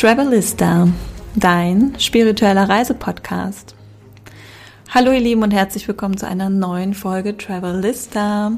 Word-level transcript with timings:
Travelista, 0.00 0.86
dein 1.34 1.98
spiritueller 1.98 2.68
Reisepodcast. 2.68 3.74
Hallo 4.90 5.10
ihr 5.10 5.18
Lieben 5.18 5.42
und 5.42 5.50
herzlich 5.50 5.88
willkommen 5.88 6.16
zu 6.16 6.28
einer 6.28 6.50
neuen 6.50 6.94
Folge 6.94 7.36
Travelista. 7.36 8.52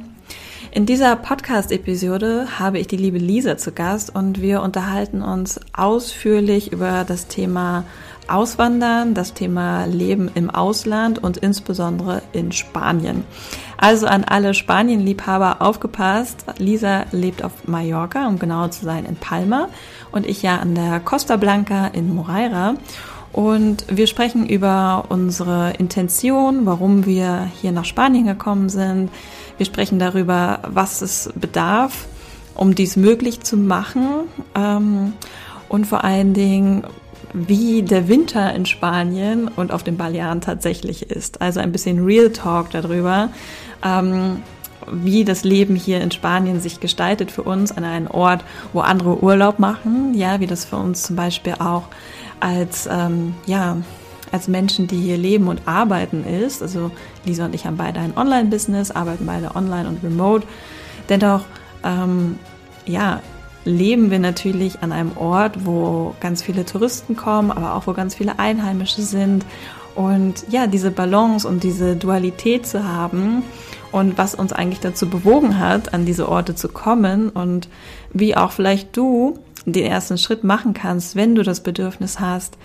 In 0.70 0.84
dieser 0.84 1.16
Podcast-Episode 1.16 2.58
habe 2.58 2.78
ich 2.78 2.88
die 2.88 2.98
liebe 2.98 3.16
Lisa 3.16 3.56
zu 3.56 3.72
Gast 3.72 4.14
und 4.14 4.42
wir 4.42 4.60
unterhalten 4.60 5.22
uns 5.22 5.58
ausführlich 5.72 6.72
über 6.72 7.04
das 7.08 7.26
Thema 7.26 7.84
Auswandern, 8.32 9.14
das 9.14 9.34
Thema 9.34 9.84
Leben 9.86 10.30
im 10.34 10.50
Ausland 10.50 11.22
und 11.22 11.36
insbesondere 11.36 12.22
in 12.32 12.52
Spanien. 12.52 13.24
Also 13.76 14.06
an 14.06 14.24
alle 14.24 14.54
Spanien-Liebhaber 14.54 15.62
aufgepasst. 15.62 16.44
Lisa 16.58 17.06
lebt 17.12 17.42
auf 17.42 17.66
Mallorca, 17.66 18.28
um 18.28 18.38
genauer 18.38 18.70
zu 18.70 18.84
sein, 18.84 19.06
in 19.06 19.16
Palma 19.16 19.68
und 20.12 20.26
ich 20.26 20.42
ja 20.42 20.58
an 20.58 20.74
der 20.74 21.00
Costa 21.00 21.36
Blanca 21.36 21.86
in 21.88 22.14
Moreira. 22.14 22.74
Und 23.32 23.84
wir 23.88 24.06
sprechen 24.06 24.46
über 24.46 25.04
unsere 25.08 25.72
Intention, 25.78 26.66
warum 26.66 27.06
wir 27.06 27.48
hier 27.60 27.72
nach 27.72 27.84
Spanien 27.84 28.26
gekommen 28.26 28.68
sind. 28.68 29.10
Wir 29.56 29.66
sprechen 29.66 29.98
darüber, 29.98 30.60
was 30.66 31.00
es 31.00 31.30
bedarf, 31.34 32.06
um 32.54 32.74
dies 32.74 32.96
möglich 32.96 33.40
zu 33.40 33.56
machen. 33.56 34.24
Ähm, 34.54 35.12
und 35.68 35.86
vor 35.86 36.02
allen 36.02 36.34
Dingen, 36.34 36.84
wie 37.32 37.82
der 37.82 38.08
Winter 38.08 38.54
in 38.54 38.66
Spanien 38.66 39.48
und 39.48 39.72
auf 39.72 39.82
den 39.82 39.96
Balearen 39.96 40.40
tatsächlich 40.40 41.10
ist. 41.10 41.40
Also 41.40 41.60
ein 41.60 41.72
bisschen 41.72 42.04
Real 42.04 42.30
Talk 42.30 42.70
darüber, 42.70 43.28
ähm, 43.84 44.42
wie 44.90 45.24
das 45.24 45.44
Leben 45.44 45.76
hier 45.76 46.00
in 46.00 46.10
Spanien 46.10 46.60
sich 46.60 46.80
gestaltet 46.80 47.30
für 47.30 47.42
uns 47.42 47.70
an 47.70 47.84
einem 47.84 48.08
Ort, 48.08 48.44
wo 48.72 48.80
andere 48.80 49.22
Urlaub 49.22 49.58
machen. 49.58 50.14
Ja, 50.14 50.40
wie 50.40 50.46
das 50.46 50.64
für 50.64 50.76
uns 50.76 51.02
zum 51.02 51.16
Beispiel 51.16 51.54
auch 51.58 51.84
als, 52.40 52.88
ähm, 52.90 53.34
ja, 53.46 53.76
als 54.32 54.48
Menschen, 54.48 54.86
die 54.86 55.00
hier 55.00 55.18
leben 55.18 55.48
und 55.48 55.62
arbeiten 55.66 56.24
ist. 56.24 56.62
Also 56.62 56.90
Lisa 57.24 57.44
und 57.44 57.54
ich 57.54 57.66
haben 57.66 57.76
beide 57.76 58.00
ein 58.00 58.16
Online-Business, 58.16 58.90
arbeiten 58.90 59.26
beide 59.26 59.54
online 59.54 59.88
und 59.88 60.02
remote. 60.02 60.46
Dennoch, 61.08 61.42
ähm, 61.84 62.38
ja, 62.86 63.20
leben 63.64 64.10
wir 64.10 64.18
natürlich 64.18 64.82
an 64.82 64.92
einem 64.92 65.16
Ort, 65.16 65.66
wo 65.66 66.14
ganz 66.20 66.42
viele 66.42 66.64
Touristen 66.64 67.16
kommen, 67.16 67.50
aber 67.50 67.74
auch 67.74 67.86
wo 67.86 67.92
ganz 67.92 68.14
viele 68.14 68.38
Einheimische 68.38 69.02
sind. 69.02 69.44
Und 69.94 70.44
ja, 70.48 70.66
diese 70.66 70.90
Balance 70.90 71.46
und 71.46 71.62
diese 71.62 71.96
Dualität 71.96 72.66
zu 72.66 72.84
haben 72.84 73.42
und 73.92 74.16
was 74.18 74.34
uns 74.34 74.52
eigentlich 74.52 74.80
dazu 74.80 75.08
bewogen 75.08 75.58
hat, 75.58 75.92
an 75.92 76.06
diese 76.06 76.28
Orte 76.28 76.54
zu 76.54 76.68
kommen 76.68 77.28
und 77.28 77.68
wie 78.12 78.36
auch 78.36 78.52
vielleicht 78.52 78.96
du 78.96 79.38
den 79.66 79.84
ersten 79.84 80.16
Schritt 80.16 80.44
machen 80.44 80.74
kannst, 80.74 81.16
wenn 81.16 81.34
du 81.34 81.42
das 81.42 81.62
Bedürfnis 81.62 82.20
hast, 82.20 82.56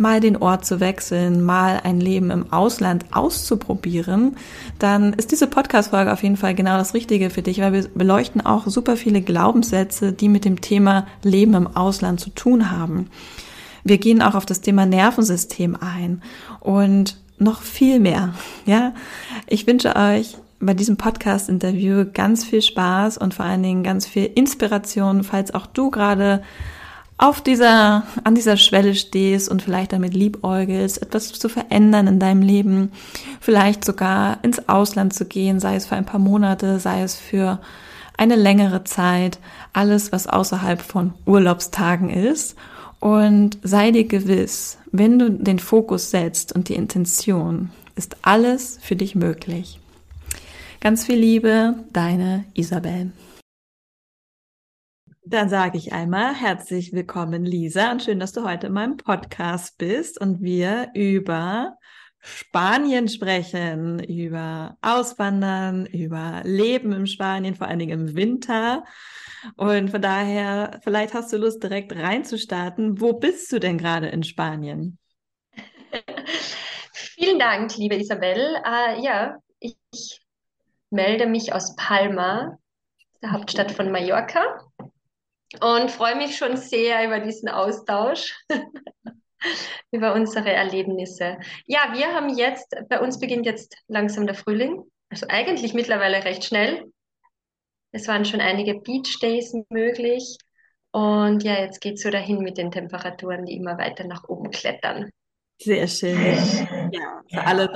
mal 0.00 0.20
den 0.20 0.38
Ort 0.38 0.64
zu 0.64 0.80
wechseln, 0.80 1.44
mal 1.44 1.80
ein 1.84 2.00
Leben 2.00 2.30
im 2.30 2.52
Ausland 2.52 3.04
auszuprobieren, 3.12 4.36
dann 4.78 5.12
ist 5.12 5.30
diese 5.30 5.46
Podcast-Folge 5.46 6.12
auf 6.12 6.22
jeden 6.22 6.38
Fall 6.38 6.54
genau 6.54 6.78
das 6.78 6.94
Richtige 6.94 7.28
für 7.28 7.42
dich, 7.42 7.60
weil 7.60 7.74
wir 7.74 7.88
beleuchten 7.94 8.40
auch 8.40 8.66
super 8.66 8.96
viele 8.96 9.20
Glaubenssätze, 9.20 10.12
die 10.12 10.30
mit 10.30 10.46
dem 10.46 10.62
Thema 10.62 11.06
Leben 11.22 11.54
im 11.54 11.76
Ausland 11.76 12.18
zu 12.18 12.30
tun 12.30 12.70
haben. 12.70 13.10
Wir 13.84 13.98
gehen 13.98 14.22
auch 14.22 14.34
auf 14.34 14.46
das 14.46 14.62
Thema 14.62 14.86
Nervensystem 14.86 15.76
ein 15.78 16.22
und 16.60 17.18
noch 17.38 17.60
viel 17.60 18.00
mehr. 18.00 18.34
Ja, 18.64 18.94
ich 19.46 19.66
wünsche 19.66 19.96
euch 19.96 20.36
bei 20.60 20.74
diesem 20.74 20.96
Podcast-Interview 20.96 22.06
ganz 22.12 22.44
viel 22.44 22.62
Spaß 22.62 23.18
und 23.18 23.34
vor 23.34 23.44
allen 23.44 23.62
Dingen 23.62 23.82
ganz 23.82 24.06
viel 24.06 24.30
Inspiration, 24.34 25.24
falls 25.24 25.52
auch 25.54 25.66
du 25.66 25.90
gerade 25.90 26.42
auf 27.20 27.42
dieser, 27.42 28.04
an 28.24 28.34
dieser 28.34 28.56
Schwelle 28.56 28.94
stehst 28.94 29.50
und 29.50 29.60
vielleicht 29.60 29.92
damit 29.92 30.14
liebäugelst, 30.14 31.02
etwas 31.02 31.32
zu 31.32 31.50
verändern 31.50 32.06
in 32.06 32.18
deinem 32.18 32.40
Leben, 32.40 32.92
vielleicht 33.40 33.84
sogar 33.84 34.42
ins 34.42 34.70
Ausland 34.70 35.12
zu 35.12 35.26
gehen, 35.26 35.60
sei 35.60 35.76
es 35.76 35.84
für 35.84 35.96
ein 35.96 36.06
paar 36.06 36.18
Monate, 36.18 36.80
sei 36.80 37.02
es 37.02 37.16
für 37.16 37.60
eine 38.16 38.36
längere 38.36 38.84
Zeit, 38.84 39.38
alles, 39.74 40.12
was 40.12 40.28
außerhalb 40.28 40.80
von 40.80 41.12
Urlaubstagen 41.26 42.08
ist. 42.08 42.56
Und 43.00 43.58
sei 43.62 43.90
dir 43.90 44.04
gewiss, 44.04 44.78
wenn 44.90 45.18
du 45.18 45.30
den 45.30 45.58
Fokus 45.58 46.10
setzt 46.10 46.52
und 46.54 46.70
die 46.70 46.74
Intention, 46.74 47.70
ist 47.96 48.16
alles 48.22 48.78
für 48.80 48.96
dich 48.96 49.14
möglich. 49.14 49.78
Ganz 50.80 51.04
viel 51.04 51.18
Liebe, 51.18 51.74
deine 51.92 52.44
Isabel. 52.54 53.12
Dann 55.30 55.48
sage 55.48 55.78
ich 55.78 55.92
einmal 55.92 56.34
herzlich 56.34 56.92
willkommen, 56.92 57.44
Lisa, 57.44 57.92
und 57.92 58.02
schön, 58.02 58.18
dass 58.18 58.32
du 58.32 58.42
heute 58.42 58.66
in 58.66 58.72
meinem 58.72 58.96
Podcast 58.96 59.78
bist 59.78 60.20
und 60.20 60.42
wir 60.42 60.90
über 60.92 61.78
Spanien 62.18 63.06
sprechen, 63.06 64.02
über 64.02 64.76
Auswandern, 64.82 65.86
über 65.86 66.40
Leben 66.42 66.90
im 66.90 67.06
Spanien, 67.06 67.54
vor 67.54 67.68
allen 67.68 67.78
Dingen 67.78 68.08
im 68.08 68.16
Winter. 68.16 68.82
Und 69.54 69.90
von 69.90 70.02
daher, 70.02 70.80
vielleicht 70.82 71.14
hast 71.14 71.32
du 71.32 71.36
Lust, 71.36 71.62
direkt 71.62 71.94
reinzustarten. 71.94 73.00
Wo 73.00 73.12
bist 73.12 73.52
du 73.52 73.60
denn 73.60 73.78
gerade 73.78 74.08
in 74.08 74.24
Spanien? 74.24 74.98
Vielen 76.92 77.38
Dank, 77.38 77.76
liebe 77.76 77.94
Isabel. 77.94 78.56
Uh, 78.66 79.00
ja, 79.00 79.36
ich 79.60 80.20
melde 80.90 81.26
mich 81.26 81.52
aus 81.52 81.76
Palma, 81.76 82.58
der 83.22 83.30
Hauptstadt 83.30 83.70
von 83.70 83.92
Mallorca 83.92 84.42
und 85.60 85.90
freue 85.90 86.16
mich 86.16 86.36
schon 86.36 86.56
sehr 86.56 87.04
über 87.06 87.20
diesen 87.20 87.48
Austausch, 87.48 88.34
über 89.90 90.14
unsere 90.14 90.50
Erlebnisse. 90.50 91.38
Ja, 91.66 91.92
wir 91.92 92.14
haben 92.14 92.28
jetzt, 92.36 92.74
bei 92.88 93.00
uns 93.00 93.18
beginnt 93.18 93.46
jetzt 93.46 93.76
langsam 93.88 94.26
der 94.26 94.36
Frühling, 94.36 94.84
also 95.08 95.26
eigentlich 95.28 95.74
mittlerweile 95.74 96.24
recht 96.24 96.44
schnell. 96.44 96.84
Es 97.92 98.06
waren 98.06 98.24
schon 98.24 98.40
einige 98.40 98.74
Beach 98.74 99.18
Days 99.20 99.54
möglich. 99.68 100.38
Und 100.92 101.42
ja, 101.42 101.60
jetzt 101.60 101.80
geht 101.80 101.94
es 101.94 102.02
so 102.02 102.10
dahin 102.10 102.38
mit 102.38 102.58
den 102.58 102.70
Temperaturen, 102.70 103.46
die 103.46 103.56
immer 103.56 103.78
weiter 103.78 104.04
nach 104.04 104.28
oben 104.28 104.50
klettern. 104.50 105.10
Sehr 105.62 105.86
schön. 105.88 106.18
Ja, 106.90 107.22
für 107.30 107.46
alle 107.46 107.70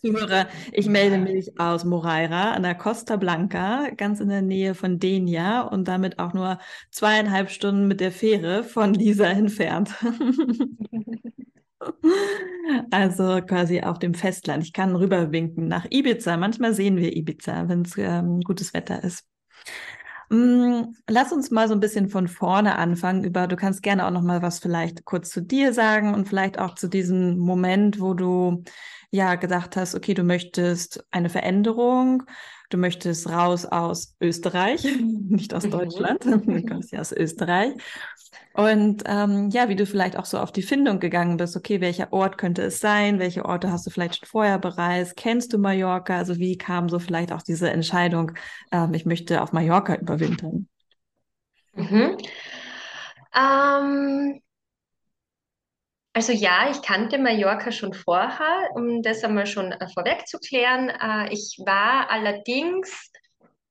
Zuhörer, 0.00 0.46
ich 0.72 0.86
melde 0.86 1.18
mich 1.18 1.58
aus 1.58 1.84
Moreira 1.84 2.52
an 2.52 2.62
der 2.62 2.76
Costa 2.76 3.16
Blanca, 3.16 3.90
ganz 3.96 4.20
in 4.20 4.28
der 4.28 4.42
Nähe 4.42 4.74
von 4.74 5.00
Denia 5.00 5.62
und 5.62 5.88
damit 5.88 6.20
auch 6.20 6.34
nur 6.34 6.58
zweieinhalb 6.92 7.50
Stunden 7.50 7.88
mit 7.88 8.00
der 8.00 8.12
Fähre 8.12 8.62
von 8.62 8.94
Lisa 8.94 9.26
entfernt. 9.26 9.94
Also 12.90 13.40
quasi 13.42 13.82
auf 13.82 13.98
dem 13.98 14.14
Festland. 14.14 14.64
Ich 14.64 14.72
kann 14.72 14.96
rüberwinken 14.96 15.68
nach 15.68 15.86
Ibiza. 15.88 16.36
Manchmal 16.36 16.74
sehen 16.74 16.96
wir 16.96 17.14
Ibiza, 17.16 17.68
wenn 17.68 17.82
es 17.82 17.96
ähm, 17.96 18.40
gutes 18.40 18.74
Wetter 18.74 19.04
ist. 19.04 19.24
Mm, 20.28 20.94
lass 21.08 21.32
uns 21.32 21.50
mal 21.50 21.68
so 21.68 21.74
ein 21.74 21.80
bisschen 21.80 22.08
von 22.08 22.26
vorne 22.28 22.76
anfangen. 22.76 23.24
Über, 23.24 23.46
du 23.46 23.56
kannst 23.56 23.82
gerne 23.82 24.06
auch 24.06 24.10
noch 24.10 24.22
mal 24.22 24.42
was 24.42 24.58
vielleicht 24.58 25.04
kurz 25.04 25.30
zu 25.30 25.40
dir 25.40 25.72
sagen 25.72 26.14
und 26.14 26.28
vielleicht 26.28 26.58
auch 26.58 26.74
zu 26.74 26.88
diesem 26.88 27.38
Moment, 27.38 28.00
wo 28.00 28.14
du 28.14 28.64
ja 29.10 29.36
gedacht 29.36 29.76
hast, 29.76 29.94
okay, 29.94 30.14
du 30.14 30.24
möchtest 30.24 31.06
eine 31.12 31.28
Veränderung, 31.28 32.24
du 32.70 32.76
möchtest 32.78 33.28
raus 33.28 33.64
aus 33.64 34.16
Österreich, 34.20 34.84
nicht 35.28 35.54
aus 35.54 35.64
mhm. 35.64 35.70
Deutschland, 35.70 36.24
du 36.24 36.66
kommst 36.66 36.92
ja 36.92 37.00
aus 37.00 37.12
Österreich 37.12 37.74
und 38.56 39.02
ähm, 39.04 39.50
ja, 39.50 39.68
wie 39.68 39.76
du 39.76 39.84
vielleicht 39.84 40.16
auch 40.16 40.24
so 40.24 40.38
auf 40.38 40.50
die 40.50 40.62
Findung 40.62 40.98
gegangen 40.98 41.36
bist, 41.36 41.56
okay, 41.56 41.82
welcher 41.82 42.10
Ort 42.14 42.38
könnte 42.38 42.62
es 42.62 42.80
sein? 42.80 43.18
Welche 43.18 43.44
Orte 43.44 43.70
hast 43.70 43.86
du 43.86 43.90
vielleicht 43.90 44.16
schon 44.16 44.28
vorher 44.28 44.58
bereist? 44.58 45.14
Kennst 45.14 45.52
du 45.52 45.58
Mallorca? 45.58 46.16
Also 46.16 46.38
wie 46.38 46.56
kam 46.56 46.88
so 46.88 46.98
vielleicht 46.98 47.32
auch 47.32 47.42
diese 47.42 47.70
Entscheidung, 47.70 48.32
ähm, 48.72 48.94
ich 48.94 49.04
möchte 49.04 49.42
auf 49.42 49.52
Mallorca 49.52 49.96
überwintern? 49.96 50.68
Mhm. 51.74 52.16
Ähm, 53.36 54.40
also 56.16 56.32
ja, 56.32 56.70
ich 56.70 56.80
kannte 56.80 57.18
Mallorca 57.18 57.70
schon 57.70 57.92
vorher, 57.92 58.70
um 58.74 59.02
das 59.02 59.22
einmal 59.22 59.46
schon 59.46 59.72
äh, 59.72 59.86
vorweg 59.92 60.26
zu 60.26 60.38
klären. 60.38 60.88
Äh, 60.88 61.30
ich 61.30 61.58
war 61.66 62.08
allerdings 62.08 63.12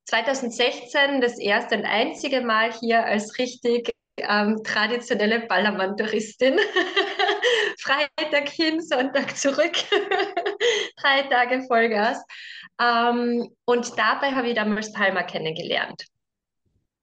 2016 0.04 1.20
das 1.20 1.40
erste 1.40 1.76
und 1.76 1.84
einzige 1.84 2.42
Mal 2.42 2.72
hier 2.72 3.04
als 3.04 3.36
richtig 3.38 3.90
ähm, 4.18 4.62
traditionelle 4.62 5.40
Ballermann-Touristin. 5.40 6.56
Freitag 7.80 8.48
hin, 8.48 8.80
Sonntag 8.80 9.36
zurück. 9.36 9.74
Drei 11.02 11.22
Tage 11.22 11.64
Vollgas. 11.66 12.22
Ähm, 12.80 13.56
und 13.64 13.98
dabei 13.98 14.30
habe 14.30 14.50
ich 14.50 14.54
damals 14.54 14.92
Palma 14.92 15.24
kennengelernt. 15.24 16.04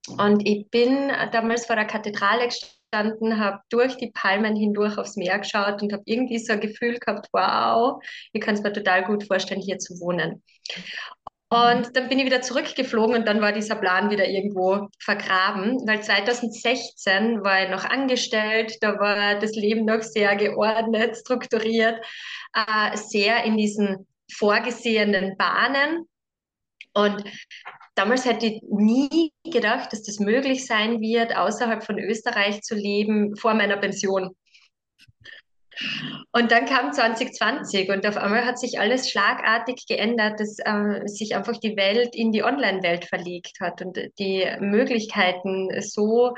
Und 0.07 0.48
ich 0.48 0.69
bin 0.69 1.10
damals 1.34 1.66
vor 1.66 1.75
der 1.75 1.86
Kathedrale 1.86 2.45
gestanden, 2.45 2.82
habe 2.94 3.60
durch 3.69 3.98
die 3.98 4.12
Palmen 4.12 4.56
hindurch 4.56 4.98
aufs 4.98 5.16
Meer 5.16 5.40
geschaut 5.40 5.81
und 5.81 5.92
habe 5.94 6.04
irgendwie 6.06 6.40
so 6.40 6.54
ein 6.54 6.62
Gefühl 6.62 7.00
gehabt, 7.00 7.28
wow, 7.31 8.01
ich 8.31 8.42
kann 8.42 8.56
es 8.56 8.63
mir 8.63 8.74
total 8.74 9.04
gut 9.04 9.25
vorstellen, 9.25 9.62
hier 9.62 9.80
zu 9.80 10.00
wohnen. 10.00 10.42
Und 11.50 11.95
dann 11.95 12.10
bin 12.10 12.18
ich 12.18 12.25
wieder 12.25 12.42
zurückgeflogen 12.42 13.16
und 13.16 13.28
dann 13.28 13.40
war 13.40 13.51
dieser 13.51 13.75
Plan 13.75 14.10
wieder 14.10 14.28
irgendwo 14.28 14.88
vergraben, 15.00 15.86
weil 15.86 16.01
2016 16.01 17.44
war 17.44 17.63
ich 17.63 17.69
noch 17.69 17.86
angestellt, 17.86 18.78
da 18.81 18.98
war 18.98 19.40
das 19.40 19.51
Leben 19.51 19.86
noch 19.86 20.01
sehr 20.01 20.36
geordnet, 20.36 21.16
strukturiert, 21.16 22.04
äh, 22.56 22.98
sehr 22.98 23.44
in 23.44 23.56
diesen 23.56 24.07
vorgesehenen 24.31 25.38
Bahnen. 25.38 26.07
Und 26.95 27.24
damals 27.95 28.25
hätte 28.25 28.45
ich 28.45 28.62
nie 28.63 29.31
gedacht, 29.44 29.94
dass 29.94 30.04
das 30.04 30.19
möglich 30.19 30.66
sein 30.66 31.01
wird, 31.01 31.36
außerhalb 31.36 31.84
von 31.84 32.00
Österreich 32.00 32.62
zu 32.62 32.75
leben 32.75 33.36
vor 33.36 33.54
meiner 33.54 33.78
Pension. 33.78 34.36
Und 36.31 36.51
dann 36.51 36.66
kam 36.66 36.94
2020 36.94 37.90
und 37.90 38.06
auf 38.06 38.18
einmal 38.18 38.45
hat 38.45 38.60
sich 38.60 38.80
alles 38.80 39.10
schlagartig 39.10 39.86
geändert, 39.88 40.40
dass 40.40 40.57
äh, 40.60 41.07
sich 41.07 41.36
einfach 41.36 41.57
die 41.57 41.75
Welt 41.75 42.16
in 42.16 42.31
die 42.31 42.44
Online-Welt 42.44 43.06
verlegt 43.06 43.60
hat 43.60 43.81
und 43.81 43.98
die 44.19 44.48
Möglichkeiten 44.60 45.69
so 45.81 46.36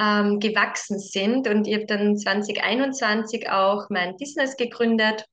ähm, 0.00 0.38
gewachsen 0.38 0.98
sind. 0.98 1.48
Und 1.48 1.66
ich 1.66 1.74
habe 1.74 1.86
dann 1.86 2.16
2021 2.16 3.50
auch 3.50 3.86
mein 3.90 4.16
Business 4.16 4.56
gegründet. 4.56 5.24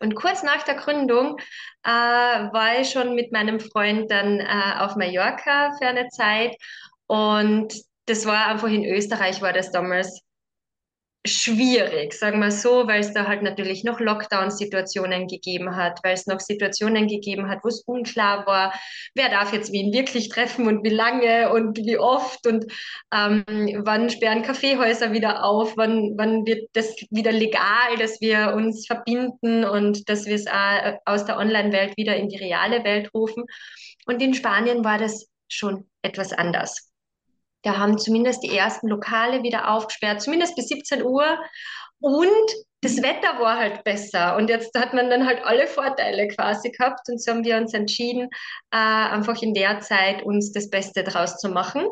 Und 0.00 0.14
kurz 0.14 0.42
nach 0.42 0.62
der 0.62 0.74
Gründung 0.74 1.38
äh, 1.84 1.88
war 1.88 2.80
ich 2.80 2.90
schon 2.90 3.14
mit 3.14 3.32
meinem 3.32 3.60
Freund 3.60 4.10
dann 4.10 4.40
äh, 4.40 4.78
auf 4.78 4.96
Mallorca 4.96 5.72
für 5.78 5.86
eine 5.86 6.08
Zeit. 6.08 6.56
Und 7.06 7.74
das 8.06 8.26
war 8.26 8.46
einfach 8.46 8.68
in 8.68 8.84
Österreich, 8.84 9.42
war 9.42 9.52
das 9.52 9.70
damals 9.70 10.25
schwierig, 11.26 12.12
sagen 12.12 12.40
wir 12.40 12.50
so, 12.50 12.86
weil 12.86 13.00
es 13.00 13.12
da 13.12 13.26
halt 13.26 13.42
natürlich 13.42 13.84
noch 13.84 14.00
Lockdown-Situationen 14.00 15.26
gegeben 15.26 15.76
hat, 15.76 16.00
weil 16.02 16.14
es 16.14 16.26
noch 16.26 16.40
Situationen 16.40 17.08
gegeben 17.08 17.48
hat, 17.48 17.60
wo 17.62 17.68
es 17.68 17.82
unklar 17.82 18.46
war, 18.46 18.72
wer 19.14 19.28
darf 19.28 19.52
jetzt 19.52 19.72
wen 19.72 19.92
wirklich 19.92 20.28
treffen 20.28 20.66
und 20.66 20.84
wie 20.84 20.90
lange 20.90 21.52
und 21.52 21.78
wie 21.78 21.98
oft 21.98 22.46
und 22.46 22.64
ähm, 23.14 23.44
wann 23.84 24.10
sperren 24.10 24.42
Kaffeehäuser 24.42 25.12
wieder 25.12 25.44
auf, 25.44 25.76
wann, 25.76 26.14
wann 26.16 26.46
wird 26.46 26.68
das 26.72 26.94
wieder 27.10 27.32
legal, 27.32 27.96
dass 27.98 28.20
wir 28.20 28.54
uns 28.54 28.86
verbinden 28.86 29.64
und 29.64 30.08
dass 30.08 30.26
wir 30.26 30.34
es 30.34 30.46
aus 31.04 31.24
der 31.24 31.38
Online-Welt 31.38 31.96
wieder 31.96 32.16
in 32.16 32.28
die 32.28 32.38
reale 32.38 32.84
Welt 32.84 33.12
rufen. 33.14 33.44
Und 34.06 34.22
in 34.22 34.34
Spanien 34.34 34.84
war 34.84 34.98
das 34.98 35.28
schon 35.48 35.88
etwas 36.02 36.32
anders. 36.32 36.92
Da 37.66 37.78
haben 37.78 37.98
zumindest 37.98 38.44
die 38.44 38.56
ersten 38.56 38.86
Lokale 38.86 39.42
wieder 39.42 39.68
aufgesperrt, 39.68 40.22
zumindest 40.22 40.54
bis 40.54 40.68
17 40.68 41.02
Uhr. 41.02 41.36
Und 41.98 42.54
das 42.80 42.98
Wetter 43.02 43.40
war 43.40 43.58
halt 43.58 43.82
besser. 43.82 44.36
Und 44.36 44.48
jetzt 44.48 44.78
hat 44.78 44.94
man 44.94 45.10
dann 45.10 45.26
halt 45.26 45.44
alle 45.44 45.66
Vorteile 45.66 46.28
quasi 46.28 46.70
gehabt. 46.70 47.08
Und 47.08 47.20
so 47.20 47.32
haben 47.32 47.44
wir 47.44 47.56
uns 47.56 47.74
entschieden, 47.74 48.28
äh, 48.70 48.76
einfach 48.76 49.42
in 49.42 49.52
der 49.52 49.80
Zeit 49.80 50.22
uns 50.22 50.52
das 50.52 50.70
Beste 50.70 51.02
draus 51.02 51.38
zu 51.38 51.48
machen. 51.48 51.88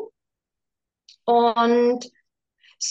Und 1.25 2.09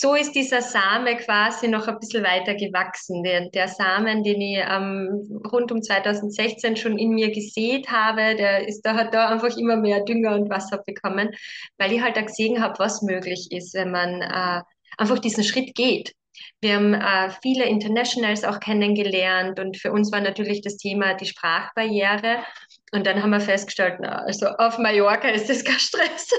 so 0.00 0.14
ist 0.14 0.32
dieser 0.32 0.60
Same 0.60 1.16
quasi 1.16 1.68
noch 1.68 1.86
ein 1.86 1.98
bisschen 2.00 2.24
weiter 2.24 2.54
gewachsen. 2.54 3.22
Der, 3.22 3.48
der 3.50 3.68
Samen, 3.68 4.24
den 4.24 4.40
ich 4.40 4.58
ähm, 4.58 5.40
rund 5.52 5.70
um 5.70 5.82
2016 5.82 6.76
schon 6.76 6.98
in 6.98 7.10
mir 7.10 7.30
gesät 7.30 7.88
habe, 7.88 8.34
der 8.34 8.66
ist, 8.66 8.82
da 8.82 8.94
hat 8.94 9.14
da 9.14 9.28
einfach 9.28 9.56
immer 9.56 9.76
mehr 9.76 10.00
Dünger 10.04 10.34
und 10.34 10.50
Wasser 10.50 10.82
bekommen, 10.84 11.30
weil 11.78 11.92
ich 11.92 12.02
halt 12.02 12.18
auch 12.18 12.26
gesehen 12.26 12.60
habe, 12.60 12.78
was 12.78 13.02
möglich 13.02 13.52
ist, 13.52 13.74
wenn 13.74 13.92
man 13.92 14.20
äh, 14.20 14.62
einfach 14.98 15.20
diesen 15.20 15.44
Schritt 15.44 15.74
geht. 15.74 16.12
Wir 16.60 16.74
haben 16.74 16.94
äh, 16.94 17.30
viele 17.42 17.64
Internationals 17.66 18.42
auch 18.42 18.58
kennengelernt 18.58 19.60
und 19.60 19.76
für 19.76 19.92
uns 19.92 20.10
war 20.10 20.20
natürlich 20.20 20.62
das 20.62 20.76
Thema 20.76 21.14
die 21.14 21.26
Sprachbarriere. 21.26 22.38
Und 22.92 23.06
dann 23.06 23.22
haben 23.22 23.30
wir 23.30 23.40
festgestellt, 23.40 23.98
na, 24.00 24.22
also 24.22 24.48
auf 24.48 24.78
Mallorca 24.78 25.28
ist 25.28 25.48
das 25.48 25.62
kein 25.62 25.78
Stress. 25.78 26.30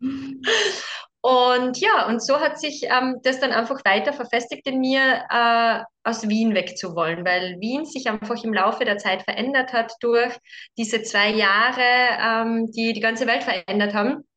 Und 1.26 1.80
ja, 1.80 2.06
und 2.06 2.22
so 2.22 2.38
hat 2.38 2.60
sich 2.60 2.82
ähm, 2.82 3.18
das 3.22 3.40
dann 3.40 3.50
einfach 3.50 3.82
weiter 3.86 4.12
verfestigt 4.12 4.66
in 4.66 4.78
mir, 4.78 5.24
äh, 5.30 5.82
aus 6.06 6.28
Wien 6.28 6.54
wegzuwollen, 6.54 7.24
weil 7.24 7.58
Wien 7.60 7.86
sich 7.86 8.10
einfach 8.10 8.44
im 8.44 8.52
Laufe 8.52 8.84
der 8.84 8.98
Zeit 8.98 9.22
verändert 9.22 9.72
hat 9.72 9.94
durch 10.00 10.36
diese 10.76 11.02
zwei 11.02 11.30
Jahre, 11.30 11.80
ähm, 11.80 12.70
die 12.72 12.92
die 12.92 13.00
ganze 13.00 13.26
Welt 13.26 13.42
verändert 13.42 13.94
haben. 13.94 14.28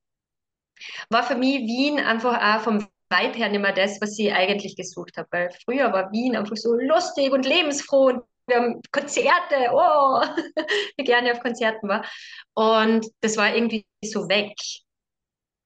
War 1.10 1.24
für 1.24 1.36
mich 1.36 1.58
Wien 1.58 2.00
einfach 2.00 2.42
auch 2.42 2.64
vom 2.64 2.88
Vibe 3.10 3.38
her 3.38 3.50
nicht 3.50 3.62
mehr 3.62 3.74
das, 3.74 4.00
was 4.00 4.18
ich 4.18 4.32
eigentlich 4.32 4.78
gesucht 4.78 5.18
habe. 5.18 5.28
Weil 5.32 5.50
früher 5.66 5.92
war 5.92 6.10
Wien 6.14 6.38
einfach 6.38 6.56
so 6.56 6.74
lustig 6.74 7.34
und 7.34 7.46
lebensfroh 7.46 8.06
und 8.06 8.24
wir 8.48 8.56
haben 8.56 8.82
Konzerte, 8.94 9.72
oh, 9.74 10.22
wie 10.96 11.04
gerne 11.04 11.28
ich 11.28 11.34
auf 11.34 11.44
Konzerten 11.44 11.90
war. 11.90 12.06
Und 12.54 13.06
das 13.20 13.36
war 13.36 13.54
irgendwie 13.54 13.86
so 14.02 14.30
weg. 14.30 14.56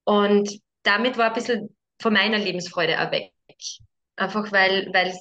Und 0.04 0.60
damit 0.84 1.18
war 1.18 1.28
ein 1.28 1.34
bisschen 1.34 1.76
von 2.02 2.14
meiner 2.14 2.38
Lebensfreude 2.38 3.00
auch 3.00 3.12
weg. 3.12 3.32
Einfach 4.16 4.52
weil, 4.52 4.90
weil, 4.94 5.14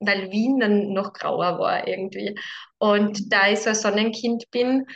weil 0.00 0.30
Wien 0.30 0.60
dann 0.60 0.92
noch 0.92 1.12
grauer 1.12 1.58
war 1.58 1.86
irgendwie. 1.86 2.34
Und 2.78 3.32
da 3.32 3.50
ich 3.50 3.60
so 3.60 3.70
ein 3.70 3.74
Sonnenkind 3.74 4.50
bin, 4.50 4.86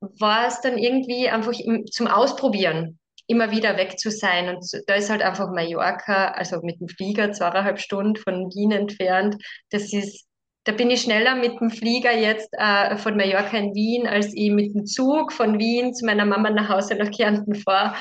war 0.00 0.46
es 0.46 0.60
dann 0.60 0.78
irgendwie 0.78 1.28
einfach 1.28 1.52
zum 1.90 2.06
Ausprobieren, 2.06 2.98
immer 3.26 3.50
wieder 3.50 3.76
weg 3.76 3.98
zu 3.98 4.10
sein. 4.10 4.48
Und 4.48 4.64
da 4.86 4.94
ist 4.94 5.10
halt 5.10 5.22
einfach 5.22 5.50
Mallorca, 5.50 6.28
also 6.32 6.60
mit 6.62 6.80
dem 6.80 6.88
Flieger 6.88 7.32
zweieinhalb 7.32 7.80
Stunden 7.80 8.16
von 8.16 8.52
Wien 8.54 8.72
entfernt. 8.72 9.36
Das 9.70 9.92
ist, 9.92 10.26
da 10.64 10.72
bin 10.72 10.90
ich 10.90 11.02
schneller 11.02 11.36
mit 11.36 11.58
dem 11.60 11.70
Flieger 11.70 12.16
jetzt 12.16 12.48
äh, 12.52 12.96
von 12.96 13.16
Mallorca 13.16 13.56
in 13.56 13.74
Wien, 13.74 14.06
als 14.06 14.32
ich 14.34 14.50
mit 14.50 14.74
dem 14.74 14.86
Zug 14.86 15.32
von 15.32 15.58
Wien 15.58 15.94
zu 15.94 16.04
meiner 16.04 16.24
Mama 16.24 16.50
nach 16.50 16.68
Hause 16.68 16.96
nach 16.96 17.10
Kärnten 17.10 17.54
fahre. 17.54 17.94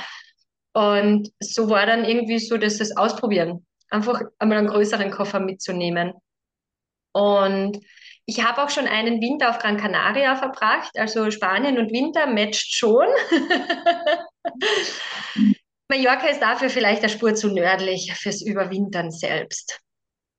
Und 0.73 1.29
so 1.39 1.69
war 1.69 1.85
dann 1.85 2.05
irgendwie 2.05 2.39
so, 2.39 2.57
dass 2.57 2.77
das 2.77 2.95
Ausprobieren, 2.95 3.65
einfach 3.89 4.21
einmal 4.39 4.59
einen 4.59 4.67
größeren 4.67 5.11
Koffer 5.11 5.39
mitzunehmen. 5.39 6.13
Und 7.13 7.79
ich 8.25 8.43
habe 8.43 8.63
auch 8.63 8.69
schon 8.69 8.87
einen 8.87 9.21
Winter 9.21 9.49
auf 9.49 9.59
Gran 9.59 9.77
Canaria 9.77 10.35
verbracht, 10.35 10.91
also 10.97 11.31
Spanien 11.31 11.77
und 11.77 11.91
Winter 11.91 12.27
matcht 12.27 12.73
schon. 12.73 13.07
Mallorca 15.89 16.27
ist 16.27 16.41
dafür 16.41 16.69
vielleicht 16.69 17.01
eine 17.01 17.09
Spur 17.09 17.35
zu 17.35 17.53
nördlich 17.53 18.13
fürs 18.13 18.41
Überwintern 18.41 19.11
selbst. 19.11 19.81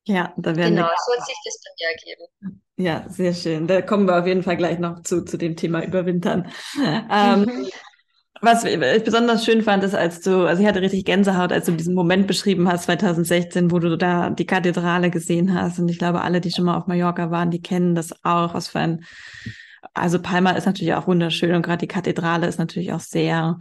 Ja, 0.06 0.32
da 0.36 0.56
werden 0.56 0.76
genau, 0.76 0.88
wir 0.88 0.96
so 1.06 1.20
hat 1.20 1.26
sich 1.26 1.36
das 1.44 1.60
dann 1.60 1.74
ergeben. 1.90 2.24
Ja, 2.76 3.04
sehr 3.08 3.34
schön. 3.34 3.66
Da 3.66 3.82
kommen 3.82 4.06
wir 4.06 4.18
auf 4.18 4.26
jeden 4.26 4.42
Fall 4.42 4.56
gleich 4.56 4.78
noch 4.78 5.02
zu, 5.02 5.22
zu 5.24 5.36
dem 5.36 5.56
Thema 5.56 5.84
Überwintern. 5.84 6.50
Ähm, 7.10 7.42
mhm. 7.42 7.68
Was 8.44 8.64
ich 8.64 9.04
besonders 9.04 9.44
schön 9.44 9.62
fand, 9.62 9.84
ist, 9.84 9.94
als 9.94 10.20
du, 10.20 10.48
also 10.48 10.60
ich 10.60 10.68
hatte 10.68 10.80
richtig 10.80 11.04
Gänsehaut, 11.04 11.52
als 11.52 11.66
du 11.66 11.72
diesen 11.72 11.94
Moment 11.94 12.26
beschrieben 12.26 12.68
hast, 12.68 12.84
2016, 12.86 13.70
wo 13.70 13.78
du 13.78 13.96
da 13.96 14.30
die 14.30 14.46
Kathedrale 14.46 15.10
gesehen 15.10 15.54
hast. 15.54 15.78
Und 15.78 15.88
ich 15.88 15.96
glaube, 15.96 16.22
alle, 16.22 16.40
die 16.40 16.50
schon 16.50 16.64
mal 16.64 16.76
auf 16.76 16.88
Mallorca 16.88 17.30
waren, 17.30 17.52
die 17.52 17.62
kennen 17.62 17.94
das 17.94 18.12
auch. 18.24 18.52
Was 18.54 18.66
für 18.66 18.80
ein, 18.80 19.04
also 19.94 20.20
Palma 20.20 20.50
ist 20.50 20.66
natürlich 20.66 20.92
auch 20.94 21.06
wunderschön 21.06 21.54
und 21.54 21.62
gerade 21.62 21.78
die 21.78 21.86
Kathedrale 21.86 22.48
ist 22.48 22.58
natürlich 22.58 22.92
auch 22.92 22.98
sehr, 22.98 23.60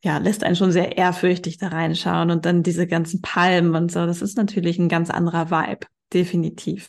ja, 0.00 0.16
lässt 0.16 0.44
einen 0.44 0.56
schon 0.56 0.72
sehr 0.72 0.96
ehrfürchtig 0.96 1.58
da 1.58 1.68
reinschauen 1.68 2.30
und 2.30 2.46
dann 2.46 2.62
diese 2.62 2.86
ganzen 2.86 3.20
Palmen 3.20 3.74
und 3.74 3.92
so. 3.92 4.06
Das 4.06 4.22
ist 4.22 4.38
natürlich 4.38 4.78
ein 4.78 4.88
ganz 4.88 5.10
anderer 5.10 5.50
Vibe, 5.50 5.86
definitiv. 6.10 6.88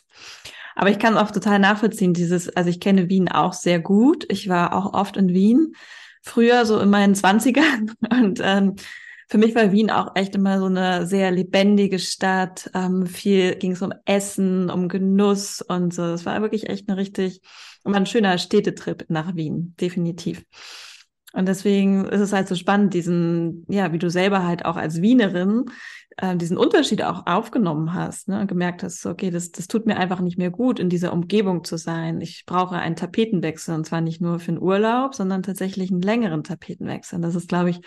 Aber 0.76 0.88
ich 0.88 0.98
kann 0.98 1.18
auch 1.18 1.30
total 1.30 1.58
nachvollziehen, 1.58 2.14
dieses, 2.14 2.48
also 2.56 2.70
ich 2.70 2.80
kenne 2.80 3.10
Wien 3.10 3.30
auch 3.30 3.52
sehr 3.52 3.80
gut. 3.80 4.24
Ich 4.30 4.48
war 4.48 4.74
auch 4.74 4.94
oft 4.94 5.18
in 5.18 5.28
Wien 5.28 5.74
früher, 6.24 6.66
so 6.66 6.80
in 6.80 6.90
meinen 6.90 7.14
Zwanzigern. 7.14 7.92
Und 8.10 8.40
ähm, 8.42 8.76
für 9.28 9.38
mich 9.38 9.54
war 9.54 9.72
Wien 9.72 9.90
auch 9.90 10.16
echt 10.16 10.34
immer 10.34 10.58
so 10.58 10.66
eine 10.66 11.06
sehr 11.06 11.30
lebendige 11.30 11.98
Stadt. 11.98 12.70
Ähm, 12.74 13.06
viel 13.06 13.56
ging 13.56 13.72
es 13.72 13.82
um 13.82 13.92
Essen, 14.04 14.70
um 14.70 14.88
Genuss 14.88 15.62
und 15.62 15.94
so. 15.94 16.02
Das 16.02 16.26
war 16.26 16.40
wirklich 16.42 16.68
echt 16.68 16.88
eine 16.88 16.98
richtig, 16.98 17.40
immer 17.84 17.96
ein 17.96 18.06
schöner 18.06 18.38
Städtetrip 18.38 19.06
nach 19.08 19.34
Wien, 19.34 19.74
definitiv. 19.80 20.44
Und 21.34 21.48
deswegen 21.48 22.04
ist 22.04 22.20
es 22.20 22.32
halt 22.32 22.46
so 22.46 22.54
spannend, 22.54 22.94
diesen, 22.94 23.66
ja, 23.68 23.92
wie 23.92 23.98
du 23.98 24.08
selber 24.08 24.46
halt 24.46 24.64
auch 24.64 24.76
als 24.76 25.02
Wienerin 25.02 25.64
äh, 26.16 26.36
diesen 26.36 26.56
Unterschied 26.56 27.02
auch 27.02 27.26
aufgenommen 27.26 27.92
hast, 27.92 28.28
ne, 28.28 28.46
gemerkt 28.46 28.84
hast, 28.84 29.04
okay, 29.04 29.30
das, 29.30 29.50
das 29.50 29.66
tut 29.66 29.84
mir 29.84 29.96
einfach 29.96 30.20
nicht 30.20 30.38
mehr 30.38 30.50
gut, 30.50 30.78
in 30.78 30.88
dieser 30.88 31.12
Umgebung 31.12 31.64
zu 31.64 31.76
sein. 31.76 32.20
Ich 32.20 32.44
brauche 32.46 32.76
einen 32.76 32.94
Tapetenwechsel 32.94 33.74
und 33.74 33.84
zwar 33.84 34.00
nicht 34.00 34.20
nur 34.20 34.38
für 34.38 34.52
den 34.52 34.62
Urlaub, 34.62 35.16
sondern 35.16 35.42
tatsächlich 35.42 35.90
einen 35.90 36.02
längeren 36.02 36.44
Tapetenwechsel. 36.44 37.16
Und 37.16 37.22
das 37.22 37.34
ist, 37.34 37.48
glaube 37.48 37.70
ich, 37.70 37.80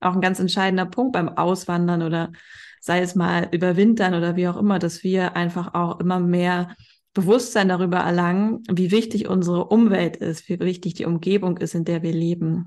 auch 0.00 0.14
ein 0.14 0.20
ganz 0.20 0.40
entscheidender 0.40 0.86
Punkt 0.86 1.12
beim 1.12 1.28
Auswandern 1.28 2.02
oder 2.02 2.32
sei 2.80 3.02
es 3.02 3.14
mal 3.14 3.48
überwintern 3.52 4.14
oder 4.14 4.34
wie 4.34 4.48
auch 4.48 4.56
immer, 4.56 4.80
dass 4.80 5.04
wir 5.04 5.36
einfach 5.36 5.74
auch 5.74 6.00
immer 6.00 6.18
mehr 6.18 6.74
Bewusstsein 7.14 7.68
darüber 7.68 7.98
erlangen, 7.98 8.64
wie 8.68 8.90
wichtig 8.90 9.28
unsere 9.28 9.66
Umwelt 9.66 10.16
ist, 10.16 10.48
wie 10.48 10.58
wichtig 10.58 10.94
die 10.94 11.04
Umgebung 11.04 11.56
ist, 11.58 11.76
in 11.76 11.84
der 11.84 12.02
wir 12.02 12.12
leben 12.12 12.66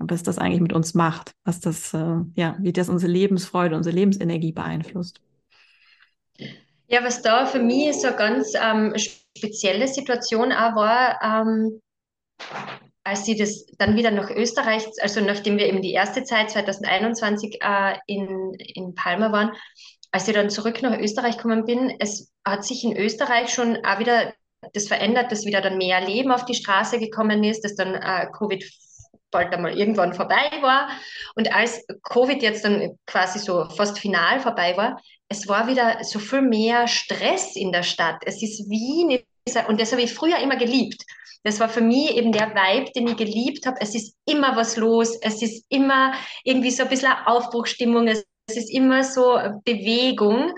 was 0.00 0.22
das 0.22 0.38
eigentlich 0.38 0.60
mit 0.60 0.72
uns 0.72 0.94
macht, 0.94 1.32
was 1.44 1.60
das, 1.60 1.94
äh, 1.94 2.16
ja, 2.34 2.56
wie 2.58 2.72
das 2.72 2.88
unsere 2.88 3.12
Lebensfreude, 3.12 3.76
unsere 3.76 3.94
Lebensenergie 3.94 4.52
beeinflusst. 4.52 5.20
Ja, 6.88 7.04
was 7.04 7.22
da 7.22 7.46
für 7.46 7.60
mich 7.60 8.00
so 8.00 8.08
eine 8.08 8.16
ganz 8.16 8.52
ähm, 8.60 8.94
spezielle 9.36 9.86
Situation 9.86 10.52
auch 10.52 10.74
war, 10.74 11.20
ähm, 11.22 11.80
als 13.04 13.24
sie 13.24 13.36
das 13.36 13.66
dann 13.78 13.96
wieder 13.96 14.10
nach 14.10 14.30
Österreich, 14.30 14.86
also 15.00 15.20
nachdem 15.20 15.58
wir 15.58 15.66
eben 15.66 15.82
die 15.82 15.92
erste 15.92 16.24
Zeit 16.24 16.50
2021 16.50 17.58
äh, 17.62 17.96
in, 18.06 18.54
in 18.54 18.94
Palma 18.94 19.30
waren, 19.32 19.52
als 20.10 20.26
ich 20.26 20.34
dann 20.34 20.50
zurück 20.50 20.82
nach 20.82 20.98
Österreich 20.98 21.36
gekommen 21.36 21.64
bin, 21.64 21.94
es 22.00 22.32
hat 22.44 22.64
sich 22.64 22.82
in 22.84 22.96
Österreich 22.96 23.52
schon 23.52 23.84
auch 23.84 23.98
wieder 24.00 24.32
das 24.74 24.88
verändert, 24.88 25.32
dass 25.32 25.46
wieder 25.46 25.60
dann 25.60 25.78
mehr 25.78 26.00
Leben 26.00 26.32
auf 26.32 26.44
die 26.44 26.54
Straße 26.54 26.98
gekommen 26.98 27.44
ist, 27.44 27.64
dass 27.64 27.76
dann 27.76 27.94
äh, 27.94 28.26
Covid 28.36 28.64
bald 29.30 29.52
einmal 29.52 29.78
irgendwann 29.78 30.14
vorbei 30.14 30.50
war. 30.60 30.88
Und 31.34 31.54
als 31.54 31.84
Covid 32.02 32.42
jetzt 32.42 32.64
dann 32.64 32.98
quasi 33.06 33.38
so 33.38 33.64
fast 33.76 33.98
final 33.98 34.40
vorbei 34.40 34.76
war, 34.76 35.00
es 35.28 35.46
war 35.48 35.68
wieder 35.68 36.02
so 36.02 36.18
viel 36.18 36.42
mehr 36.42 36.88
Stress 36.88 37.56
in 37.56 37.72
der 37.72 37.84
Stadt. 37.84 38.22
Es 38.26 38.42
ist 38.42 38.68
Wien, 38.68 39.20
und 39.68 39.80
das 39.80 39.92
habe 39.92 40.02
ich 40.02 40.12
früher 40.12 40.38
immer 40.38 40.56
geliebt. 40.56 41.04
Das 41.42 41.58
war 41.60 41.68
für 41.68 41.80
mich 41.80 42.16
eben 42.16 42.32
der 42.32 42.54
Vibe, 42.54 42.92
den 42.92 43.08
ich 43.08 43.16
geliebt 43.16 43.66
habe. 43.66 43.78
Es 43.80 43.94
ist 43.94 44.14
immer 44.26 44.56
was 44.56 44.76
los, 44.76 45.16
es 45.22 45.40
ist 45.40 45.64
immer 45.70 46.12
irgendwie 46.44 46.70
so 46.70 46.82
ein 46.82 46.88
bisschen 46.88 47.12
Aufbruchstimmung, 47.24 48.08
es 48.08 48.24
ist 48.48 48.70
immer 48.70 49.04
so 49.04 49.38
Bewegung. 49.64 50.52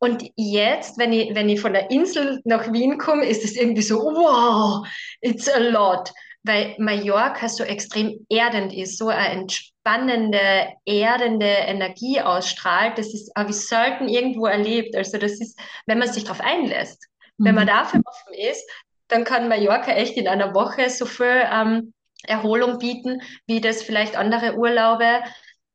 Und 0.00 0.24
jetzt, 0.36 0.98
wenn 0.98 1.12
ich, 1.12 1.34
wenn 1.34 1.48
ich 1.48 1.60
von 1.60 1.72
der 1.72 1.90
Insel 1.90 2.40
nach 2.44 2.72
Wien 2.72 2.98
komme, 2.98 3.26
ist 3.26 3.44
es 3.44 3.56
irgendwie 3.56 3.82
so, 3.82 3.98
wow, 3.98 4.86
it's 5.20 5.48
a 5.48 5.58
lot. 5.58 6.10
Weil 6.44 6.76
Mallorca 6.78 7.48
so 7.48 7.64
extrem 7.64 8.26
erdend 8.28 8.72
ist, 8.72 8.98
so 8.98 9.08
eine 9.08 9.30
entspannende, 9.30 10.68
erdende 10.84 11.46
Energie 11.46 12.20
ausstrahlt. 12.20 12.98
Das 12.98 13.14
ist, 13.14 13.32
ich 13.48 13.56
selten 13.56 14.08
irgendwo 14.08 14.46
erlebt. 14.46 14.94
Also 14.94 15.18
das 15.18 15.40
ist, 15.40 15.58
wenn 15.86 15.98
man 15.98 16.12
sich 16.12 16.24
darauf 16.24 16.40
einlässt. 16.40 17.08
Mhm. 17.38 17.44
Wenn 17.46 17.54
man 17.54 17.64
mhm. 17.64 17.68
dafür 17.68 18.00
offen 18.04 18.34
ist, 18.34 18.70
dann 19.08 19.24
kann 19.24 19.48
Mallorca 19.48 19.92
echt 19.92 20.16
in 20.16 20.28
einer 20.28 20.54
Woche 20.54 20.90
so 20.90 21.06
viel 21.06 21.46
ähm, 21.50 21.92
Erholung 22.26 22.78
bieten, 22.78 23.22
wie 23.46 23.60
das 23.60 23.82
vielleicht 23.82 24.16
andere 24.16 24.56
Urlaube 24.56 25.22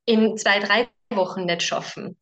in 0.05 0.37
zwei, 0.37 0.59
drei 0.59 0.87
Wochen 1.11 1.45
nicht 1.45 1.63
schaffen. 1.63 2.17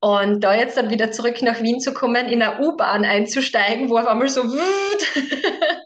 Und 0.00 0.40
da 0.40 0.54
jetzt 0.54 0.76
dann 0.76 0.90
wieder 0.90 1.12
zurück 1.12 1.40
nach 1.42 1.62
Wien 1.62 1.80
zu 1.80 1.94
kommen, 1.94 2.28
in 2.28 2.42
eine 2.42 2.60
U-Bahn 2.60 3.04
einzusteigen, 3.04 3.88
wo 3.88 3.98
auf 3.98 4.06
einmal 4.06 4.28
so 4.28 4.42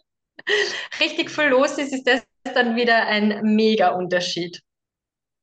richtig 1.00 1.30
viel 1.30 1.48
los 1.48 1.78
ist, 1.78 1.92
ist 1.92 2.06
das 2.06 2.22
dann 2.54 2.76
wieder 2.76 3.06
ein 3.06 3.40
mega 3.42 3.90
Unterschied. 3.90 4.60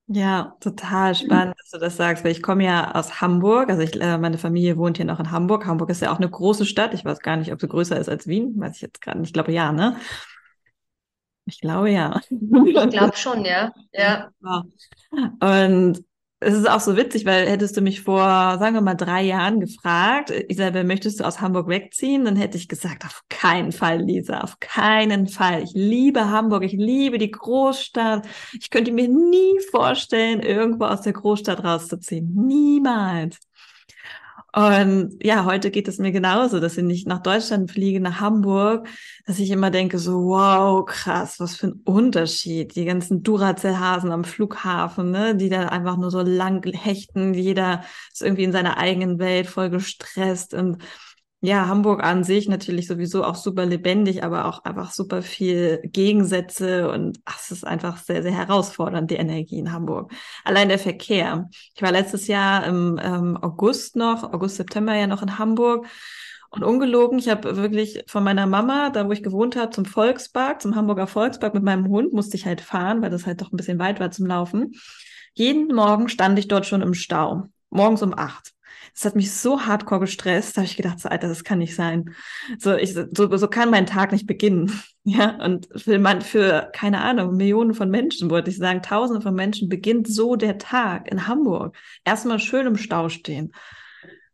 Ja, 0.08 0.56
total 0.60 1.16
spannend, 1.16 1.56
dass 1.58 1.72
du 1.72 1.80
das 1.80 1.98
sagst, 1.98 2.24
weil 2.24 2.32
ich 2.32 2.44
komme 2.44 2.64
ja 2.64 2.94
aus 2.94 3.22
Hamburg, 3.22 3.70
also 3.70 3.82
ich, 3.82 4.00
äh, 4.00 4.20
meine 4.20 4.38
Familie 4.38 4.78
wohnt 4.78 4.98
hier 4.98 5.06
noch 5.06 5.20
in 5.20 5.32
Hamburg. 5.32 5.66
Hamburg 5.66 5.90
ist 5.90 6.02
ja 6.02 6.12
auch 6.12 6.18
eine 6.18 6.30
große 6.30 6.66
Stadt. 6.66 6.94
Ich 6.94 7.04
weiß 7.04 7.22
gar 7.22 7.38
nicht, 7.38 7.52
ob 7.52 7.60
sie 7.60 7.68
größer 7.68 7.98
ist 8.00 8.08
als 8.08 8.28
Wien, 8.28 8.54
weiß 8.60 8.76
ich 8.76 8.82
jetzt 8.82 9.02
gerade 9.02 9.20
nicht. 9.20 9.30
Ich 9.30 9.34
glaube 9.34 9.52
ja, 9.52 9.72
ne? 9.72 9.98
Ich 11.46 11.60
glaube 11.60 11.90
ja. 11.92 12.22
Ich 12.30 12.90
glaube 12.90 13.16
schon, 13.16 13.46
ja. 13.46 13.72
Ja. 13.92 14.32
Und 15.12 16.04
es 16.46 16.54
ist 16.54 16.70
auch 16.70 16.80
so 16.80 16.96
witzig, 16.96 17.26
weil 17.26 17.48
hättest 17.50 17.76
du 17.76 17.82
mich 17.82 18.02
vor, 18.02 18.20
sagen 18.60 18.76
wir 18.76 18.82
mal, 18.82 18.94
drei 18.94 19.24
Jahren 19.24 19.60
gefragt, 19.60 20.30
Isabel, 20.30 20.84
möchtest 20.84 21.20
du 21.20 21.24
aus 21.24 21.42
Hamburg 21.42 21.68
wegziehen? 21.68 22.24
Dann 22.24 22.36
hätte 22.36 22.56
ich 22.58 22.68
gesagt, 22.68 23.04
auf 23.04 23.24
keinen 23.30 23.72
Fall, 23.72 24.02
Lisa, 24.02 24.42
auf 24.42 24.60
keinen 24.60 25.28
Fall. 25.28 25.64
Ich 25.64 25.72
liebe 25.74 26.30
Hamburg, 26.30 26.64
ich 26.64 26.74
liebe 26.74 27.18
die 27.18 27.32
Großstadt. 27.32 28.28
Ich 28.54 28.70
könnte 28.70 28.92
mir 28.92 29.08
nie 29.08 29.60
vorstellen, 29.72 30.42
irgendwo 30.42 30.86
aus 30.86 31.02
der 31.02 31.14
Großstadt 31.14 31.64
rauszuziehen. 31.64 32.32
Niemals. 32.36 33.40
Und 34.56 35.18
ja, 35.22 35.44
heute 35.44 35.70
geht 35.70 35.90
es 35.90 35.98
mir 35.98 36.14
genauso, 36.14 36.62
dass 36.62 36.78
ich 36.78 36.84
nicht 36.86 37.08
nach 37.08 37.22
Deutschland 37.22 37.70
fliege, 37.70 38.00
nach 38.00 38.22
Hamburg, 38.22 38.88
dass 39.26 39.38
ich 39.40 39.52
immer 39.52 39.70
denke 39.70 40.00
so, 40.00 40.28
wow, 40.28 40.86
krass, 40.86 41.42
was 41.42 41.58
für 41.58 41.68
ein 41.68 41.82
Unterschied. 41.84 42.74
Die 42.78 42.86
ganzen 42.86 43.22
Duracell-Hasen 43.22 44.14
am 44.14 44.24
Flughafen, 44.24 45.12
ne, 45.12 45.36
die 45.36 45.50
dann 45.50 45.68
einfach 45.68 45.98
nur 45.98 46.10
so 46.10 46.22
lang 46.22 46.66
hechten. 46.74 47.34
Jeder 47.34 47.84
ist 48.14 48.22
irgendwie 48.22 48.46
in 48.46 48.54
seiner 48.54 48.78
eigenen 48.78 49.20
Welt 49.20 49.48
voll 49.48 49.70
gestresst 49.70 50.54
und 50.54 50.82
ja, 51.46 51.68
Hamburg 51.68 52.04
an 52.04 52.24
sich 52.24 52.48
natürlich 52.50 52.88
sowieso 52.88 53.24
auch 53.24 53.36
super 53.36 53.66
lebendig, 53.66 54.24
aber 54.24 54.46
auch 54.46 54.64
einfach 54.64 54.92
super 54.92 55.22
viel 55.22 55.82
Gegensätze 55.84 56.90
und 56.92 57.20
ach, 57.26 57.40
es 57.40 57.52
ist 57.52 57.66
einfach 57.66 57.98
sehr, 57.98 58.24
sehr 58.24 58.32
herausfordernd, 58.32 59.12
die 59.12 59.16
Energie 59.16 59.60
in 59.60 59.72
Hamburg. 59.72 60.12
Allein 60.44 60.70
der 60.70 60.80
Verkehr. 60.80 61.50
Ich 61.76 61.82
war 61.82 61.92
letztes 61.92 62.28
Jahr 62.28 62.66
im 62.66 63.00
ähm, 63.02 63.38
August 63.42 63.96
noch, 63.96 64.24
August, 64.34 64.58
September 64.58 64.96
ja 64.96 65.08
noch 65.08 65.22
in 65.22 65.38
Hamburg 65.38 65.88
und 66.50 66.64
ungelogen, 66.64 67.20
ich 67.20 67.28
habe 67.28 67.58
wirklich 67.58 68.04
von 68.08 68.24
meiner 68.24 68.48
Mama, 68.48 68.90
da 68.90 69.08
wo 69.08 69.12
ich 69.12 69.24
gewohnt 69.24 69.56
habe, 69.58 69.72
zum 69.72 69.86
Volkspark, 69.86 70.62
zum 70.62 70.76
Hamburger 70.76 71.08
Volkspark 71.08 71.54
mit 71.54 71.64
meinem 71.64 71.88
Hund, 71.88 72.14
musste 72.14 72.38
ich 72.38 72.46
halt 72.46 72.62
fahren, 72.62 73.02
weil 73.02 73.10
das 73.10 73.26
halt 73.26 73.42
doch 73.42 73.52
ein 73.52 73.58
bisschen 73.58 73.80
weit 73.80 74.00
war 74.00 74.12
zum 74.12 74.26
Laufen. 74.26 74.72
Jeden 75.34 75.68
Morgen 75.76 76.08
stand 76.08 76.40
ich 76.40 76.48
dort 76.48 76.66
schon 76.66 76.82
im 76.82 76.94
Stau. 76.94 77.50
Morgens 77.70 78.02
um 78.02 78.18
acht. 78.18 78.55
Das 78.96 79.04
hat 79.04 79.16
mich 79.16 79.34
so 79.34 79.62
hardcore 79.62 80.00
gestresst, 80.00 80.56
da 80.56 80.62
habe 80.62 80.70
ich 80.70 80.78
gedacht, 80.78 81.02
so, 81.02 81.10
Alter, 81.10 81.28
das 81.28 81.44
kann 81.44 81.60
nicht 81.60 81.76
sein. 81.76 82.16
So, 82.58 82.76
ich, 82.76 82.94
so, 82.94 83.38
so 83.38 83.48
kann 83.50 83.70
mein 83.70 83.86
Tag 83.86 84.12
nicht 84.12 84.28
beginnen. 84.28 84.72
Ja, 85.08 85.36
und 85.46 85.68
für, 85.76 86.00
man, 86.00 86.24
für, 86.24 86.72
keine 86.74 87.02
Ahnung, 87.02 87.36
Millionen 87.36 87.76
von 87.76 87.92
Menschen, 87.92 88.32
wollte 88.32 88.50
ich 88.50 88.58
sagen, 88.58 88.82
Tausende 88.82 89.22
von 89.22 89.36
Menschen 89.36 89.70
beginnt 89.70 90.08
so 90.08 90.36
der 90.36 90.58
Tag 90.58 91.12
in 91.12 91.28
Hamburg. 91.28 91.78
Erstmal 92.04 92.40
schön 92.40 92.66
im 92.66 92.76
Stau 92.76 93.08
stehen. 93.10 93.52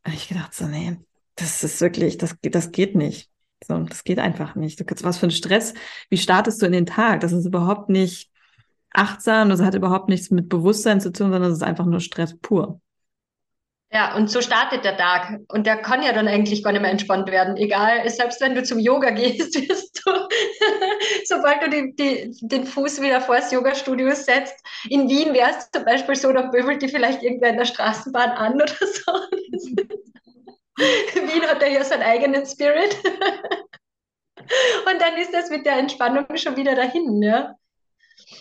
Habe 0.05 0.15
ich 0.15 0.29
gedacht, 0.29 0.53
so, 0.53 0.67
nee, 0.67 0.97
das 1.35 1.65
ist 1.65 1.81
wirklich, 1.81 2.17
das, 2.17 2.37
das 2.41 2.71
geht 2.71 2.95
nicht. 2.95 3.29
So, 3.67 3.79
das 3.79 4.05
geht 4.05 4.19
einfach 4.19 4.55
nicht. 4.55 4.79
Du, 4.79 4.85
was 5.03 5.17
für 5.17 5.27
ein 5.27 5.31
Stress. 5.31 5.73
Wie 6.09 6.17
startest 6.17 6.61
du 6.61 6.67
in 6.67 6.71
den 6.71 6.85
Tag? 6.85 7.19
Das 7.19 7.33
ist 7.33 7.45
überhaupt 7.45 7.89
nicht 7.89 8.31
achtsam, 8.91 9.49
das 9.49 9.61
hat 9.61 9.75
überhaupt 9.75 10.09
nichts 10.09 10.31
mit 10.31 10.49
Bewusstsein 10.49 11.01
zu 11.01 11.11
tun, 11.11 11.31
sondern 11.31 11.49
das 11.49 11.59
ist 11.59 11.63
einfach 11.63 11.85
nur 11.85 11.99
Stress 11.99 12.37
pur. 12.37 12.79
Ja, 13.93 14.15
und 14.15 14.31
so 14.31 14.41
startet 14.41 14.86
der 14.86 14.95
Tag. 14.95 15.41
Und 15.50 15.67
der 15.67 15.75
kann 15.75 16.01
ja 16.01 16.13
dann 16.13 16.29
eigentlich 16.29 16.63
gar 16.63 16.71
nicht 16.71 16.81
mehr 16.81 16.91
entspannt 16.91 17.29
werden. 17.29 17.57
Egal, 17.57 18.10
selbst 18.10 18.39
wenn 18.39 18.55
du 18.55 18.63
zum 18.63 18.79
Yoga 18.79 19.10
gehst, 19.10 19.53
wirst 19.69 20.01
du, 20.05 20.12
sobald 21.25 21.62
du 21.62 21.69
die, 21.69 21.95
die, 21.98 22.48
den 22.48 22.65
Fuß 22.65 23.01
wieder 23.01 23.19
vor 23.19 23.36
das 23.36 23.51
Yoga-Studio 23.51 24.15
setzt, 24.15 24.55
in 24.89 25.10
Wien 25.10 25.33
wäre 25.33 25.51
es 25.51 25.69
zum 25.71 25.83
Beispiel 25.83 26.15
so, 26.15 26.31
dann 26.31 26.51
böbelt 26.51 26.81
die 26.81 26.88
vielleicht 26.88 27.21
irgendwer 27.21 27.50
in 27.50 27.57
der 27.57 27.65
Straßenbahn 27.65 28.31
an 28.31 28.53
oder 28.55 28.67
so. 28.79 29.12
Wien 30.77 31.43
hat 31.43 31.62
ja 31.62 31.83
seinen 31.83 32.03
eigenen 32.03 32.45
Spirit. 32.45 32.95
und 33.03 35.01
dann 35.01 35.17
ist 35.17 35.33
das 35.33 35.50
mit 35.50 35.65
der 35.65 35.77
Entspannung 35.79 36.25
schon 36.36 36.55
wieder 36.55 36.75
dahin, 36.75 37.21
ja. 37.21 37.55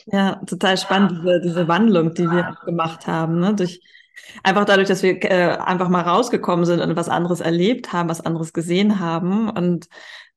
Ja, 0.07 0.41
total 0.47 0.79
spannend, 0.79 1.23
diese, 1.25 1.41
diese 1.41 1.67
Wandlung, 1.67 2.15
die 2.15 2.31
wir 2.31 2.57
gemacht 2.65 3.09
haben, 3.09 3.41
ne? 3.41 3.53
durch 3.55 3.81
Einfach 4.43 4.65
dadurch, 4.65 4.89
dass 4.89 5.03
wir 5.03 5.23
äh, 5.25 5.57
einfach 5.59 5.89
mal 5.89 6.03
rausgekommen 6.03 6.65
sind 6.65 6.81
und 6.81 6.97
was 6.97 7.09
anderes 7.09 7.41
erlebt 7.41 7.93
haben, 7.93 8.09
was 8.09 8.21
anderes 8.21 8.53
gesehen 8.53 9.01
haben. 9.01 9.51
Und 9.51 9.89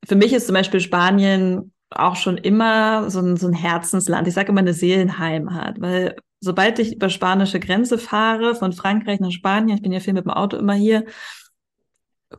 für 0.05 0.15
mich 0.15 0.33
ist 0.33 0.47
zum 0.47 0.55
Beispiel 0.55 0.79
Spanien 0.79 1.71
auch 1.89 2.15
schon 2.15 2.37
immer 2.37 3.09
so 3.09 3.19
ein, 3.19 3.37
so 3.37 3.47
ein 3.47 3.53
Herzensland. 3.53 4.27
Ich 4.27 4.33
sage 4.33 4.49
immer 4.49 4.61
eine 4.61 4.73
Seelenheimat, 4.73 5.79
weil 5.79 6.15
sobald 6.39 6.79
ich 6.79 6.95
über 6.95 7.09
spanische 7.09 7.59
Grenze 7.59 7.97
fahre, 7.97 8.55
von 8.55 8.73
Frankreich 8.73 9.19
nach 9.19 9.31
Spanien, 9.31 9.77
ich 9.77 9.83
bin 9.83 9.91
ja 9.91 9.99
viel 9.99 10.13
mit 10.13 10.25
dem 10.25 10.31
Auto 10.31 10.57
immer 10.57 10.73
hier, 10.73 11.05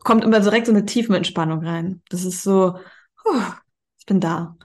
kommt 0.03 0.23
immer 0.23 0.39
direkt 0.39 0.67
so 0.67 0.73
eine 0.73 0.85
tiefe 0.85 1.15
Entspannung 1.15 1.65
rein. 1.65 2.01
Das 2.09 2.25
ist 2.25 2.43
so, 2.43 2.77
huh, 3.23 3.41
ich 3.97 4.05
bin 4.05 4.19
da. 4.19 4.57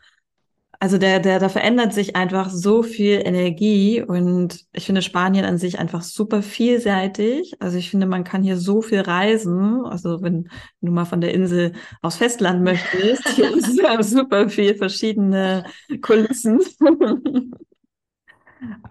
Also 0.82 0.96
der, 0.96 1.20
der, 1.20 1.38
da 1.38 1.50
verändert 1.50 1.92
sich 1.92 2.16
einfach 2.16 2.48
so 2.48 2.82
viel 2.82 3.20
Energie 3.22 4.00
und 4.00 4.64
ich 4.72 4.86
finde 4.86 5.02
Spanien 5.02 5.44
an 5.44 5.58
sich 5.58 5.78
einfach 5.78 6.00
super 6.00 6.42
vielseitig. 6.42 7.52
Also 7.60 7.76
ich 7.76 7.90
finde, 7.90 8.06
man 8.06 8.24
kann 8.24 8.42
hier 8.42 8.56
so 8.56 8.80
viel 8.80 9.00
reisen. 9.00 9.84
Also 9.84 10.22
wenn 10.22 10.48
du 10.80 10.90
mal 10.90 11.04
von 11.04 11.20
der 11.20 11.34
Insel 11.34 11.74
aus 12.00 12.16
Festland 12.16 12.64
möchtest, 12.64 13.28
hier 13.28 13.54
ist 13.98 14.10
super 14.10 14.48
viel 14.48 14.74
verschiedene 14.74 15.64
Kulissen. 16.00 16.60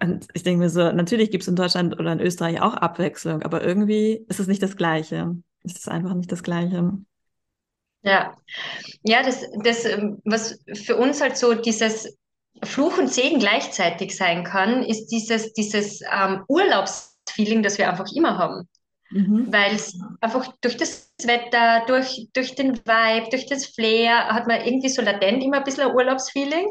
Und 0.01 0.27
ich 0.34 0.43
denke 0.43 0.60
mir 0.60 0.69
so, 0.69 0.91
natürlich 0.91 1.31
gibt 1.31 1.41
es 1.43 1.48
in 1.48 1.55
Deutschland 1.55 2.00
oder 2.00 2.12
in 2.13 2.19
Österreich 2.19 2.62
auch 2.62 2.75
Abwechslung, 2.75 3.41
aber 3.41 3.63
irgendwie 3.63 4.25
ist 4.27 4.39
es 4.39 4.48
nicht 4.48 4.62
das 4.62 4.77
Gleiche. 4.77 5.36
Es 5.63 5.75
ist 5.75 5.89
einfach 5.89 6.13
nicht 6.13 6.31
das 6.31 6.43
Gleiche. 6.43 6.93
Ja, 8.01 8.34
ja, 9.03 9.24
das, 9.24 9.46
das, 9.63 9.86
ähm, 9.86 10.22
was 10.24 10.60
für 10.74 10.96
uns 10.96 11.22
halt 11.22 11.38
so 11.38 11.53
dieses 11.53 12.18
Fluch 12.63 12.98
und 12.98 13.12
Segen 13.12 13.39
gleichzeitig 13.39 14.15
sein 14.15 14.44
kann, 14.44 14.84
ist 14.84 15.08
dieses, 15.08 15.53
dieses 15.53 16.01
ähm, 16.01 16.44
Urlaubsfeeling, 16.48 17.63
das 17.63 17.77
wir 17.77 17.89
einfach 17.89 18.12
immer 18.13 18.38
haben. 18.38 18.68
Mhm. 19.12 19.51
Weil 19.51 19.74
es 19.74 20.00
einfach 20.22 20.53
durch 20.62 20.77
das 20.77 21.12
Wetter, 21.24 21.84
durch, 21.88 22.27
durch 22.34 22.53
den 22.56 22.77
Vibe, 22.77 23.29
durch 23.32 23.48
das 23.48 23.65
Flair 23.65 24.27
hat 24.27 24.48
man 24.48 24.62
irgendwie 24.62 24.89
so 24.89 25.01
latent 25.01 25.44
immer 25.44 25.58
ein 25.58 25.63
bisschen 25.63 25.88
ein 25.88 25.96
Urlaubsfeeling, 25.96 26.68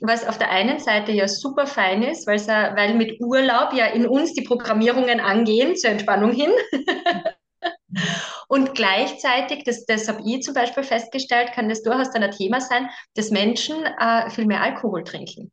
was 0.00 0.26
auf 0.26 0.38
der 0.38 0.50
einen 0.50 0.78
Seite 0.78 1.12
ja 1.12 1.28
super 1.28 1.66
fein 1.66 2.02
ist, 2.02 2.26
weil, 2.26 2.38
weil 2.76 2.94
mit 2.94 3.20
Urlaub 3.20 3.74
ja 3.74 3.86
in 3.86 4.06
uns 4.06 4.32
die 4.32 4.42
Programmierungen 4.42 5.20
angehen 5.20 5.76
zur 5.76 5.90
Entspannung 5.90 6.32
hin. 6.32 6.50
Und 8.52 8.74
gleichzeitig, 8.74 9.64
das, 9.64 9.86
das 9.86 10.08
habe 10.08 10.20
ich 10.26 10.42
zum 10.42 10.52
Beispiel 10.52 10.82
festgestellt, 10.82 11.52
kann 11.54 11.70
das 11.70 11.82
durchaus 11.82 12.10
dann 12.10 12.22
ein 12.22 12.32
Thema 12.32 12.60
sein, 12.60 12.90
dass 13.14 13.30
Menschen 13.30 13.82
äh, 13.82 14.28
viel 14.28 14.44
mehr 14.44 14.60
Alkohol 14.60 15.04
trinken. 15.04 15.50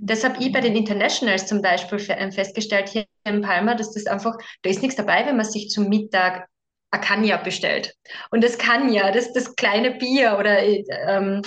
Das 0.00 0.24
habe 0.24 0.42
ich 0.42 0.50
bei 0.50 0.60
den 0.60 0.74
Internationals 0.74 1.46
zum 1.46 1.62
Beispiel 1.62 2.04
ähm, 2.08 2.32
festgestellt 2.32 2.88
hier 2.88 3.04
in 3.22 3.42
Palma, 3.42 3.76
dass 3.76 3.92
das 3.92 4.06
einfach, 4.06 4.36
da 4.62 4.70
ist 4.70 4.82
nichts 4.82 4.96
dabei, 4.96 5.24
wenn 5.24 5.36
man 5.36 5.46
sich 5.46 5.70
zum 5.70 5.88
Mittag 5.88 6.48
ein 6.90 7.00
Kanja 7.00 7.36
bestellt. 7.36 7.94
Und 8.32 8.42
das 8.42 8.58
Kanja, 8.58 9.12
das 9.12 9.32
das 9.32 9.54
kleine 9.54 9.92
Bier 9.92 10.36
oder 10.36 10.64
ähm, 10.64 11.42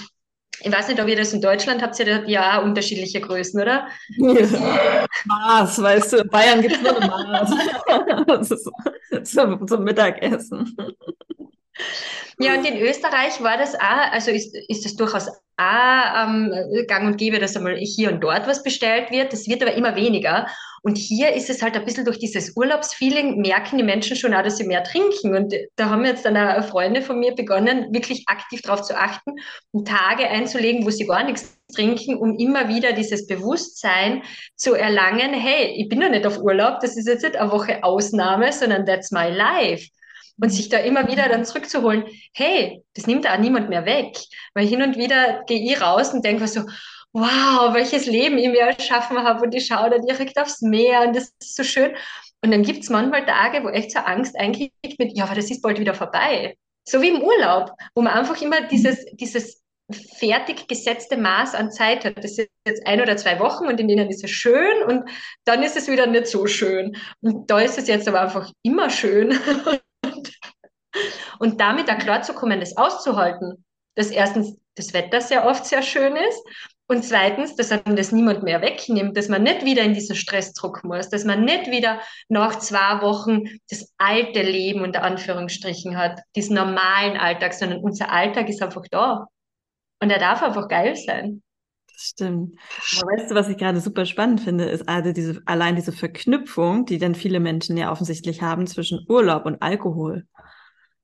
ich 0.64 0.72
weiß 0.72 0.88
nicht, 0.88 1.02
ob 1.02 1.08
ihr 1.08 1.16
das 1.16 1.34
in 1.34 1.42
Deutschland 1.42 1.82
habt, 1.82 2.00
ihr 2.00 2.06
da 2.06 2.24
ja 2.26 2.60
unterschiedliche 2.60 3.20
Größen, 3.20 3.62
oder? 3.62 3.88
Ja. 4.18 5.06
Maß, 5.26 5.82
weißt 5.82 6.14
du, 6.14 6.18
in 6.18 6.30
Bayern 6.30 6.62
gibt 6.62 6.76
es 6.76 6.82
nur 6.82 7.00
Maß. 7.00 7.52
das 8.28 8.52
ist 8.52 8.72
zum, 9.26 9.68
zum 9.68 9.84
Mittagessen. 9.84 10.76
Ja, 12.40 12.56
und 12.56 12.66
in 12.66 12.78
Österreich 12.78 13.42
war 13.42 13.58
das 13.58 13.76
auch, 13.76 14.12
also 14.12 14.32
ist, 14.32 14.56
ist 14.68 14.86
das 14.86 14.96
durchaus 14.96 15.30
auch 15.56 16.28
ähm, 16.28 16.52
gang 16.88 17.06
und 17.06 17.18
gäbe, 17.18 17.40
dass 17.40 17.56
einmal 17.56 17.76
hier 17.78 18.12
und 18.12 18.22
dort 18.22 18.48
was 18.48 18.64
bestellt 18.64 19.12
wird. 19.12 19.34
Das 19.34 19.48
wird 19.48 19.62
aber 19.62 19.74
immer 19.74 19.96
weniger. 19.96 20.48
Und 20.82 20.98
hier 20.98 21.34
ist 21.34 21.50
es 21.50 21.62
halt 21.62 21.78
ein 21.78 21.86
bisschen 21.86 22.04
durch 22.04 22.20
dieses 22.20 22.58
Urlaubsfeeling, 22.58 23.40
merken 23.40 23.78
die 23.78 23.84
Menschen 23.84 24.18
schon 24.18 24.34
auch, 24.34 24.44
dass 24.44 24.58
sie 24.58 24.66
mehr 24.66 24.84
trinken. 24.84 25.36
Und 25.36 25.54
da 25.78 25.90
haben 25.90 26.04
jetzt 26.04 26.26
dann 26.26 26.36
auch 26.36 26.66
Freunde 26.66 27.02
von 27.02 27.20
mir 27.20 27.34
begonnen, 27.36 27.94
wirklich 27.94 28.24
aktiv 28.28 28.62
darauf 28.64 28.82
zu 28.82 28.98
achten 28.98 29.36
und 29.72 29.88
Tage 29.88 30.28
einzulegen, 30.28 30.86
wo 30.86 30.90
sie 30.90 31.06
gar 31.06 31.24
nichts 31.24 31.58
trinken, 31.74 32.18
um 32.18 32.38
immer 32.38 32.68
wieder 32.68 32.92
dieses 32.92 33.28
Bewusstsein 33.28 34.24
zu 34.56 34.74
erlangen, 34.74 35.34
hey, 35.34 35.74
ich 35.78 35.88
bin 35.88 36.00
noch 36.00 36.10
nicht 36.10 36.26
auf 36.26 36.40
Urlaub, 36.40 36.82
das 36.82 36.98
ist 36.98 37.08
jetzt 37.08 37.24
nicht 37.24 37.38
eine 37.38 37.52
Woche 37.52 37.84
Ausnahme, 37.84 38.52
sondern 38.52 38.86
that's 38.86 39.12
my 39.12 39.30
life 39.30 39.88
und 40.42 40.50
sich 40.50 40.70
da 40.70 40.78
immer 40.78 41.08
wieder 41.08 41.30
dann 41.30 41.46
zurückzuholen, 41.46 42.06
hey, 42.34 42.84
das 42.96 43.08
nimmt 43.08 43.28
auch 43.28 43.38
niemand 43.38 43.70
mehr 43.70 43.86
weg. 43.86 44.18
Weil 44.54 44.68
hin 44.68 44.82
und 44.82 44.98
wieder 44.98 45.44
gehe 45.46 45.62
ich 45.62 45.82
raus 45.82 46.14
und 46.14 46.26
denke 46.26 46.48
so, 46.48 46.62
wow, 47.14 47.74
welches 47.74 48.06
Leben 48.08 48.38
ich 48.38 48.50
mir 48.50 48.62
erschaffen 48.62 49.20
habe 49.20 49.42
und 49.42 49.54
ich 49.54 49.68
schaue 49.68 49.92
da 49.92 49.98
direkt 50.00 50.38
aufs 50.40 50.62
Meer 50.62 51.02
und 51.02 51.16
das 51.16 51.32
ist 51.40 51.56
so 51.56 51.64
schön. 51.64 51.96
Und 52.42 52.52
dann 52.52 52.64
gibt 52.64 52.84
es 52.84 52.90
manchmal 52.90 53.26
Tage, 53.26 53.64
wo 53.64 53.70
echt 53.70 53.92
so 53.92 54.00
Angst 54.00 54.38
einkriegt 54.38 55.00
mit, 55.00 55.16
ja, 55.16 55.26
aber 55.26 55.36
das 55.36 55.50
ist 55.50 55.62
bald 55.62 55.80
wieder 55.80 55.94
vorbei. 55.94 56.58
So 56.86 57.02
wie 57.02 57.10
im 57.10 57.22
Urlaub, 57.22 57.72
wo 57.96 58.02
man 58.02 58.14
einfach 58.14 58.42
immer 58.42 58.68
dieses, 58.68 59.06
dieses 59.14 59.64
fertig 60.18 60.68
gesetzte 60.68 61.18
Maß 61.18 61.56
an 61.56 61.72
Zeit 61.72 62.04
hat. 62.06 62.18
Das 62.18 62.38
ist 62.38 62.50
jetzt 62.68 62.86
ein 62.86 63.02
oder 63.02 63.16
zwei 63.18 63.40
Wochen 63.40 63.68
und 63.68 63.80
in 63.80 63.88
denen 63.88 64.10
ist 64.10 64.24
es 64.24 64.32
schön 64.32 64.84
und 64.84 65.10
dann 65.46 65.64
ist 65.64 65.78
es 65.78 65.88
wieder 65.88 66.08
nicht 66.08 66.28
so 66.28 66.48
schön. 66.48 66.98
Und 67.22 67.50
da 67.50 67.60
ist 67.60 67.78
es 67.78 67.88
jetzt 67.88 68.08
aber 68.08 68.22
einfach 68.22 68.52
immer 68.64 68.90
schön. 68.90 69.38
Und 71.40 71.60
damit 71.60 71.88
da 71.88 71.96
klarzukommen, 71.96 72.60
das 72.60 72.78
auszuhalten, 72.78 73.66
dass 73.96 74.10
erstens 74.10 74.58
das 74.76 74.94
Wetter 74.94 75.22
sehr 75.22 75.46
oft 75.46 75.66
sehr 75.66 75.84
schön 75.84 76.16
ist 76.16 76.44
und 76.88 77.04
zweitens, 77.04 77.56
dass 77.56 77.72
einem 77.72 77.96
das 77.96 78.12
niemand 78.12 78.44
mehr 78.44 78.62
wegnimmt, 78.62 79.16
dass 79.16 79.30
man 79.30 79.44
nicht 79.44 79.64
wieder 79.64 79.84
in 79.84 79.94
diesen 79.94 80.16
Stressdruck 80.16 80.84
muss, 80.84 81.10
dass 81.10 81.24
man 81.24 81.46
nicht 81.46 81.72
wieder 81.72 82.02
nach 82.28 82.60
zwei 82.60 83.02
Wochen 83.02 83.44
das 83.70 83.94
alte 83.98 84.42
Leben 84.42 84.82
unter 84.82 85.04
Anführungsstrichen 85.04 85.98
hat, 85.98 86.20
diesen 86.36 86.56
normalen 86.56 87.18
Alltag, 87.18 87.54
sondern 87.54 87.80
unser 87.80 88.12
Alltag 88.12 88.50
ist 88.50 88.62
einfach 88.62 88.84
da. 88.92 89.28
Und 90.02 90.10
er 90.10 90.20
darf 90.20 90.44
einfach 90.44 90.68
geil 90.68 90.96
sein. 90.96 91.42
Das 91.88 92.10
stimmt. 92.10 92.56
Aber 92.98 93.12
weißt 93.12 93.32
du, 93.32 93.36
was 93.36 93.48
ich 93.48 93.58
gerade 93.58 93.80
super 93.80 94.06
spannend 94.06 94.42
finde, 94.42 94.66
ist 94.66 94.90
also 94.90 95.14
diese, 95.14 95.42
allein 95.46 95.76
diese 95.76 95.94
Verknüpfung, 95.94 96.86
die 96.86 96.98
dann 96.98 97.16
viele 97.16 97.40
Menschen 97.40 97.78
ja 97.78 97.92
offensichtlich 97.92 98.42
haben 98.42 98.68
zwischen 98.68 99.06
Urlaub 99.08 99.46
und 99.46 99.62
Alkohol. 99.62 100.26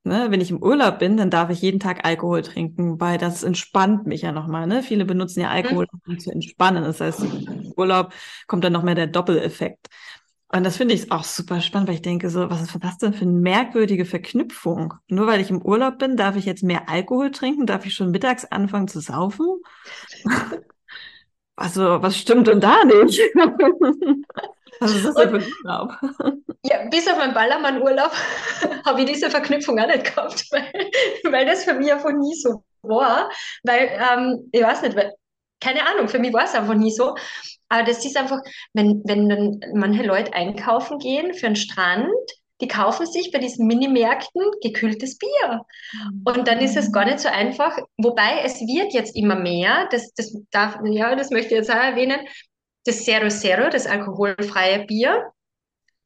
Ne, 0.06 0.28
wenn 0.32 0.40
ich 0.40 0.50
im 0.50 0.64
Urlaub 0.64 1.00
bin, 1.00 1.18
dann 1.18 1.30
darf 1.30 1.50
ich 1.50 1.62
jeden 1.62 1.80
Tag 1.80 2.06
Alkohol 2.06 2.42
trinken, 2.42 3.02
weil 3.02 3.18
das 3.18 3.44
entspannt 3.44 4.08
mich 4.08 4.22
ja 4.22 4.32
nochmal. 4.32 4.66
Ne? 4.66 4.82
Viele 4.82 5.04
benutzen 5.04 5.42
ja 5.42 5.50
Alkohol, 5.50 5.88
mhm. 5.92 6.14
um 6.14 6.20
zu 6.20 6.32
entspannen. 6.32 6.84
Das 6.84 7.02
heißt, 7.02 7.20
im 7.22 7.74
Urlaub 7.76 8.14
kommt 8.48 8.64
dann 8.64 8.74
noch 8.74 8.84
mehr 8.84 8.96
der 8.96 9.08
Doppeleffekt. 9.08 9.88
Und 10.52 10.64
das 10.64 10.78
finde 10.78 10.96
ich 10.96 11.12
auch 11.12 11.24
super 11.24 11.62
spannend, 11.62 11.90
weil 11.90 11.96
ich 11.96 12.02
denke 12.02 12.30
so, 12.30 12.50
was 12.50 12.62
ist 12.62 12.76
das 12.82 12.98
denn 12.98 13.14
für 13.14 13.22
eine 13.22 13.34
merkwürdige 13.34 14.06
Verknüpfung? 14.06 14.96
Nur 15.08 15.28
weil 15.28 15.42
ich 15.42 15.52
im 15.52 15.62
Urlaub 15.62 16.00
bin, 16.00 16.18
darf 16.18 16.36
ich 16.38 16.46
jetzt 16.46 16.64
mehr 16.64 16.90
Alkohol 16.90 17.30
trinken? 17.32 17.68
Darf 17.68 17.86
ich 17.86 17.94
schon 17.94 18.10
mittags 18.10 18.46
anfangen 18.46 18.88
zu 18.88 19.02
saufen? 19.02 19.46
also, 21.56 22.02
was 22.02 22.18
stimmt 22.18 22.48
denn 22.48 22.62
da 22.62 22.84
nicht? 22.86 23.22
ist 24.82 25.06
das 25.06 25.16
denn 25.16 25.30
für 25.30 25.38
ein 25.38 25.54
Urlaub? 25.64 25.98
Ja, 26.66 26.86
bis 26.90 27.08
auf 27.08 27.18
meinen 27.18 27.34
Ballermann-Urlaub 27.34 28.12
habe 28.86 29.00
ich 29.02 29.08
diese 29.08 29.30
Verknüpfung 29.30 29.80
auch 29.80 29.88
nicht 29.88 30.04
gehabt, 30.04 30.46
weil, 30.52 30.92
weil 31.32 31.46
das 31.46 31.64
für 31.64 31.74
mich 31.74 31.92
einfach 31.92 32.12
nie 32.12 32.36
so 32.36 32.64
war. 32.82 33.30
Weil, 33.64 33.90
ähm, 34.12 34.50
ich 34.52 34.62
weiß 34.62 34.82
nicht, 34.82 34.96
weil, 34.96 35.14
keine 35.62 35.88
Ahnung, 35.88 36.10
für 36.10 36.20
mich 36.20 36.34
war 36.34 36.44
es 36.44 36.56
einfach 36.56 36.76
nie 36.76 36.92
so. 36.92 37.16
Aber 37.70 37.84
das 37.84 38.04
ist 38.04 38.18
einfach, 38.18 38.42
wenn, 38.74 39.02
wenn 39.06 39.30
dann 39.30 39.60
manche 39.74 40.04
Leute 40.04 40.34
einkaufen 40.34 41.00
gehen 41.00 41.34
für 41.34 41.46
einen 41.46 41.56
Strand, 41.56 42.10
die 42.62 42.68
kaufen 42.68 43.06
sich 43.06 43.32
bei 43.32 43.40
diesen 43.40 43.68
Minimärkten 43.68 44.42
gekühltes 44.62 45.18
Bier. 45.18 45.62
Und 46.26 46.48
dann 46.48 46.60
ist 46.60 46.76
es 46.76 46.92
gar 46.92 47.06
nicht 47.06 47.20
so 47.20 47.30
einfach. 47.30 47.78
Wobei 47.98 48.42
es 48.44 48.60
wird 48.60 48.94
jetzt 48.94 49.16
immer 49.16 49.36
mehr, 49.36 49.88
das, 49.92 50.14
das 50.14 50.36
darf, 50.52 50.78
ja, 50.84 51.16
das 51.16 51.30
möchte 51.30 51.54
ich 51.54 51.60
jetzt 51.60 51.72
auch 51.72 51.76
erwähnen, 51.76 52.20
das 52.86 53.04
Zero 53.04 53.30
Zero, 53.30 53.70
das 53.70 53.86
alkoholfreie 53.88 54.86
Bier, 54.86 55.32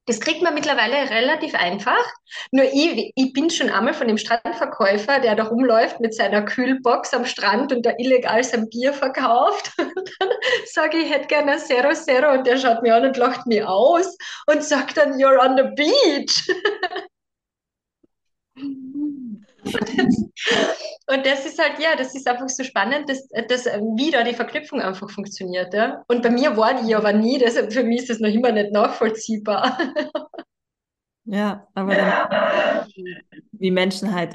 das 0.06 0.20
kriegt 0.20 0.42
man 0.42 0.54
mittlerweile 0.54 1.10
relativ 1.10 1.56
einfach. 1.56 2.04
Nur 2.52 2.66
ich, 2.66 3.14
ich 3.16 3.32
bin 3.32 3.50
schon 3.50 3.70
einmal 3.70 3.94
von 3.94 4.08
dem 4.08 4.18
Strandverkäufer, 4.18 5.22
der 5.22 5.36
da 5.36 5.44
rumläuft 5.44 6.02
mit 6.02 6.14
seiner 6.14 6.42
Kühlbox 6.44 7.14
am 7.14 7.26
Strand 7.26 7.72
und 7.72 7.86
da 7.86 7.94
illegal 7.98 8.44
sein 8.44 8.68
Bier 8.70 8.94
verkauft. 8.94 9.72
Und 9.78 10.12
dann 10.20 10.30
sage 10.66 10.98
ich, 10.98 11.06
ich 11.06 11.12
hätte 11.12 11.28
gerne 11.28 11.58
Zero 11.58 11.94
Zero 11.94 12.34
und 12.34 12.46
der 12.46 12.58
schaut 12.58 12.82
mir 12.84 12.96
an 12.96 13.06
und 13.06 13.18
lacht 13.18 13.48
mich 13.48 13.64
aus 13.64 14.18
und 14.48 14.64
sagt 14.64 14.98
dann, 14.98 15.14
you're 15.14 15.40
on 15.40 15.56
the 15.58 15.64
beach. 15.76 16.50
Und 21.06 21.26
das 21.26 21.46
ist 21.46 21.60
halt, 21.60 21.80
ja, 21.80 21.96
das 21.98 22.16
ist 22.16 22.28
einfach 22.28 22.48
so 22.50 22.64
spannend, 22.64 23.10
dass, 23.10 23.28
dass 23.48 23.66
wieder 23.66 24.24
die 24.24 24.34
Verknüpfung 24.34 24.82
einfach 24.82 25.10
funktioniert. 25.10 25.74
Ja? 25.74 26.04
Und 26.08 26.22
bei 26.22 26.30
mir 26.30 26.56
war 26.56 26.82
die 26.82 26.96
aber 26.96 27.14
nie, 27.14 27.38
deshalb 27.38 27.74
für 27.74 27.84
mich 27.84 28.02
ist 28.02 28.10
das 28.10 28.20
noch 28.20 28.30
immer 28.30 28.52
nicht 28.52 28.72
nachvollziehbar. 28.72 29.78
Ja, 31.26 31.68
aber 31.74 31.96
dann 31.96 32.86
wie 33.54 33.72
Menschen 33.72 34.14
halt. 34.14 34.34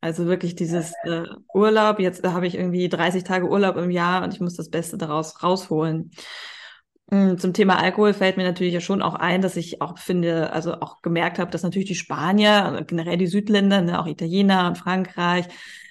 Also 0.00 0.26
wirklich 0.26 0.54
dieses 0.54 0.92
äh, 1.02 1.24
Urlaub, 1.52 1.98
jetzt 1.98 2.24
habe 2.24 2.46
ich 2.46 2.54
irgendwie 2.54 2.88
30 2.88 3.24
Tage 3.24 3.48
Urlaub 3.48 3.76
im 3.76 3.90
Jahr 3.90 4.22
und 4.22 4.32
ich 4.32 4.40
muss 4.40 4.54
das 4.54 4.70
Beste 4.70 4.96
daraus 4.96 5.42
rausholen. 5.42 6.12
Hm, 7.10 7.38
zum 7.38 7.54
Thema 7.54 7.78
Alkohol 7.78 8.12
fällt 8.12 8.36
mir 8.36 8.44
natürlich 8.44 8.74
ja 8.74 8.80
schon 8.80 9.00
auch 9.00 9.14
ein, 9.14 9.40
dass 9.40 9.56
ich 9.56 9.80
auch 9.80 9.96
finde, 9.96 10.52
also 10.52 10.74
auch 10.74 11.00
gemerkt 11.00 11.38
habe, 11.38 11.50
dass 11.50 11.62
natürlich 11.62 11.88
die 11.88 11.94
Spanier, 11.94 12.66
also 12.66 12.84
generell 12.84 13.16
die 13.16 13.26
Südländer, 13.26 13.80
ne, 13.80 13.98
auch 13.98 14.06
Italiener 14.06 14.66
und 14.68 14.76
Frankreich, 14.76 15.46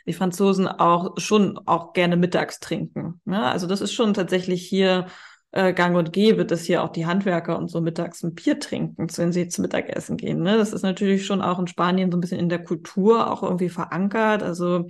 die 0.06 0.14
Franzosen 0.14 0.68
auch 0.68 1.18
schon 1.18 1.58
auch 1.66 1.94
gerne 1.94 2.18
mittags 2.18 2.60
trinken. 2.60 3.20
Ne? 3.26 3.42
Also 3.44 3.66
das 3.68 3.82
ist 3.82 3.94
schon 3.94 4.14
tatsächlich 4.14 4.66
hier 4.66 5.08
äh, 5.52 5.74
gang 5.74 5.98
und 5.98 6.14
gäbe, 6.14 6.46
dass 6.46 6.64
hier 6.64 6.84
auch 6.84 6.90
die 6.90 7.08
Handwerker 7.08 7.58
und 7.58 7.70
so 7.70 7.82
mittags 7.82 8.24
ein 8.24 8.36
Bier 8.36 8.60
trinken, 8.60 9.08
wenn 9.16 9.32
sie 9.34 9.48
zum 9.48 9.64
Mittagessen 9.64 10.18
gehen. 10.18 10.44
Ne? 10.44 10.58
Das 10.58 10.72
ist 10.72 10.84
natürlich 10.84 11.26
schon 11.26 11.42
auch 11.42 11.58
in 11.58 11.68
Spanien 11.68 12.12
so 12.12 12.18
ein 12.18 12.22
bisschen 12.22 12.40
in 12.40 12.50
der 12.50 12.64
Kultur 12.64 13.32
auch 13.32 13.42
irgendwie 13.42 13.70
verankert. 13.70 14.44
Also 14.44 14.88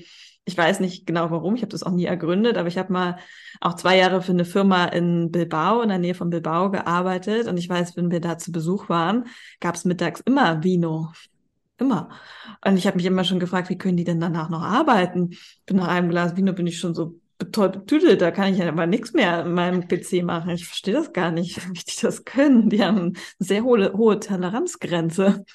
ich 0.47 0.57
weiß 0.57 0.79
nicht 0.79 1.05
genau 1.05 1.29
warum, 1.29 1.55
ich 1.55 1.61
habe 1.61 1.71
das 1.71 1.83
auch 1.83 1.91
nie 1.91 2.05
ergründet, 2.05 2.57
aber 2.57 2.69
ich 2.69 2.77
habe 2.77 2.93
mal 2.93 3.17
auch 3.59 3.75
zwei 3.75 3.97
Jahre 3.97 4.21
für 4.21 4.31
eine 4.31 4.45
Firma 4.45 4.85
in 4.85 5.29
Bilbao, 5.29 5.81
in 5.81 5.89
der 5.89 5.99
Nähe 5.99 6.15
von 6.15 6.29
Bilbao 6.29 6.71
gearbeitet 6.71 7.47
und 7.47 7.57
ich 7.57 7.67
weiß, 7.67 7.97
wenn 7.97 8.11
wir 8.11 8.21
da 8.21 8.37
zu 8.37 8.53
Besuch 8.53 8.87
waren, 8.87 9.25
gab 9.59 9.75
es 9.75 9.83
mittags 9.83 10.21
immer 10.21 10.63
Vino. 10.63 11.11
Immer. 11.79 12.09
Und 12.65 12.77
ich 12.77 12.87
habe 12.87 12.97
mich 12.97 13.05
immer 13.05 13.23
schon 13.23 13.39
gefragt, 13.39 13.69
wie 13.69 13.77
können 13.77 13.97
die 13.97 14.03
denn 14.03 14.19
danach 14.19 14.49
noch 14.49 14.63
arbeiten? 14.63 15.31
Bin 15.65 15.77
nach 15.77 15.89
einem 15.89 16.09
Glas 16.09 16.35
Vino 16.35 16.53
bin 16.53 16.65
ich 16.65 16.79
schon 16.79 16.95
so 16.95 17.19
toll 17.51 17.69
betüdelt, 17.69 18.21
da 18.21 18.31
kann 18.31 18.51
ich 18.51 18.59
ja 18.59 18.67
aber 18.67 18.87
nichts 18.87 19.13
mehr 19.13 19.45
in 19.45 19.53
meinem 19.53 19.87
PC 19.87 20.23
machen. 20.23 20.51
Ich 20.51 20.65
verstehe 20.65 20.93
das 20.93 21.13
gar 21.13 21.31
nicht, 21.31 21.57
wie 21.69 21.73
die 21.73 22.01
das 22.01 22.23
können. 22.23 22.69
Die 22.69 22.83
haben 22.83 22.97
eine 22.97 23.13
sehr 23.39 23.63
hohe, 23.63 23.93
hohe 23.93 24.19
Toleranzgrenze. 24.19 25.45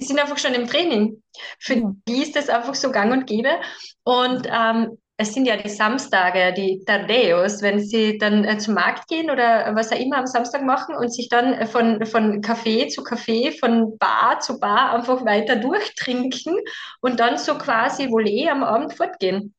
Die 0.00 0.06
sind 0.06 0.18
einfach 0.18 0.38
schon 0.38 0.54
im 0.54 0.66
Training. 0.66 1.22
Für 1.58 1.74
ja. 1.74 1.92
die 2.08 2.22
ist 2.22 2.36
das 2.36 2.48
einfach 2.48 2.74
so 2.74 2.90
gang 2.90 3.12
und 3.12 3.26
gäbe. 3.26 3.50
Und 4.04 4.48
ähm, 4.50 4.98
es 5.20 5.34
sind 5.34 5.44
ja 5.44 5.58
die 5.58 5.68
Samstage, 5.68 6.54
die 6.54 6.82
Tardeos, 6.86 7.60
wenn 7.60 7.78
sie 7.78 8.16
dann 8.16 8.42
äh, 8.44 8.56
zum 8.56 8.72
Markt 8.72 9.06
gehen 9.06 9.30
oder 9.30 9.70
was 9.74 9.92
auch 9.92 9.98
immer 9.98 10.16
am 10.16 10.26
Samstag 10.26 10.62
machen 10.62 10.96
und 10.96 11.12
sich 11.12 11.28
dann 11.28 11.52
äh, 11.52 11.66
von, 11.66 12.06
von 12.06 12.40
Café 12.40 12.88
zu 12.88 13.02
Café, 13.02 13.58
von 13.58 13.98
Bar 13.98 14.40
zu 14.40 14.58
Bar 14.58 14.94
einfach 14.94 15.22
weiter 15.26 15.56
durchtrinken 15.56 16.56
und 17.02 17.20
dann 17.20 17.36
so 17.36 17.58
quasi 17.58 18.10
Volley 18.10 18.48
am 18.48 18.64
Abend 18.64 18.94
fortgehen. 18.94 19.54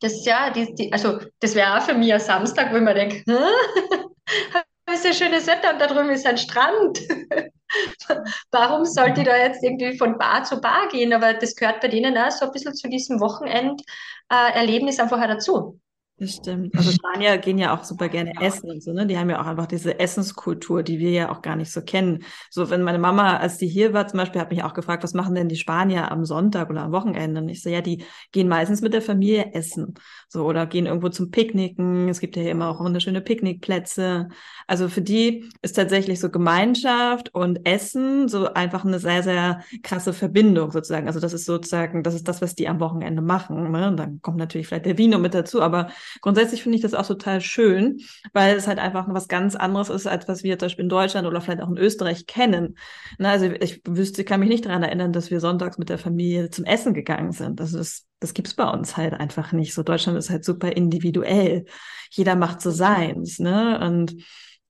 Das 0.00 0.12
ist 0.12 0.26
ja, 0.26 0.50
die, 0.50 0.72
die, 0.76 0.92
also 0.92 1.18
das 1.40 1.56
wäre 1.56 1.76
auch 1.76 1.82
für 1.82 1.94
mich 1.94 2.12
ein 2.12 2.20
Samstag, 2.20 2.72
wo 2.72 2.76
ich 2.76 2.82
mir 2.82 2.94
denke, 2.94 3.24
ist 4.92 5.04
ja 5.04 5.12
schönes 5.12 5.46
Wetter 5.46 5.72
und 5.72 5.80
da 5.80 5.86
drüben 5.86 6.10
ist 6.10 6.26
ein 6.26 6.38
Strand. 6.38 7.00
warum 8.50 8.84
sollte 8.84 9.20
ich 9.20 9.26
da 9.26 9.36
jetzt 9.36 9.62
irgendwie 9.62 9.96
von 9.96 10.18
Bar 10.18 10.44
zu 10.44 10.60
Bar 10.60 10.88
gehen? 10.88 11.12
Aber 11.12 11.34
das 11.34 11.56
gehört 11.56 11.80
bei 11.80 11.88
denen 11.88 12.16
auch 12.16 12.30
so 12.30 12.46
ein 12.46 12.52
bisschen 12.52 12.74
zu 12.74 12.88
diesem 12.88 13.20
Wochenenderlebnis 13.20 14.98
äh, 14.98 15.02
einfach 15.02 15.20
auch 15.20 15.26
dazu. 15.26 15.80
Das 16.16 16.36
stimmt. 16.36 16.76
Also 16.76 16.92
Spanier 16.92 17.38
gehen 17.38 17.58
ja 17.58 17.76
auch 17.76 17.82
super 17.82 18.08
gerne 18.08 18.32
essen 18.40 18.70
und 18.70 18.82
so, 18.82 18.92
ne? 18.92 19.04
Die 19.04 19.18
haben 19.18 19.30
ja 19.30 19.40
auch 19.40 19.46
einfach 19.46 19.66
diese 19.66 19.98
Essenskultur, 19.98 20.84
die 20.84 21.00
wir 21.00 21.10
ja 21.10 21.32
auch 21.32 21.42
gar 21.42 21.56
nicht 21.56 21.72
so 21.72 21.82
kennen. 21.82 22.22
So, 22.50 22.70
wenn 22.70 22.82
meine 22.82 23.00
Mama, 23.00 23.38
als 23.38 23.58
die 23.58 23.66
hier 23.66 23.92
war 23.92 24.06
zum 24.06 24.18
Beispiel, 24.18 24.40
hat 24.40 24.50
mich 24.52 24.62
auch 24.62 24.74
gefragt, 24.74 25.02
was 25.02 25.12
machen 25.12 25.34
denn 25.34 25.48
die 25.48 25.56
Spanier 25.56 26.12
am 26.12 26.24
Sonntag 26.24 26.70
oder 26.70 26.82
am 26.82 26.92
Wochenende? 26.92 27.40
Und 27.40 27.48
ich 27.48 27.62
so, 27.62 27.68
ja, 27.68 27.80
die 27.80 28.04
gehen 28.30 28.46
meistens 28.46 28.80
mit 28.80 28.92
der 28.94 29.02
Familie 29.02 29.54
essen. 29.54 29.94
So, 30.28 30.44
oder 30.44 30.66
gehen 30.66 30.86
irgendwo 30.86 31.08
zum 31.08 31.32
Picknicken. 31.32 32.08
Es 32.08 32.20
gibt 32.20 32.36
ja 32.36 32.42
hier 32.42 32.52
immer 32.52 32.68
auch 32.70 32.78
wunderschöne 32.78 33.20
Picknickplätze. 33.20 34.28
Also 34.68 34.88
für 34.88 35.02
die 35.02 35.50
ist 35.62 35.72
tatsächlich 35.74 36.20
so 36.20 36.30
Gemeinschaft 36.30 37.34
und 37.34 37.66
Essen 37.66 38.28
so 38.28 38.52
einfach 38.54 38.84
eine 38.84 39.00
sehr, 39.00 39.24
sehr 39.24 39.64
krasse 39.82 40.12
Verbindung 40.12 40.70
sozusagen. 40.70 41.08
Also 41.08 41.18
das 41.18 41.32
ist 41.32 41.44
sozusagen, 41.44 42.04
das 42.04 42.14
ist 42.14 42.28
das, 42.28 42.40
was 42.40 42.54
die 42.54 42.68
am 42.68 42.78
Wochenende 42.78 43.20
machen. 43.20 43.72
Ne? 43.72 43.88
Und 43.88 43.96
dann 43.96 44.22
kommt 44.22 44.38
natürlich 44.38 44.68
vielleicht 44.68 44.86
der 44.86 44.96
Vino 44.96 45.18
mit 45.18 45.34
dazu, 45.34 45.60
aber 45.60 45.88
grundsätzlich 46.20 46.62
finde 46.62 46.76
ich 46.76 46.82
das 46.82 46.94
auch 46.94 47.06
total 47.06 47.40
schön, 47.40 48.00
weil 48.32 48.56
es 48.56 48.66
halt 48.66 48.78
einfach 48.78 49.06
was 49.08 49.28
ganz 49.28 49.56
anderes 49.56 49.88
ist, 49.88 50.06
als 50.06 50.28
was 50.28 50.42
wir 50.42 50.58
zum 50.58 50.66
Beispiel 50.66 50.84
in 50.84 50.88
Deutschland 50.88 51.26
oder 51.26 51.40
vielleicht 51.40 51.62
auch 51.62 51.70
in 51.70 51.78
Österreich 51.78 52.26
kennen. 52.26 52.76
Na, 53.18 53.30
also 53.30 53.46
ich 53.46 53.82
wüsste, 53.86 54.24
kann 54.24 54.40
mich 54.40 54.48
nicht 54.48 54.66
daran 54.66 54.82
erinnern, 54.82 55.12
dass 55.12 55.30
wir 55.30 55.40
sonntags 55.40 55.78
mit 55.78 55.88
der 55.88 55.98
Familie 55.98 56.50
zum 56.50 56.64
Essen 56.64 56.94
gegangen 56.94 57.32
sind. 57.32 57.60
Das, 57.60 58.06
das 58.20 58.34
gibt's 58.34 58.54
bei 58.54 58.68
uns 58.68 58.96
halt 58.96 59.14
einfach 59.14 59.52
nicht. 59.52 59.74
So 59.74 59.82
Deutschland 59.82 60.18
ist 60.18 60.30
halt 60.30 60.44
super 60.44 60.72
individuell. 60.72 61.66
Jeder 62.10 62.36
macht 62.36 62.60
so 62.60 62.70
seins, 62.70 63.38
ne? 63.38 63.80
Und 63.80 64.14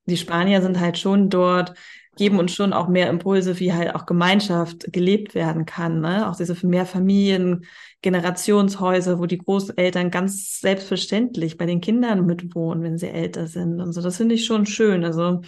die 0.05 0.17
Spanier 0.17 0.61
sind 0.61 0.79
halt 0.79 0.97
schon 0.97 1.29
dort 1.29 1.73
geben 2.15 2.39
uns 2.39 2.53
schon 2.53 2.73
auch 2.73 2.87
mehr 2.87 3.09
Impulse, 3.09 3.59
wie 3.59 3.73
halt 3.73 3.93
auch 3.95 4.05
Gemeinschaft 4.05 4.91
gelebt 4.91 5.35
werden 5.35 5.65
kann. 5.65 6.01
Ne? 6.01 6.29
Auch 6.29 6.35
diese 6.35 6.55
Mehrfamilien, 6.65 7.65
Generationshäuser, 8.01 9.19
wo 9.19 9.25
die 9.25 9.37
Großeltern 9.37 10.11
ganz 10.11 10.59
selbstverständlich 10.61 11.57
bei 11.57 11.65
den 11.65 11.81
Kindern 11.81 12.25
mitwohnen, 12.25 12.83
wenn 12.83 12.97
sie 12.97 13.09
älter 13.09 13.47
sind 13.47 13.81
und 13.81 13.93
so. 13.93 14.01
Das 14.01 14.17
finde 14.17 14.35
ich 14.35 14.45
schon 14.45 14.65
schön. 14.65 15.03
Also 15.03 15.41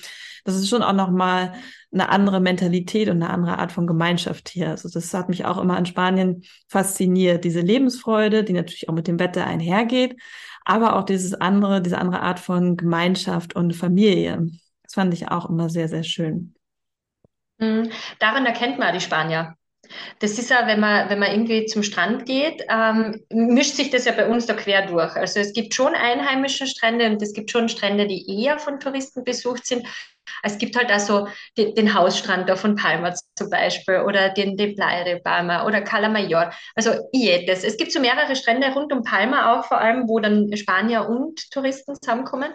das 0.43 0.55
ist 0.55 0.69
schon 0.69 0.81
auch 0.81 0.93
nochmal 0.93 1.53
eine 1.91 2.09
andere 2.09 2.39
Mentalität 2.39 3.09
und 3.09 3.21
eine 3.21 3.29
andere 3.29 3.59
Art 3.59 3.71
von 3.71 3.85
Gemeinschaft 3.85 4.49
hier. 4.49 4.69
Also 4.71 4.89
das 4.89 5.13
hat 5.13 5.29
mich 5.29 5.45
auch 5.45 5.57
immer 5.57 5.77
an 5.77 5.85
Spanien 5.85 6.43
fasziniert. 6.67 7.43
Diese 7.43 7.61
Lebensfreude, 7.61 8.43
die 8.43 8.53
natürlich 8.53 8.89
auch 8.89 8.93
mit 8.93 9.07
dem 9.07 9.19
Wetter 9.19 9.45
einhergeht, 9.45 10.15
aber 10.65 10.95
auch 10.95 11.03
dieses 11.03 11.33
andere, 11.33 11.81
diese 11.81 11.97
andere 11.97 12.21
Art 12.21 12.39
von 12.39 12.75
Gemeinschaft 12.75 13.55
und 13.55 13.75
Familie. 13.75 14.49
Das 14.83 14.93
fand 14.93 15.13
ich 15.13 15.29
auch 15.29 15.49
immer 15.49 15.69
sehr, 15.69 15.89
sehr 15.89 16.03
schön. 16.03 16.56
Mhm. 17.59 17.91
Daran 18.19 18.45
erkennt 18.45 18.79
man 18.79 18.93
die 18.93 19.01
Spanier. 19.01 19.55
Das 20.19 20.37
ist 20.37 20.49
ja, 20.49 20.67
wenn 20.67 20.79
man, 20.79 21.09
wenn 21.09 21.19
man 21.19 21.31
irgendwie 21.31 21.65
zum 21.65 21.83
Strand 21.83 22.25
geht, 22.25 22.63
ähm, 22.69 23.23
mischt 23.29 23.75
sich 23.75 23.89
das 23.89 24.05
ja 24.05 24.11
bei 24.11 24.27
uns 24.27 24.45
da 24.45 24.53
quer 24.53 24.85
durch. 24.85 25.15
Also 25.15 25.39
es 25.39 25.53
gibt 25.53 25.73
schon 25.73 25.93
einheimische 25.95 26.67
Strände 26.67 27.09
und 27.09 27.21
es 27.21 27.33
gibt 27.33 27.51
schon 27.51 27.69
Strände, 27.69 28.07
die 28.07 28.43
eher 28.43 28.59
von 28.59 28.79
Touristen 28.79 29.23
besucht 29.23 29.65
sind. 29.65 29.87
Es 30.43 30.57
gibt 30.57 30.75
halt 30.75 30.91
also 30.91 31.29
den, 31.57 31.73
den 31.73 31.93
Hausstrand 31.93 32.49
da 32.49 32.57
von 32.57 32.75
Palma 32.75 33.13
zum 33.35 33.49
Beispiel 33.49 34.01
oder 34.01 34.29
den, 34.29 34.57
den 34.57 34.75
Playa 34.75 35.05
de 35.05 35.21
Palma 35.21 35.65
oder 35.65 35.81
Cala 35.81 36.09
Mayor. 36.09 36.51
Also 36.75 36.91
jedes. 37.13 37.63
Es 37.63 37.77
gibt 37.77 37.93
so 37.93 38.01
mehrere 38.01 38.35
Strände 38.35 38.67
rund 38.73 38.91
um 38.91 39.03
Palma 39.03 39.53
auch 39.53 39.65
vor 39.65 39.79
allem, 39.79 40.09
wo 40.09 40.19
dann 40.19 40.55
Spanier 40.57 41.07
und 41.07 41.49
Touristen 41.51 41.95
zusammenkommen. 41.95 42.51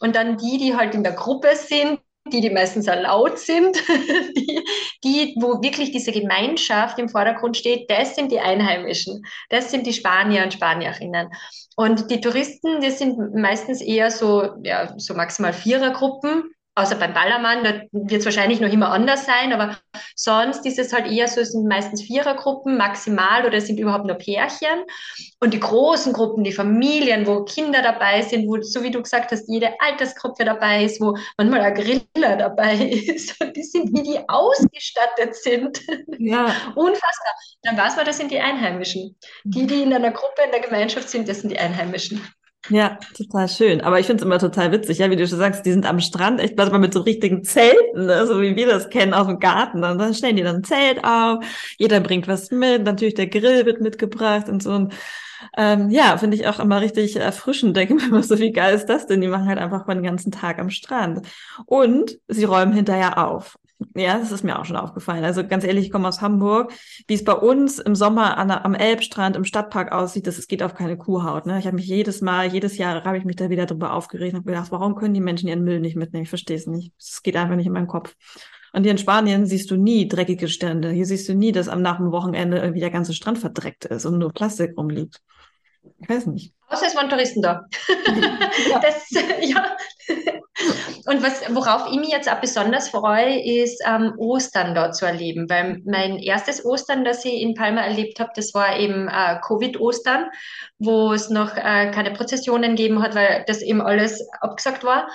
Und 0.00 0.16
dann 0.16 0.36
die, 0.36 0.58
die 0.58 0.76
halt 0.76 0.94
in 0.96 1.04
der 1.04 1.12
Gruppe 1.12 1.54
sind, 1.54 2.00
die, 2.30 2.40
die 2.40 2.50
meistens 2.50 2.84
sehr 2.84 3.00
laut 3.00 3.38
sind, 3.38 3.76
die, 4.36 4.64
die, 5.04 5.34
wo 5.40 5.62
wirklich 5.62 5.90
diese 5.90 6.12
Gemeinschaft 6.12 6.98
im 6.98 7.08
Vordergrund 7.08 7.56
steht, 7.56 7.90
das 7.90 8.14
sind 8.14 8.30
die 8.30 8.40
Einheimischen, 8.40 9.24
das 9.48 9.70
sind 9.70 9.86
die 9.86 9.92
Spanier 9.92 10.44
und 10.44 10.52
Spanierinnen. 10.52 11.30
Und 11.76 12.10
die 12.10 12.20
Touristen, 12.20 12.80
die 12.80 12.90
sind 12.90 13.34
meistens 13.34 13.80
eher 13.80 14.10
so, 14.10 14.54
ja, 14.62 14.94
so 14.98 15.14
maximal 15.14 15.52
Vierergruppen, 15.52 16.54
außer 16.74 16.96
beim 16.96 17.12
Ballermann, 17.12 17.64
da 17.64 17.82
wird 17.92 18.20
es 18.20 18.24
wahrscheinlich 18.24 18.60
noch 18.60 18.72
immer 18.72 18.90
anders 18.90 19.26
sein, 19.26 19.52
aber 19.52 19.76
sonst 20.16 20.64
ist 20.64 20.78
es 20.78 20.92
halt 20.92 21.06
eher 21.06 21.28
so, 21.28 21.40
es 21.42 21.52
sind 21.52 21.68
meistens 21.68 22.02
Vierergruppen 22.02 22.78
maximal 22.78 23.44
oder 23.44 23.58
es 23.58 23.66
sind 23.66 23.78
überhaupt 23.78 24.06
nur 24.06 24.16
Pärchen. 24.16 24.84
Und 25.40 25.52
die 25.52 25.60
großen 25.60 26.14
Gruppen, 26.14 26.44
die 26.44 26.52
Familien, 26.52 27.26
wo 27.26 27.44
Kinder 27.44 27.82
dabei 27.82 28.22
sind, 28.22 28.48
wo, 28.48 28.62
so 28.62 28.82
wie 28.82 28.90
du 28.90 29.02
gesagt 29.02 29.32
hast, 29.32 29.48
jede 29.48 29.74
Altersgruppe 29.80 30.44
dabei 30.44 30.84
ist, 30.84 31.00
wo 31.00 31.16
manchmal 31.36 31.60
ein 31.60 31.74
Griller 31.74 32.36
dabei 32.38 32.74
ist, 32.76 33.38
und 33.40 33.54
die 33.54 33.64
sind, 33.64 33.92
wie 33.92 34.02
die 34.02 34.28
ausgestattet 34.28 35.34
sind. 35.36 35.78
Ja. 36.18 36.44
Unfassbar. 36.74 37.34
Dann 37.62 37.76
weiß 37.76 37.96
man, 37.96 38.06
das 38.06 38.16
sind 38.16 38.30
die 38.30 38.40
Einheimischen. 38.40 39.16
Die, 39.44 39.66
die 39.66 39.82
in 39.82 39.92
einer 39.92 40.10
Gruppe, 40.10 40.42
in 40.44 40.50
der 40.50 40.60
Gemeinschaft 40.60 41.10
sind, 41.10 41.28
das 41.28 41.40
sind 41.40 41.50
die 41.50 41.58
Einheimischen. 41.58 42.26
Ja, 42.70 42.98
total 43.16 43.48
schön. 43.48 43.80
Aber 43.80 43.98
ich 43.98 44.06
finde 44.06 44.22
es 44.22 44.24
immer 44.26 44.38
total 44.38 44.70
witzig, 44.70 44.98
ja, 44.98 45.10
wie 45.10 45.16
du 45.16 45.26
schon 45.26 45.38
sagst, 45.38 45.66
die 45.66 45.72
sind 45.72 45.84
am 45.84 45.98
Strand, 45.98 46.40
echt 46.40 46.56
mal 46.56 46.78
mit 46.78 46.94
so 46.94 47.00
richtigen 47.00 47.42
Zelten, 47.42 48.06
ne? 48.06 48.24
so 48.26 48.40
wie 48.40 48.54
wir 48.54 48.68
das 48.68 48.88
kennen 48.88 49.14
aus 49.14 49.26
dem 49.26 49.40
Garten. 49.40 49.82
Und 49.82 49.98
dann 49.98 50.14
stellen 50.14 50.36
die 50.36 50.44
dann 50.44 50.56
ein 50.56 50.64
Zelt 50.64 51.04
auf, 51.04 51.44
jeder 51.76 51.98
bringt 52.00 52.28
was 52.28 52.52
mit, 52.52 52.84
natürlich 52.84 53.14
der 53.14 53.26
Grill 53.26 53.66
wird 53.66 53.80
mitgebracht 53.80 54.48
und 54.48 54.62
so. 54.62 54.70
Und, 54.72 54.94
ähm, 55.56 55.90
ja, 55.90 56.16
finde 56.18 56.36
ich 56.36 56.46
auch 56.46 56.60
immer 56.60 56.80
richtig 56.80 57.16
erfrischend. 57.16 57.76
Denke 57.76 57.94
mir 57.94 58.06
immer 58.06 58.22
so, 58.22 58.38
wie 58.38 58.52
geil 58.52 58.76
ist 58.76 58.86
das 58.86 59.06
denn? 59.08 59.20
Die 59.20 59.28
machen 59.28 59.48
halt 59.48 59.58
einfach 59.58 59.86
mal 59.86 59.94
den 59.94 60.04
ganzen 60.04 60.30
Tag 60.30 60.60
am 60.60 60.70
Strand. 60.70 61.26
Und 61.66 62.18
sie 62.28 62.44
räumen 62.44 62.72
hinterher 62.72 63.18
auf. 63.28 63.58
Ja, 63.94 64.18
das 64.18 64.32
ist 64.32 64.44
mir 64.44 64.58
auch 64.58 64.64
schon 64.64 64.76
aufgefallen. 64.76 65.24
Also 65.24 65.46
ganz 65.46 65.64
ehrlich, 65.64 65.86
ich 65.86 65.92
komme 65.92 66.08
aus 66.08 66.20
Hamburg. 66.20 66.72
Wie 67.06 67.14
es 67.14 67.24
bei 67.24 67.34
uns 67.34 67.78
im 67.78 67.94
Sommer 67.94 68.38
an, 68.38 68.50
am 68.50 68.74
Elbstrand 68.74 69.36
im 69.36 69.44
Stadtpark 69.44 69.92
aussieht, 69.92 70.26
das, 70.26 70.36
das 70.36 70.48
geht 70.48 70.62
auf 70.62 70.74
keine 70.74 70.96
Kuhhaut. 70.96 71.46
Ne? 71.46 71.58
Ich 71.58 71.66
habe 71.66 71.76
mich 71.76 71.86
jedes 71.86 72.20
Mal, 72.20 72.52
jedes 72.52 72.78
Jahr 72.78 73.04
habe 73.04 73.18
ich 73.18 73.24
mich 73.24 73.36
da 73.36 73.50
wieder 73.50 73.66
drüber 73.66 73.92
aufgeregt 73.92 74.34
und 74.34 74.40
habe 74.40 74.50
gedacht, 74.50 74.70
warum 74.72 74.94
können 74.94 75.14
die 75.14 75.20
Menschen 75.20 75.48
ihren 75.48 75.64
Müll 75.64 75.80
nicht 75.80 75.96
mitnehmen? 75.96 76.24
Ich 76.24 76.28
verstehe 76.28 76.56
es 76.56 76.66
nicht. 76.66 76.92
Es 76.98 77.22
geht 77.22 77.36
einfach 77.36 77.56
nicht 77.56 77.66
in 77.66 77.72
meinen 77.72 77.86
Kopf. 77.86 78.14
Und 78.72 78.84
hier 78.84 78.92
in 78.92 78.98
Spanien 78.98 79.46
siehst 79.46 79.70
du 79.70 79.76
nie 79.76 80.08
dreckige 80.08 80.48
Stände. 80.48 80.90
Hier 80.90 81.04
siehst 81.04 81.28
du 81.28 81.34
nie, 81.34 81.52
dass 81.52 81.68
am 81.68 81.82
nach 81.82 81.98
dem 81.98 82.10
Wochenende 82.10 82.58
irgendwie 82.58 82.80
der 82.80 82.90
ganze 82.90 83.12
Strand 83.12 83.38
verdreckt 83.38 83.84
ist 83.84 84.06
und 84.06 84.18
nur 84.18 84.32
Plastik 84.32 84.76
rumliegt. 84.76 85.20
Ich 86.02 86.08
weiß 86.08 86.26
nicht. 86.26 86.52
Außer 86.68 86.86
es 86.86 86.96
waren 86.96 87.08
Touristen 87.08 87.42
da. 87.42 87.66
Ja. 88.68 88.80
Das, 88.82 89.10
ja. 89.40 89.76
Und 91.06 91.22
was, 91.22 91.42
worauf 91.54 91.90
ich 91.90 91.98
mich 91.98 92.10
jetzt 92.10 92.30
auch 92.30 92.40
besonders 92.40 92.88
freue, 92.90 93.40
ist 93.40 93.82
ähm, 93.86 94.14
Ostern 94.18 94.74
dort 94.74 94.96
zu 94.96 95.06
erleben, 95.06 95.48
weil 95.48 95.80
mein 95.84 96.18
erstes 96.18 96.64
Ostern, 96.64 97.04
das 97.04 97.24
ich 97.24 97.40
in 97.40 97.54
Palma 97.54 97.82
erlebt 97.82 98.20
habe, 98.20 98.30
das 98.34 98.52
war 98.54 98.76
eben 98.78 99.08
äh, 99.08 99.38
Covid-Ostern, 99.46 100.30
wo 100.78 101.12
es 101.12 101.30
noch 101.30 101.56
äh, 101.56 101.90
keine 101.90 102.12
Prozessionen 102.12 102.76
gegeben 102.76 103.02
hat, 103.02 103.14
weil 103.14 103.44
das 103.46 103.62
eben 103.62 103.80
alles 103.80 104.26
abgesagt 104.40 104.84
war. 104.84 105.08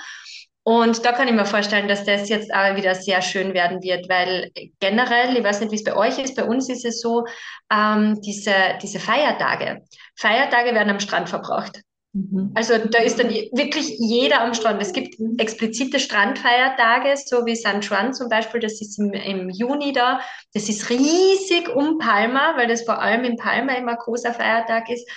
Und 0.68 1.02
da 1.02 1.12
kann 1.12 1.28
ich 1.28 1.32
mir 1.32 1.46
vorstellen, 1.46 1.88
dass 1.88 2.04
das 2.04 2.28
jetzt 2.28 2.52
auch 2.52 2.76
wieder 2.76 2.94
sehr 2.94 3.22
schön 3.22 3.54
werden 3.54 3.82
wird, 3.82 4.06
weil 4.10 4.50
generell, 4.80 5.34
ich 5.34 5.42
weiß 5.42 5.62
nicht, 5.62 5.72
wie 5.72 5.76
es 5.76 5.82
bei 5.82 5.96
euch 5.96 6.18
ist, 6.18 6.36
bei 6.36 6.44
uns 6.44 6.68
ist 6.68 6.84
es 6.84 7.00
so, 7.00 7.24
ähm, 7.72 8.20
diese, 8.20 8.52
diese 8.82 9.00
Feiertage. 9.00 9.80
Feiertage 10.14 10.74
werden 10.74 10.90
am 10.90 11.00
Strand 11.00 11.30
verbracht. 11.30 11.80
Mhm. 12.12 12.52
Also 12.54 12.76
da 12.76 12.98
ist 12.98 13.18
dann 13.18 13.30
wirklich 13.30 13.96
jeder 13.98 14.42
am 14.42 14.52
Strand. 14.52 14.82
Es 14.82 14.92
gibt 14.92 15.16
explizite 15.38 15.98
Strandfeiertage, 15.98 17.14
so 17.16 17.46
wie 17.46 17.56
San 17.56 17.80
Juan 17.80 18.12
zum 18.12 18.28
Beispiel, 18.28 18.60
das 18.60 18.82
ist 18.82 18.98
im, 18.98 19.14
im 19.14 19.48
Juni 19.48 19.94
da. 19.94 20.20
Das 20.52 20.68
ist 20.68 20.90
riesig 20.90 21.74
um 21.74 21.96
Palma, 21.96 22.58
weil 22.58 22.68
das 22.68 22.82
vor 22.82 23.00
allem 23.00 23.24
in 23.24 23.36
Palma 23.38 23.72
immer 23.72 23.92
ein 23.92 23.96
großer 24.04 24.34
Feiertag 24.34 24.90
ist. 24.90 25.08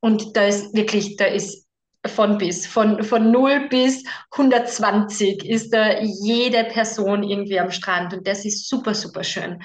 Und 0.00 0.36
da 0.36 0.46
ist 0.46 0.72
wirklich, 0.72 1.16
da 1.16 1.24
ist 1.24 1.63
von 2.06 2.38
bis, 2.38 2.66
von, 2.66 3.02
von 3.02 3.30
0 3.30 3.68
bis 3.68 4.04
120 4.32 5.48
ist 5.48 5.72
da 5.72 6.00
jede 6.00 6.64
Person 6.64 7.22
irgendwie 7.22 7.58
am 7.58 7.70
Strand 7.70 8.14
und 8.14 8.26
das 8.26 8.44
ist 8.44 8.68
super, 8.68 8.94
super 8.94 9.24
schön. 9.24 9.62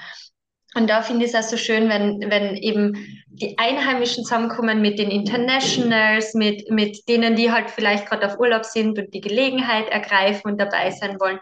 Und 0.76 0.88
da 0.88 1.02
finde 1.02 1.24
ich 1.24 1.34
es 1.34 1.36
auch 1.36 1.48
so 1.48 1.56
schön, 1.56 1.88
wenn, 1.88 2.30
wenn 2.30 2.54
eben 2.56 3.24
die 3.26 3.58
Einheimischen 3.58 4.22
zusammenkommen 4.22 4.80
mit 4.80 5.00
den 5.00 5.10
Internationals, 5.10 6.34
mit, 6.34 6.70
mit 6.70 7.08
denen, 7.08 7.34
die 7.34 7.50
halt 7.50 7.70
vielleicht 7.70 8.06
gerade 8.06 8.26
auf 8.26 8.38
Urlaub 8.38 8.64
sind 8.64 8.96
und 8.96 9.12
die 9.12 9.20
Gelegenheit 9.20 9.88
ergreifen 9.88 10.52
und 10.52 10.60
dabei 10.60 10.92
sein 10.92 11.18
wollen. 11.18 11.40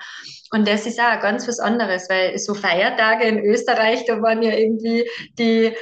Und 0.51 0.67
das 0.67 0.87
ist 0.87 0.99
auch 0.99 1.21
ganz 1.21 1.47
was 1.47 1.61
anderes, 1.61 2.09
weil 2.09 2.39
so 2.39 2.55
Feiertage 2.55 3.25
in 3.25 3.39
Österreich, 3.39 4.07
da 4.07 4.23
waren 4.23 4.43
ja 4.43 4.53
irgendwie 4.53 5.07
die, 5.39 5.75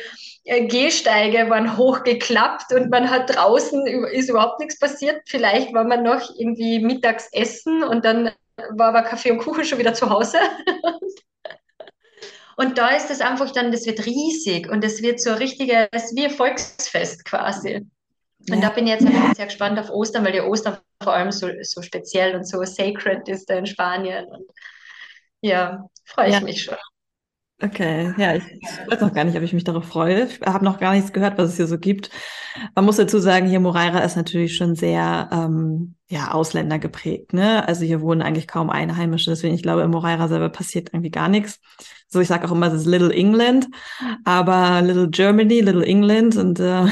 Gehsteige 0.47 1.51
waren 1.51 1.77
hochgeklappt 1.77 2.73
und 2.73 2.89
man 2.91 3.11
hat 3.11 3.35
draußen 3.35 3.85
ist 4.13 4.31
überhaupt 4.31 4.61
nichts 4.61 4.79
passiert. 4.79 5.21
Vielleicht 5.27 5.75
war 5.75 5.85
man 5.85 6.05
noch 6.05 6.31
irgendwie 6.39 6.79
mittags 6.79 7.29
essen 7.33 7.83
und 7.83 8.05
dann 8.05 8.31
war 8.71 8.89
aber 8.89 9.03
Kaffee 9.03 9.33
und 9.33 9.39
Kuchen 9.39 9.65
schon 9.65 9.79
wieder 9.81 9.93
zu 9.93 10.09
Hause. 10.09 10.39
und 12.57 12.79
da 12.79 12.91
ist 12.91 13.11
es 13.11 13.21
einfach 13.21 13.51
dann, 13.51 13.73
das 13.73 13.87
wird 13.87 14.07
riesig 14.07 14.71
und 14.71 14.85
es 14.85 15.03
wird 15.03 15.21
so 15.21 15.31
ein 15.31 15.39
richtiges, 15.39 16.15
wie 16.15 16.27
ein 16.27 16.31
Volksfest 16.31 17.25
quasi. 17.25 17.85
Und 18.49 18.63
ja. 18.63 18.69
da 18.69 18.71
bin 18.71 18.87
ich 18.87 18.93
jetzt 18.93 19.07
einfach 19.07 19.35
sehr 19.35 19.47
gespannt 19.47 19.81
auf 19.81 19.91
Ostern, 19.91 20.25
weil 20.25 20.33
die 20.33 20.41
Ostern 20.41 20.79
vor 21.03 21.13
allem 21.13 21.33
so, 21.33 21.49
so 21.63 21.83
speziell 21.83 22.37
und 22.37 22.47
so 22.47 22.63
sacred 22.63 23.29
ist 23.29 23.51
da 23.51 23.55
in 23.57 23.67
Spanien. 23.67 24.27
Und 24.27 24.47
ja, 25.41 25.89
freue 26.05 26.29
ich 26.29 26.35
ja. 26.35 26.41
mich 26.41 26.63
schon. 26.63 26.77
Okay, 27.63 28.13
ja, 28.19 28.35
ich, 28.35 28.43
weiß 28.87 29.01
noch 29.01 29.15
gar 29.15 29.25
nicht, 29.25 29.35
ob 29.35 29.43
ich 29.43 29.55
mich 29.55 29.65
darauf 29.65 29.87
freue. 29.87 30.27
Ich 30.27 30.41
habe 30.43 30.63
noch 30.63 30.79
gar 30.79 30.93
nichts 30.93 31.15
gehört, 31.15 31.39
was 31.39 31.51
es 31.51 31.57
hier 31.57 31.67
so 31.67 31.79
gibt. 31.79 32.11
Man 32.75 32.85
muss 32.85 32.97
dazu 32.97 33.19
sagen, 33.19 33.49
hier 33.49 33.61
Moreira 33.61 34.01
ist 34.01 34.15
natürlich 34.15 34.57
schon 34.57 34.75
sehr 34.75 35.31
ähm, 35.33 35.95
ja, 36.09 36.33
Ausländer 36.33 36.79
geprägt. 36.79 37.33
Ne? 37.33 37.67
Also 37.67 37.87
hier 37.87 38.03
wohnen 38.03 38.21
eigentlich 38.21 38.47
kaum 38.47 38.69
Einheimische. 38.69 39.31
Deswegen, 39.31 39.55
ich 39.55 39.63
glaube, 39.63 39.83
in 39.83 39.91
Moreira 39.91 40.29
selber 40.29 40.51
passiert 40.51 40.91
irgendwie 40.93 41.11
gar 41.11 41.31
nichts. 41.31 41.59
So, 42.09 42.21
ich 42.21 42.29
sage 42.29 42.47
auch 42.47 42.53
immer, 42.53 42.67
es 42.67 42.75
ist 42.75 42.87
Little 42.87 43.13
England, 43.13 43.69
aber 44.25 44.83
Little 44.83 45.09
Germany, 45.09 45.61
Little 45.61 45.85
England. 45.85 46.37
Und 46.37 46.61
äh, 46.61 46.87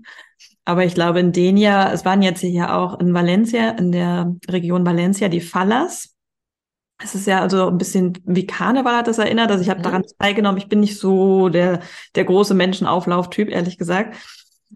aber 0.66 0.84
ich 0.84 0.94
glaube, 0.94 1.20
in 1.20 1.32
Denia, 1.32 1.90
es 1.90 2.04
waren 2.04 2.20
jetzt 2.20 2.40
hier 2.40 2.74
auch 2.74 3.00
in 3.00 3.14
Valencia, 3.14 3.70
in 3.70 3.92
der 3.92 4.36
Region 4.46 4.84
Valencia, 4.84 5.30
die 5.30 5.40
Fallas. 5.40 6.11
Es 7.02 7.14
ist 7.14 7.26
ja 7.26 7.40
also 7.40 7.68
ein 7.68 7.78
bisschen 7.78 8.18
wie 8.24 8.46
Karneval 8.46 8.96
hat 8.96 9.08
das 9.08 9.18
erinnert. 9.18 9.50
Also 9.50 9.62
ich 9.62 9.70
habe 9.70 9.80
mhm. 9.80 9.84
daran 9.84 10.04
teilgenommen. 10.18 10.58
Ich 10.58 10.68
bin 10.68 10.80
nicht 10.80 10.98
so 10.98 11.48
der, 11.48 11.80
der 12.14 12.24
große 12.24 12.54
Menschenauflauf-Typ, 12.54 13.48
ehrlich 13.50 13.78
gesagt. 13.78 14.16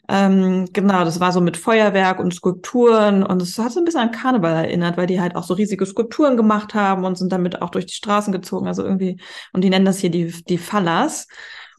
Ähm, 0.09 0.69
genau, 0.73 1.05
das 1.05 1.21
war 1.21 1.33
so 1.33 1.41
mit 1.41 1.57
Feuerwerk 1.57 2.21
und 2.21 2.33
Skulpturen 2.33 3.23
und 3.23 3.41
es 3.41 3.59
hat 3.59 3.73
so 3.73 3.81
ein 3.81 3.85
bisschen 3.85 4.03
an 4.03 4.11
Karneval 4.11 4.53
erinnert, 4.53 4.97
weil 4.97 5.07
die 5.07 5.21
halt 5.21 5.35
auch 5.35 5.43
so 5.43 5.55
riesige 5.55 5.87
Skulpturen 5.87 6.37
gemacht 6.37 6.75
haben 6.75 7.05
und 7.05 7.17
sind 7.17 7.33
damit 7.33 7.63
auch 7.63 7.71
durch 7.71 7.87
die 7.87 7.95
Straßen 7.95 8.33
gezogen. 8.33 8.69
Also 8.69 8.85
irgendwie, 8.85 9.19
und 9.53 9.63
die 9.65 9.71
nennen 9.71 9.87
das 9.87 9.99
hier 9.99 10.11
die, 10.11 10.33
die 10.49 10.59
Fallas. 10.59 11.27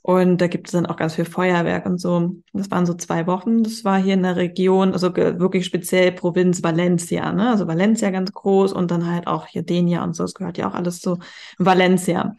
Und 0.02 0.40
da 0.40 0.48
gibt 0.48 0.68
es 0.68 0.72
dann 0.72 0.86
auch 0.86 0.96
ganz 0.96 1.16
viel 1.16 1.26
Feuerwerk 1.26 1.86
und 1.86 2.00
so. 2.00 2.36
Das 2.54 2.72
waren 2.72 2.86
so 2.86 2.94
zwei 2.94 3.28
Wochen. 3.28 3.64
Das 3.64 3.84
war 3.84 3.98
hier 3.98 4.14
in 4.14 4.24
der 4.24 4.38
Region, 4.38 4.94
also 4.94 5.16
wirklich 5.16 5.66
speziell 5.66 6.14
Provinz 6.14 6.64
Valencia, 6.64 7.34
ne? 7.34 7.50
Also 7.50 7.68
Valencia 7.68 8.10
ganz 8.10 8.32
groß 8.32 8.74
und 8.74 8.92
dann 8.92 9.06
halt 9.10 9.28
auch 9.28 9.48
hier 9.48 9.64
Denia 9.64 10.04
und 10.04 10.16
so. 10.16 10.24
Das 10.24 10.34
gehört 10.34 10.58
ja 10.58 10.70
auch 10.70 10.76
alles 10.76 11.02
zu 11.02 11.20
Valencia. 11.58 12.36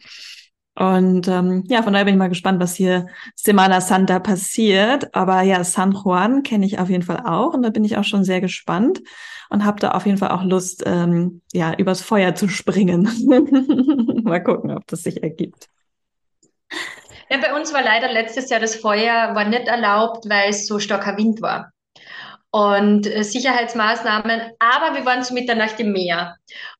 Und 0.75 1.27
ähm, 1.27 1.65
ja, 1.67 1.83
von 1.83 1.91
daher 1.91 2.05
bin 2.05 2.13
ich 2.13 2.19
mal 2.19 2.29
gespannt, 2.29 2.61
was 2.61 2.73
hier 2.73 3.07
Semana 3.35 3.81
Santa 3.81 4.19
passiert. 4.19 5.13
Aber 5.13 5.41
ja, 5.41 5.63
San 5.63 5.91
Juan 5.91 6.41
kenne 6.41 6.65
ich 6.65 6.79
auf 6.79 6.89
jeden 6.89 7.03
Fall 7.03 7.23
auch 7.25 7.53
und 7.53 7.63
da 7.63 7.69
bin 7.69 7.83
ich 7.83 7.97
auch 7.97 8.05
schon 8.05 8.23
sehr 8.23 8.39
gespannt 8.39 9.01
und 9.49 9.65
habe 9.65 9.79
da 9.79 9.91
auf 9.91 10.05
jeden 10.05 10.17
Fall 10.17 10.29
auch 10.29 10.43
Lust, 10.43 10.83
ähm, 10.85 11.41
ja, 11.53 11.73
übers 11.75 12.01
Feuer 12.01 12.33
zu 12.33 12.47
springen. 12.47 13.09
mal 14.23 14.41
gucken, 14.41 14.71
ob 14.71 14.87
das 14.87 15.03
sich 15.03 15.21
ergibt. 15.21 15.67
Ja, 17.29 17.37
bei 17.37 17.53
uns 17.53 17.73
war 17.73 17.83
leider 17.83 18.11
letztes 18.11 18.49
Jahr 18.49 18.59
das 18.59 18.75
Feuer 18.75 19.35
war 19.35 19.45
nicht 19.45 19.67
erlaubt, 19.67 20.27
weil 20.27 20.49
es 20.49 20.65
so 20.65 20.79
starker 20.79 21.15
Wind 21.15 21.41
war. 21.41 21.71
Und 22.51 23.05
äh, 23.05 23.23
Sicherheitsmaßnahmen, 23.23 24.41
aber 24.57 24.95
wir 24.95 25.05
waren 25.05 25.21
zu 25.21 25.35
Mitternacht 25.35 25.79
im 25.79 25.91
Meer. 25.91 26.35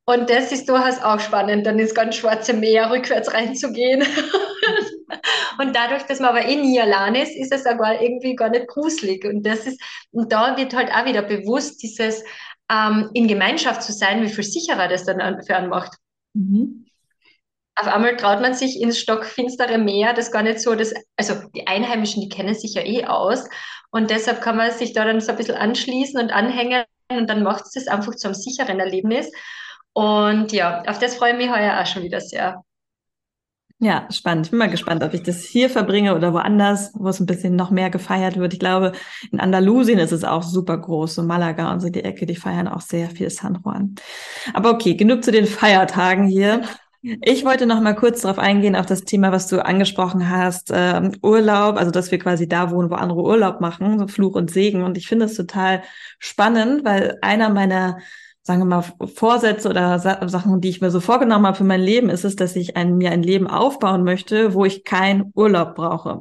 Und 0.06 0.32
das 0.32 0.52
ist 0.52 0.68
durchaus 0.68 1.00
auch 1.00 1.20
spannend, 1.20 1.68
dann 1.68 1.78
ins 1.78 1.94
ganz 1.94 2.16
schwarze 2.16 2.54
Meer 2.54 2.90
rückwärts 2.90 3.32
reinzugehen. 3.32 4.02
und 5.60 5.76
dadurch, 5.76 6.02
dass 6.04 6.20
man 6.20 6.30
aber 6.30 6.46
eh 6.46 6.56
nie 6.56 6.82
allein 6.82 7.14
ist, 7.14 7.36
ist 7.36 7.54
es 7.54 7.68
aber 7.68 8.02
irgendwie 8.02 8.36
gar 8.36 8.50
nicht 8.50 8.68
gruselig. 8.68 9.26
Und 9.26 9.46
das 9.46 9.68
ist, 9.68 9.80
und 10.12 10.32
da 10.32 10.58
wird 10.58 10.74
halt 10.74 10.92
auch 10.92 11.06
wieder 11.06 11.22
bewusst, 11.22 11.84
dieses 11.84 12.24
ähm, 12.72 13.12
in 13.14 13.28
Gemeinschaft 13.28 13.84
zu 13.84 13.94
sein, 13.94 14.24
wie 14.24 14.30
viel 14.30 14.44
sicherer 14.44 14.88
das 14.88 15.06
dann 15.06 15.44
für 15.44 15.56
einen 15.56 15.70
macht. 15.70 15.96
Mhm 16.34 16.89
auf 17.80 17.88
einmal 17.88 18.18
traut 18.18 18.42
man 18.42 18.54
sich 18.54 18.82
ins 18.82 19.00
stockfinstere 19.00 19.78
Meer, 19.78 20.14
das 20.14 20.32
gar 20.32 20.44
nicht 20.44 20.60
so, 20.60 20.76
das, 20.76 20.94
also 21.16 21.36
die 21.56 21.68
Einheimischen, 21.68 22.22
die 22.22 22.30
kennen 22.30 22.54
sich 22.54 22.74
ja 22.74 22.84
eh 22.84 23.06
aus 23.06 23.48
und 23.92 24.10
deshalb 24.10 24.42
kann 24.42 24.58
man 24.58 24.72
sich 24.72 24.94
da 24.94 25.06
dann 25.06 25.22
so 25.22 25.32
ein 25.32 25.38
bisschen 25.38 25.56
anschließen 25.56 26.20
und 26.20 26.32
anhängen 26.32 26.84
und 27.10 27.30
dann 27.30 27.44
macht 27.44 27.66
es 27.66 27.72
das 27.72 27.88
einfach 27.88 28.16
zu 28.16 28.28
einem 28.28 28.36
sicheren 28.36 28.80
Erlebnis. 28.80 29.32
Und 29.94 30.52
ja, 30.52 30.84
auf 30.88 31.00
das 31.00 31.16
freue 31.16 31.32
ich 31.32 31.38
mich 31.38 31.50
heuer 31.50 31.80
auch 31.82 31.86
schon 31.86 32.04
wieder 32.04 32.22
sehr. 32.22 32.64
Ja, 33.82 34.08
spannend. 34.12 34.48
Ich 34.48 34.52
bin 34.52 34.60
mal 34.60 34.70
gespannt, 34.70 35.04
ob 35.04 35.14
ich 35.14 35.24
das 35.24 35.46
hier 35.46 35.70
verbringe 35.70 36.14
oder 36.14 36.34
woanders, 36.34 36.92
wo 36.96 37.08
es 37.08 37.22
ein 37.22 37.26
bisschen 37.26 37.56
noch 37.56 37.72
mehr 37.72 37.90
gefeiert 37.90 38.36
wird. 38.36 38.54
Ich 38.54 38.60
glaube, 38.60 38.92
in 39.32 39.40
Andalusien 39.40 40.00
ist 40.00 40.12
es 40.12 40.26
auch 40.26 40.44
super 40.44 40.78
groß, 40.78 41.16
so 41.16 41.24
Malaga 41.24 41.72
und 41.72 41.80
so 41.80 41.90
die 41.90 42.04
Ecke, 42.04 42.26
die 42.26 42.36
feiern 42.36 42.68
auch 42.68 42.82
sehr 42.82 43.10
viel 43.10 43.30
San 43.30 43.62
Juan. 43.64 43.96
Aber 44.54 44.72
okay, 44.72 44.96
genug 44.96 45.24
zu 45.24 45.32
den 45.32 45.46
Feiertagen 45.46 46.28
hier. 46.28 46.62
Ich 47.02 47.46
wollte 47.46 47.66
noch 47.66 47.80
mal 47.80 47.96
kurz 47.96 48.22
darauf 48.22 48.40
eingehen, 48.40 48.76
auf 48.76 48.86
das 48.86 49.04
Thema, 49.06 49.32
was 49.32 49.48
du 49.48 49.64
angesprochen 49.64 50.30
hast, 50.30 50.70
äh, 50.72 51.10
Urlaub, 51.22 51.78
also 51.78 51.92
dass 51.92 52.12
wir 52.12 52.20
quasi 52.20 52.48
da 52.48 52.72
wohnen, 52.72 52.90
wo 52.90 52.96
andere 52.96 53.22
Urlaub 53.22 53.62
machen, 53.62 54.00
so 54.00 54.08
Fluch 54.08 54.36
und 54.36 54.52
Segen. 54.52 54.84
Und 54.84 54.98
ich 54.98 55.08
finde 55.08 55.26
es 55.26 55.36
total 55.36 55.82
spannend, 56.20 56.84
weil 56.84 57.18
einer 57.22 57.50
meiner, 57.50 58.00
sagen 58.42 58.60
wir 58.60 58.66
mal, 58.66 58.84
Vorsätze 59.16 59.70
oder 59.70 60.00
Sa 60.00 60.28
Sachen, 60.28 60.60
die 60.60 60.70
ich 60.70 60.82
mir 60.82 60.92
so 60.92 61.00
vorgenommen 61.00 61.48
habe 61.48 61.56
für 61.58 61.64
mein 61.64 61.80
Leben, 61.82 62.10
ist 62.10 62.26
es, 62.26 62.36
dass 62.36 62.58
ich 62.58 62.76
ein, 62.76 62.98
mir 62.98 63.12
ein 63.12 63.24
Leben 63.24 63.48
aufbauen 63.48 64.04
möchte, 64.04 64.54
wo 64.54 64.66
ich 64.66 64.84
keinen 64.84 65.32
Urlaub 65.36 65.76
brauche. 65.76 66.20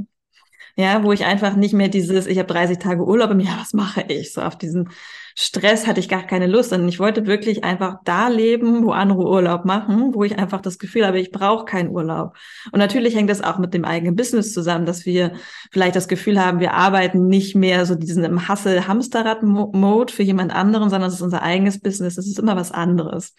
Ja, 0.77 1.03
wo 1.03 1.11
ich 1.13 1.25
einfach 1.25 1.57
nicht 1.57 1.75
mehr 1.75 1.89
dieses, 1.89 2.29
ich 2.29 2.39
habe 2.39 2.53
30 2.53 2.79
Tage 2.79 3.05
Urlaub 3.05 3.33
im 3.33 3.41
Jahr, 3.41 3.59
was 3.61 3.73
mache 3.73 4.03
ich? 4.09 4.33
So 4.33 4.43
auf 4.43 4.57
diesen 4.57 4.91
Stress 5.41 5.87
hatte 5.87 6.01
ich 6.01 6.09
gar 6.09 6.27
keine 6.27 6.49
Lust. 6.49 6.73
Und 6.73 6.89
ich 6.89 6.99
wollte 6.99 7.29
wirklich 7.29 7.63
einfach 7.63 7.99
da 8.05 8.27
leben, 8.27 8.85
wo 8.85 8.91
andere 8.91 9.21
Urlaub 9.21 9.65
machen, 9.65 10.13
wo 10.13 10.25
ich 10.25 10.37
einfach 10.37 10.61
das 10.61 10.81
Gefühl 10.81 11.07
habe, 11.07 11.21
ich 11.21 11.31
brauche 11.31 11.65
keinen 11.65 11.91
Urlaub. 11.91 12.35
Und 12.73 12.81
natürlich 12.81 13.15
hängt 13.15 13.31
das 13.31 13.41
auch 13.41 13.57
mit 13.59 13.73
dem 13.73 13.85
eigenen 13.85 14.17
Business 14.17 14.53
zusammen, 14.53 14.85
dass 14.85 15.07
wir 15.07 15.35
vielleicht 15.71 15.95
das 15.95 16.09
Gefühl 16.09 16.45
haben, 16.45 16.59
wir 16.59 16.75
arbeiten 16.75 17.29
nicht 17.29 17.55
mehr 17.55 17.87
so 17.87 17.95
diesen 17.95 18.25
im 18.25 18.49
Hassel-Hamsterrad-Mode 18.49 20.13
für 20.13 20.25
jemand 20.25 20.53
anderen, 20.53 20.91
sondern 20.91 21.09
es 21.09 21.15
ist 21.15 21.23
unser 21.23 21.43
eigenes 21.43 21.79
Business. 21.79 22.19
Es 22.19 22.27
ist 22.27 22.41
immer 22.41 22.57
was 22.57 22.73
anderes. 22.73 23.37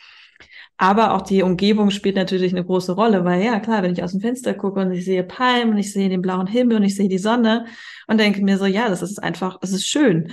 Aber 0.77 1.13
auch 1.13 1.23
die 1.23 1.43
Umgebung 1.43 1.91
spielt 1.91 2.15
natürlich 2.15 2.53
eine 2.53 2.63
große 2.63 2.93
Rolle, 2.93 3.25
weil 3.25 3.43
ja, 3.43 3.59
klar, 3.59 3.83
wenn 3.83 3.91
ich 3.91 4.03
aus 4.03 4.13
dem 4.13 4.21
Fenster 4.21 4.53
gucke 4.53 4.79
und 4.79 4.93
ich 4.93 5.03
sehe 5.03 5.25
Palmen 5.25 5.71
und 5.71 5.77
ich 5.77 5.91
sehe 5.91 6.07
den 6.07 6.21
blauen 6.21 6.47
Himmel 6.47 6.77
und 6.77 6.83
ich 6.83 6.95
sehe 6.95 7.09
die 7.09 7.17
Sonne 7.17 7.65
und 8.07 8.21
denke 8.21 8.41
mir 8.41 8.57
so, 8.57 8.65
ja, 8.65 8.88
das 8.88 9.01
ist 9.01 9.21
einfach, 9.21 9.57
es 9.62 9.73
ist 9.73 9.85
schön 9.85 10.31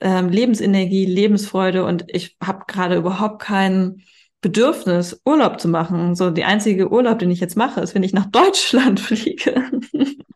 ähm, 0.00 0.28
Lebensenergie, 0.28 1.06
Lebensfreude 1.06 1.84
und 1.84 2.04
ich 2.08 2.36
habe 2.42 2.64
gerade 2.66 2.96
überhaupt 2.96 3.40
kein 3.42 4.02
Bedürfnis, 4.40 5.20
Urlaub 5.24 5.60
zu 5.60 5.68
machen. 5.68 6.14
So 6.14 6.30
die 6.30 6.44
einzige 6.44 6.90
Urlaub, 6.92 7.18
den 7.18 7.30
ich 7.30 7.40
jetzt 7.40 7.56
mache, 7.56 7.80
ist, 7.80 7.94
wenn 7.94 8.04
ich 8.04 8.12
nach 8.12 8.26
Deutschland 8.26 9.00
fliege. 9.00 9.64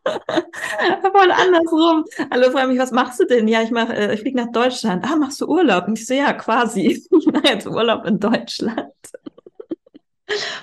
Voll 0.04 1.30
andersrum. 1.30 2.04
Alle 2.30 2.50
fragen 2.50 2.70
mich, 2.70 2.80
was 2.80 2.90
machst 2.90 3.20
du 3.20 3.26
denn? 3.26 3.46
Ja, 3.46 3.62
ich 3.62 3.70
mache, 3.70 3.94
äh, 3.94 4.14
ich 4.14 4.20
fliege 4.20 4.38
nach 4.38 4.50
Deutschland. 4.50 5.04
Ah, 5.04 5.16
machst 5.16 5.40
du 5.40 5.46
Urlaub? 5.46 5.86
Und 5.86 5.98
ich 5.98 6.06
so, 6.06 6.14
ja, 6.14 6.32
quasi. 6.32 7.06
Ich 7.12 7.26
mache 7.26 7.46
jetzt 7.46 7.66
Urlaub 7.66 8.04
in 8.04 8.18
Deutschland. 8.18 8.92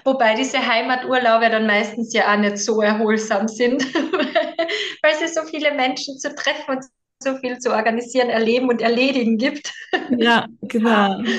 Wobei 0.03 0.35
diese 0.35 0.57
Heimaturlaube 0.65 1.49
dann 1.49 1.67
meistens 1.67 2.13
ja 2.13 2.33
auch 2.33 2.37
nicht 2.37 2.57
so 2.57 2.81
erholsam 2.81 3.47
sind, 3.47 3.83
weil 3.93 5.13
es 5.23 5.35
so 5.35 5.43
viele 5.43 5.73
Menschen 5.73 6.17
zu 6.17 6.33
treffen 6.35 6.75
und 6.75 6.85
so 7.21 7.35
viel 7.37 7.59
zu 7.59 7.71
organisieren, 7.71 8.29
erleben 8.29 8.69
und 8.69 8.81
erledigen 8.81 9.37
gibt. 9.37 9.73
Ja, 10.17 10.47
genau. 10.61 11.21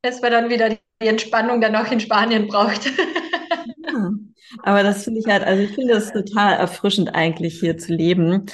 Das 0.00 0.22
war 0.22 0.30
dann 0.30 0.48
wieder 0.48 0.68
die 0.70 1.08
Entspannung, 1.08 1.60
die 1.60 1.68
noch 1.68 1.90
in 1.90 1.98
Spanien 1.98 2.46
braucht. 2.46 2.86
Ja, 2.86 4.12
aber 4.62 4.82
das 4.82 5.04
finde 5.04 5.20
ich 5.20 5.26
halt, 5.26 5.42
also 5.42 5.62
ich 5.62 5.74
finde 5.74 5.94
es 5.94 6.12
total 6.12 6.54
erfrischend 6.54 7.14
eigentlich 7.14 7.58
hier 7.58 7.76
zu 7.78 7.92
leben, 7.92 8.46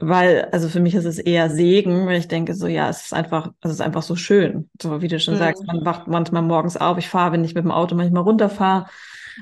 weil, 0.00 0.48
also 0.52 0.68
für 0.68 0.78
mich 0.78 0.94
ist 0.94 1.04
es 1.04 1.18
eher 1.18 1.50
Segen, 1.50 2.06
weil 2.06 2.18
ich 2.18 2.28
denke 2.28 2.54
so, 2.54 2.68
ja, 2.68 2.88
es 2.88 3.06
ist 3.06 3.14
einfach, 3.14 3.50
es 3.62 3.72
ist 3.72 3.80
einfach 3.80 4.02
so 4.02 4.14
schön. 4.14 4.70
So 4.80 5.02
wie 5.02 5.08
du 5.08 5.18
schon 5.18 5.34
mhm. 5.34 5.38
sagst, 5.38 5.66
man 5.66 5.84
wacht 5.84 6.06
manchmal 6.06 6.42
morgens 6.42 6.76
auf, 6.76 6.98
ich 6.98 7.08
fahre, 7.08 7.32
wenn 7.32 7.44
ich 7.44 7.54
mit 7.54 7.64
dem 7.64 7.72
Auto 7.72 7.94
manchmal 7.94 8.22
runterfahre, 8.22 8.86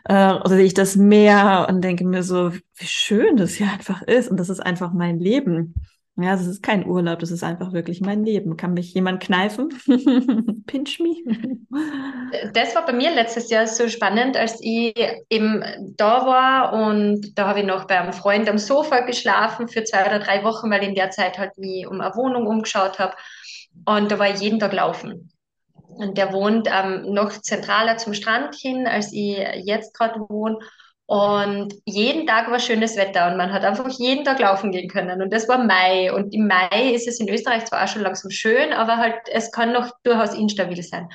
äh, 0.04 0.32
oder 0.32 0.48
sehe 0.48 0.64
ich 0.64 0.74
das 0.74 0.96
Meer 0.96 1.66
und 1.68 1.82
denke 1.82 2.04
mir 2.04 2.22
so, 2.22 2.52
wie 2.52 2.86
schön 2.86 3.36
das 3.36 3.54
hier 3.54 3.70
einfach 3.70 4.02
ist 4.02 4.30
und 4.30 4.38
das 4.38 4.48
ist 4.48 4.60
einfach 4.60 4.92
mein 4.92 5.18
Leben. 5.18 5.74
Ja, 6.22 6.33
das 6.33 6.46
ist 6.46 6.62
kein 6.62 6.87
Urlaub, 6.87 7.18
das 7.18 7.30
ist 7.30 7.42
einfach 7.42 7.72
wirklich 7.72 8.00
mein 8.00 8.24
Leben. 8.24 8.56
Kann 8.56 8.74
mich 8.74 8.92
jemand 8.94 9.22
kneifen? 9.22 9.68
Pinch 10.66 11.00
me. 11.00 11.16
Das 12.52 12.74
war 12.74 12.87
bei 12.87 12.92
mir 12.92 13.12
letztes 13.12 13.50
Jahr 13.50 13.66
so 13.66 13.88
spannend, 13.88 14.37
als 14.37 14.61
ich 14.61 14.94
eben 15.30 15.64
da 15.96 16.26
war 16.26 16.72
und 16.72 17.37
da 17.37 17.48
habe 17.48 17.61
ich 17.61 17.66
noch 17.66 17.87
bei 17.87 18.00
einem 18.00 18.12
Freund 18.12 18.48
am 18.48 18.59
Sofa 18.59 19.00
geschlafen 19.00 19.68
für 19.68 19.85
zwei 19.85 20.06
oder 20.06 20.18
drei 20.20 20.44
Wochen, 20.44 20.70
weil 20.70 20.83
in 20.83 20.94
der 20.94 21.11
Zeit 21.11 21.38
halt 21.38 21.59
mich 21.59 21.87
um 21.87 22.00
eine 22.00 22.14
Wohnung 22.14 22.46
umgeschaut 22.46 22.98
habe. 22.98 23.14
Und 23.85 24.11
da 24.11 24.18
war 24.18 24.30
ich 24.30 24.40
jeden 24.40 24.59
Tag 24.59 24.72
laufen. 24.72 25.30
Und 25.72 26.18
der 26.18 26.33
wohnt 26.33 26.68
ähm, 26.72 27.12
noch 27.12 27.30
zentraler 27.30 27.96
zum 27.98 28.14
Strand 28.14 28.54
hin, 28.54 28.87
als 28.87 29.12
ich 29.12 29.38
jetzt 29.64 29.94
gerade 29.94 30.20
wohne. 30.28 30.59
Und 31.10 31.74
jeden 31.86 32.24
Tag 32.24 32.52
war 32.52 32.60
schönes 32.60 32.96
Wetter 32.96 33.26
und 33.26 33.36
man 33.36 33.52
hat 33.52 33.64
einfach 33.64 33.88
jeden 33.98 34.24
Tag 34.24 34.38
laufen 34.38 34.70
gehen 34.70 34.88
können. 34.88 35.20
Und 35.20 35.32
das 35.32 35.48
war 35.48 35.58
Mai. 35.58 36.12
Und 36.12 36.32
im 36.32 36.46
Mai 36.46 36.92
ist 36.94 37.08
es 37.08 37.18
in 37.18 37.28
Österreich 37.28 37.64
zwar 37.64 37.82
auch 37.82 37.88
schon 37.88 38.02
langsam 38.02 38.30
schön, 38.30 38.72
aber 38.72 38.96
halt 38.96 39.16
es 39.32 39.50
kann 39.50 39.72
noch 39.72 39.90
durchaus 40.04 40.38
instabil 40.38 40.84
sein. 40.84 41.08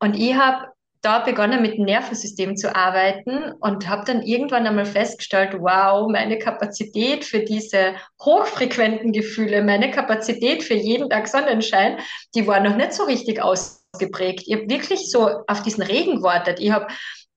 Und 0.00 0.14
ich 0.14 0.34
habe 0.34 0.66
da 1.02 1.20
begonnen 1.20 1.62
mit 1.62 1.74
dem 1.74 1.84
Nervensystem 1.84 2.56
zu 2.56 2.74
arbeiten 2.74 3.52
und 3.60 3.88
habe 3.88 4.02
dann 4.04 4.22
irgendwann 4.22 4.66
einmal 4.66 4.86
festgestellt, 4.86 5.54
wow, 5.56 6.10
meine 6.10 6.40
Kapazität 6.40 7.24
für 7.24 7.44
diese 7.44 7.94
hochfrequenten 8.20 9.12
Gefühle, 9.12 9.62
meine 9.62 9.92
Kapazität 9.92 10.64
für 10.64 10.74
jeden 10.74 11.08
Tag 11.10 11.28
Sonnenschein, 11.28 11.98
die 12.34 12.48
war 12.48 12.58
noch 12.58 12.74
nicht 12.74 12.92
so 12.92 13.04
richtig 13.04 13.40
ausgeprägt. 13.40 14.42
Ich 14.48 14.54
habe 14.54 14.68
wirklich 14.68 15.08
so 15.12 15.44
auf 15.46 15.62
diesen 15.62 15.84
Regen 15.84 16.16
gewartet. 16.16 16.58
Ich 16.58 16.72
habe 16.72 16.88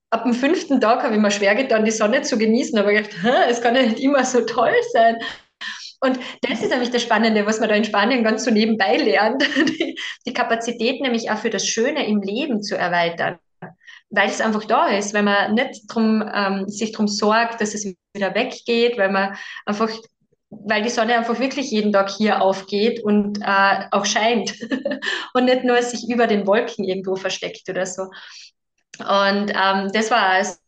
ab 0.09 0.23
dem 0.23 0.33
fünften 0.33 0.79
Tag 0.79 1.03
habe 1.03 1.15
ich 1.15 1.21
mir 1.21 1.31
schwer 1.31 1.55
getan, 1.55 1.85
die 1.85 1.91
Sonne 1.91 2.21
zu 2.21 2.37
genießen, 2.37 2.77
aber 2.77 2.91
ich 2.91 3.09
gedacht, 3.09 3.47
es 3.49 3.61
kann 3.61 3.75
ja 3.75 3.83
nicht 3.83 3.99
immer 3.99 4.23
so 4.23 4.41
toll 4.41 4.73
sein. 4.93 5.17
Und 6.01 6.19
das 6.41 6.61
ist 6.61 6.69
nämlich 6.69 6.91
das 6.91 7.01
Spannende, 7.01 7.45
was 7.45 7.59
man 7.59 7.69
da 7.69 7.75
in 7.75 7.83
Spanien 7.83 8.23
ganz 8.23 8.45
so 8.45 8.51
nebenbei 8.51 8.97
lernt, 8.97 9.43
die, 9.69 9.97
die 10.25 10.33
Kapazität 10.33 11.01
nämlich 11.01 11.31
auch 11.31 11.37
für 11.37 11.49
das 11.49 11.67
Schöne 11.67 12.07
im 12.07 12.21
Leben 12.21 12.61
zu 12.61 12.77
erweitern. 12.77 13.39
Weil 14.09 14.29
es 14.29 14.41
einfach 14.41 14.65
da 14.65 14.87
ist, 14.87 15.13
weil 15.13 15.23
man 15.23 15.55
nicht 15.55 15.83
drum, 15.87 16.23
ähm, 16.33 16.69
sich 16.69 16.91
darum 16.91 17.07
sorgt, 17.07 17.59
dass 17.59 17.73
es 17.73 17.85
wieder 18.13 18.35
weggeht, 18.35 18.97
weil 18.97 19.09
man 19.09 19.35
einfach, 19.65 19.89
weil 20.49 20.83
die 20.83 20.89
Sonne 20.89 21.15
einfach 21.15 21.39
wirklich 21.39 21.71
jeden 21.71 21.91
Tag 21.91 22.11
hier 22.11 22.41
aufgeht 22.41 23.03
und 23.03 23.39
äh, 23.41 23.85
auch 23.91 24.05
scheint 24.05 24.53
und 25.33 25.45
nicht 25.45 25.63
nur 25.63 25.81
sich 25.81 26.07
über 26.07 26.27
den 26.27 26.45
Wolken 26.45 26.85
irgendwo 26.85 27.15
versteckt 27.15 27.67
oder 27.67 27.85
so. 27.85 28.09
Und 28.99 29.51
ähm, 29.51 29.91
das 29.93 30.11
war 30.11 30.39
es 30.39 30.61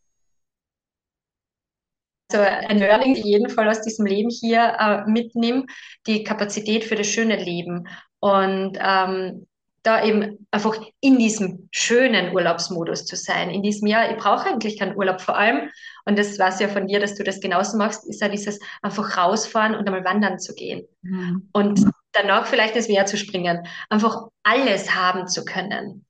so 2.30 2.38
ein 2.38 2.78
Learning, 2.78 3.14
die 3.14 3.22
jeden 3.22 3.48
Fall 3.48 3.68
aus 3.68 3.80
diesem 3.80 4.06
Leben 4.06 4.30
hier 4.30 4.76
äh, 4.78 5.10
mitnehme, 5.10 5.64
die 6.06 6.24
Kapazität 6.24 6.84
für 6.84 6.94
das 6.94 7.06
schöne 7.06 7.36
Leben. 7.36 7.88
Und 8.20 8.78
ähm, 8.80 9.46
da 9.82 10.04
eben 10.04 10.46
einfach 10.50 10.76
in 11.00 11.18
diesem 11.18 11.68
schönen 11.70 12.34
Urlaubsmodus 12.34 13.06
zu 13.06 13.16
sein, 13.16 13.48
in 13.48 13.62
diesem 13.62 13.86
Jahr, 13.86 14.10
ich 14.10 14.18
brauche 14.18 14.46
eigentlich 14.46 14.78
keinen 14.78 14.96
Urlaub 14.96 15.20
vor 15.20 15.38
allem, 15.38 15.70
und 16.04 16.18
das 16.18 16.38
weiß 16.38 16.60
ja 16.60 16.68
von 16.68 16.86
dir, 16.86 17.00
dass 17.00 17.14
du 17.14 17.22
das 17.22 17.40
genauso 17.40 17.78
machst, 17.78 18.06
ist 18.06 18.20
ja 18.20 18.28
dieses 18.28 18.58
einfach 18.82 19.16
rausfahren 19.16 19.74
und 19.74 19.86
einmal 19.86 20.04
wandern 20.04 20.38
zu 20.38 20.54
gehen. 20.54 20.86
Mhm. 21.02 21.48
Und 21.52 21.84
danach 22.12 22.46
vielleicht 22.46 22.76
ins 22.76 22.88
Meer 22.88 23.06
zu 23.06 23.16
springen, 23.16 23.66
einfach 23.88 24.28
alles 24.42 24.94
haben 24.94 25.28
zu 25.28 25.44
können 25.44 26.04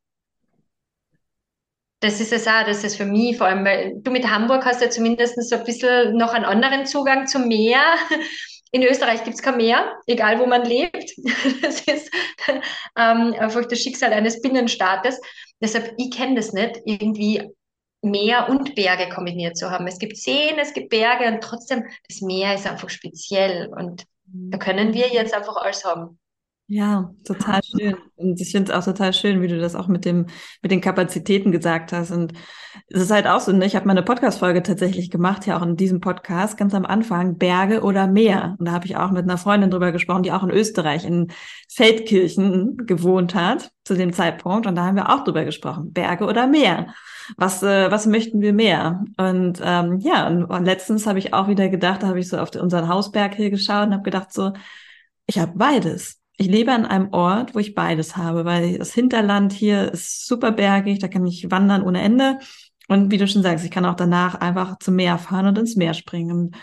das 2.01 2.21
ist 2.21 2.33
es 2.33 2.47
auch, 2.47 2.65
das 2.65 2.85
ist 2.85 2.97
für 2.97 3.05
mich 3.05 3.37
vor 3.37 3.47
allem, 3.49 3.65
weil 3.65 3.95
du 3.97 4.11
mit 4.11 4.29
Hamburg 4.29 4.65
hast 4.65 4.81
ja 4.81 4.91
zumindest 4.91 5.41
so 5.49 5.57
ein 5.57 5.65
bisschen 5.65 6.17
noch 6.17 6.33
einen 6.33 6.45
anderen 6.45 6.87
Zugang 6.87 7.27
zum 7.27 7.49
Meer. 7.49 7.83
In 8.71 8.83
Österreich 8.83 9.25
gibt 9.25 9.37
es 9.37 9.43
kein 9.43 9.57
Meer, 9.57 9.97
egal 10.07 10.39
wo 10.39 10.47
man 10.47 10.65
lebt. 10.65 11.13
Das 11.63 11.81
ist 11.81 12.11
ähm, 12.97 13.35
einfach 13.39 13.65
das 13.67 13.81
Schicksal 13.81 14.13
eines 14.13 14.43
Binnenstaates. 14.43 15.21
Deshalb, 15.61 15.95
ich 15.97 16.11
kenne 16.11 16.37
das 16.37 16.53
nicht, 16.53 16.81
irgendwie 16.85 17.43
Meer 18.03 18.49
und 18.49 18.75
Berge 18.75 19.09
kombiniert 19.09 19.57
zu 19.57 19.71
haben. 19.71 19.87
Es 19.87 19.99
gibt 19.99 20.17
Seen, 20.17 20.59
es 20.59 20.73
gibt 20.73 20.91
Berge 20.91 21.27
und 21.27 21.43
trotzdem, 21.43 21.85
das 22.09 22.21
Meer 22.21 22.55
ist 22.55 22.67
einfach 22.67 22.91
speziell 22.91 23.69
und 23.77 24.05
da 24.25 24.59
können 24.59 24.95
wir 24.95 25.09
jetzt 25.09 25.35
einfach 25.35 25.57
alles 25.57 25.85
haben. 25.85 26.19
Ja, 26.71 27.15
total 27.25 27.63
schön. 27.65 27.97
Und 28.17 28.39
ich 28.43 28.51
finde 28.53 28.71
es 28.71 28.79
auch 28.79 28.85
total 28.85 29.15
schön, 29.15 29.41
wie 29.41 29.49
du 29.49 29.59
das 29.59 29.75
auch 29.75 29.89
mit 29.89 30.05
dem, 30.05 30.27
mit 30.61 30.71
den 30.71 30.83
Kapazitäten 30.83 31.51
gesagt 31.51 31.95
hast. 31.95 32.11
Und 32.11 32.35
es 32.89 33.01
ist 33.01 33.11
halt 33.11 33.27
auch 33.27 33.41
so, 33.41 33.53
ne? 33.53 33.65
ich 33.65 33.75
habe 33.75 33.87
mal 33.87 33.93
eine 33.93 34.03
Podcast-Folge 34.03 34.63
tatsächlich 34.63 35.11
gemacht, 35.11 35.47
ja 35.47 35.57
auch 35.57 35.63
in 35.63 35.77
diesem 35.77 36.01
Podcast, 36.01 36.59
ganz 36.59 36.75
am 36.75 36.85
Anfang, 36.85 37.39
Berge 37.39 37.81
oder 37.81 38.07
Meer. 38.07 38.55
Und 38.59 38.67
da 38.69 38.73
habe 38.73 38.85
ich 38.85 38.97
auch 38.97 39.11
mit 39.13 39.23
einer 39.23 39.39
Freundin 39.39 39.71
drüber 39.71 39.93
gesprochen, 39.93 40.25
die 40.25 40.33
auch 40.33 40.43
in 40.43 40.51
Österreich 40.51 41.07
in 41.07 41.33
Feldkirchen 41.71 42.77
gewohnt 42.87 43.35
hat 43.35 43.71
zu 43.85 43.95
dem 43.95 44.13
Zeitpunkt. 44.13 44.67
Und 44.67 44.77
da 44.77 44.85
haben 44.85 44.97
wir 44.97 45.09
auch 45.09 45.25
drüber 45.25 45.47
gesprochen, 45.47 45.95
Berge 45.95 46.27
oder 46.27 46.47
Meer. 46.47 46.89
Was, 47.39 47.63
äh, 47.63 47.91
was 47.91 48.05
möchten 48.05 48.43
wir 48.43 48.53
mehr? 48.53 49.05
Und 49.17 49.59
ähm, 49.65 50.01
ja, 50.01 50.27
und, 50.27 50.45
und 50.45 50.65
letztens 50.67 51.07
habe 51.07 51.19
ich 51.19 51.33
auch 51.33 51.49
wieder 51.49 51.71
gedacht, 51.71 52.03
da 52.03 52.09
habe 52.09 52.21
ich 52.21 52.29
so 52.29 52.37
auf 52.37 52.55
unseren 52.57 52.89
Hausberg 52.89 53.35
hier 53.37 53.49
geschaut 53.49 53.87
und 53.87 53.95
habe 53.95 54.03
gedacht 54.03 54.35
so, 54.35 54.53
ich 55.27 55.39
habe 55.39 55.53
beides 55.57 56.18
ich 56.39 56.47
lebe 56.47 56.73
an 56.73 56.87
einem 56.87 57.13
Ort, 57.13 57.55
wo 57.55 57.59
ich 57.59 57.75
beides 57.75 58.17
habe, 58.17 58.45
weil 58.45 58.79
das 58.79 58.95
Hinterland 58.95 59.53
hier 59.53 59.93
ist 59.93 60.27
super 60.27 60.53
bergig, 60.53 61.01
da 61.01 61.09
kann 61.09 61.27
ich 61.27 61.51
wandern 61.51 61.83
ohne 61.83 62.01
Ende. 62.01 62.39
Und 62.87 63.11
wie 63.11 63.19
du 63.19 63.27
schon 63.27 63.43
sagst, 63.43 63.65
ich 63.65 63.73
kann 63.73 63.85
auch 63.85 63.97
danach 63.97 64.37
einfach 64.37 64.79
zum 64.79 64.95
Meer 64.95 65.19
fahren 65.19 65.47
und 65.47 65.59
ins 65.59 65.75
Meer 65.77 65.95
springen. 65.95 66.55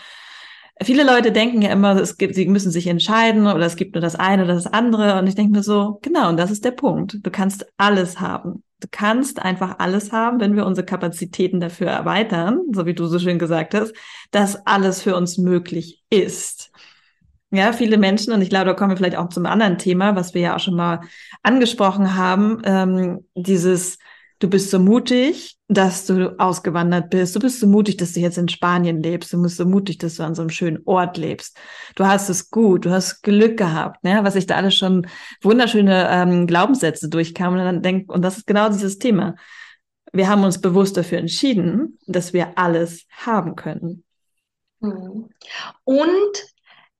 Viele 0.82 1.04
Leute 1.04 1.30
denken 1.30 1.60
ja 1.60 1.70
immer, 1.70 1.94
es 1.96 2.16
gibt, 2.16 2.34
sie 2.34 2.46
müssen 2.46 2.70
sich 2.70 2.86
entscheiden 2.86 3.46
oder 3.46 3.66
es 3.66 3.76
gibt 3.76 3.94
nur 3.94 4.00
das 4.00 4.16
eine 4.16 4.44
oder 4.44 4.54
das 4.54 4.66
andere. 4.66 5.18
Und 5.18 5.26
ich 5.26 5.34
denke 5.34 5.52
mir 5.52 5.62
so, 5.62 5.98
genau, 6.02 6.30
und 6.30 6.38
das 6.38 6.50
ist 6.50 6.64
der 6.64 6.72
Punkt. 6.72 7.18
Du 7.22 7.30
kannst 7.30 7.66
alles 7.76 8.18
haben. 8.18 8.62
Du 8.80 8.88
kannst 8.90 9.40
einfach 9.40 9.78
alles 9.78 10.10
haben, 10.12 10.40
wenn 10.40 10.56
wir 10.56 10.66
unsere 10.66 10.86
Kapazitäten 10.86 11.60
dafür 11.60 11.88
erweitern, 11.88 12.60
so 12.72 12.86
wie 12.86 12.94
du 12.94 13.06
so 13.06 13.18
schön 13.18 13.38
gesagt 13.38 13.74
hast, 13.74 13.94
dass 14.30 14.66
alles 14.66 15.02
für 15.02 15.16
uns 15.16 15.38
möglich 15.38 16.02
ist. 16.10 16.65
Ja, 17.56 17.72
viele 17.72 17.96
Menschen, 17.96 18.34
und 18.34 18.42
ich 18.42 18.50
glaube, 18.50 18.66
da 18.66 18.74
kommen 18.74 18.90
wir 18.90 18.98
vielleicht 18.98 19.16
auch 19.16 19.30
zum 19.30 19.46
anderen 19.46 19.78
Thema, 19.78 20.14
was 20.14 20.34
wir 20.34 20.42
ja 20.42 20.56
auch 20.56 20.60
schon 20.60 20.76
mal 20.76 21.00
angesprochen 21.42 22.14
haben, 22.14 22.60
ähm, 22.64 23.24
dieses, 23.34 23.98
du 24.40 24.50
bist 24.50 24.70
so 24.70 24.78
mutig, 24.78 25.56
dass 25.66 26.04
du 26.04 26.38
ausgewandert 26.38 27.08
bist, 27.08 27.34
du 27.34 27.40
bist 27.40 27.58
so 27.58 27.66
mutig, 27.66 27.96
dass 27.96 28.12
du 28.12 28.20
jetzt 28.20 28.36
in 28.36 28.50
Spanien 28.50 29.02
lebst, 29.02 29.32
du 29.32 29.40
bist 29.40 29.56
so 29.56 29.64
mutig, 29.64 29.96
dass 29.96 30.16
du 30.16 30.22
an 30.22 30.34
so 30.34 30.42
einem 30.42 30.50
schönen 30.50 30.82
Ort 30.84 31.16
lebst. 31.16 31.56
Du 31.94 32.04
hast 32.04 32.28
es 32.28 32.50
gut, 32.50 32.84
du 32.84 32.90
hast 32.90 33.22
Glück 33.22 33.56
gehabt, 33.56 34.04
ne? 34.04 34.20
was 34.22 34.36
ich 34.36 34.46
da 34.46 34.56
alles 34.56 34.74
schon 34.74 35.06
wunderschöne 35.40 36.08
ähm, 36.10 36.46
Glaubenssätze 36.46 37.08
durchkam 37.08 37.54
und 37.54 37.60
dann 37.60 37.80
denk, 37.80 38.12
und 38.12 38.20
das 38.20 38.36
ist 38.36 38.46
genau 38.46 38.68
dieses 38.68 38.98
Thema. 38.98 39.34
Wir 40.12 40.28
haben 40.28 40.44
uns 40.44 40.60
bewusst 40.60 40.98
dafür 40.98 41.18
entschieden, 41.18 41.98
dass 42.06 42.34
wir 42.34 42.58
alles 42.58 43.06
haben 43.10 43.56
können. 43.56 44.04
Mhm. 44.80 45.30
Und 45.84 46.55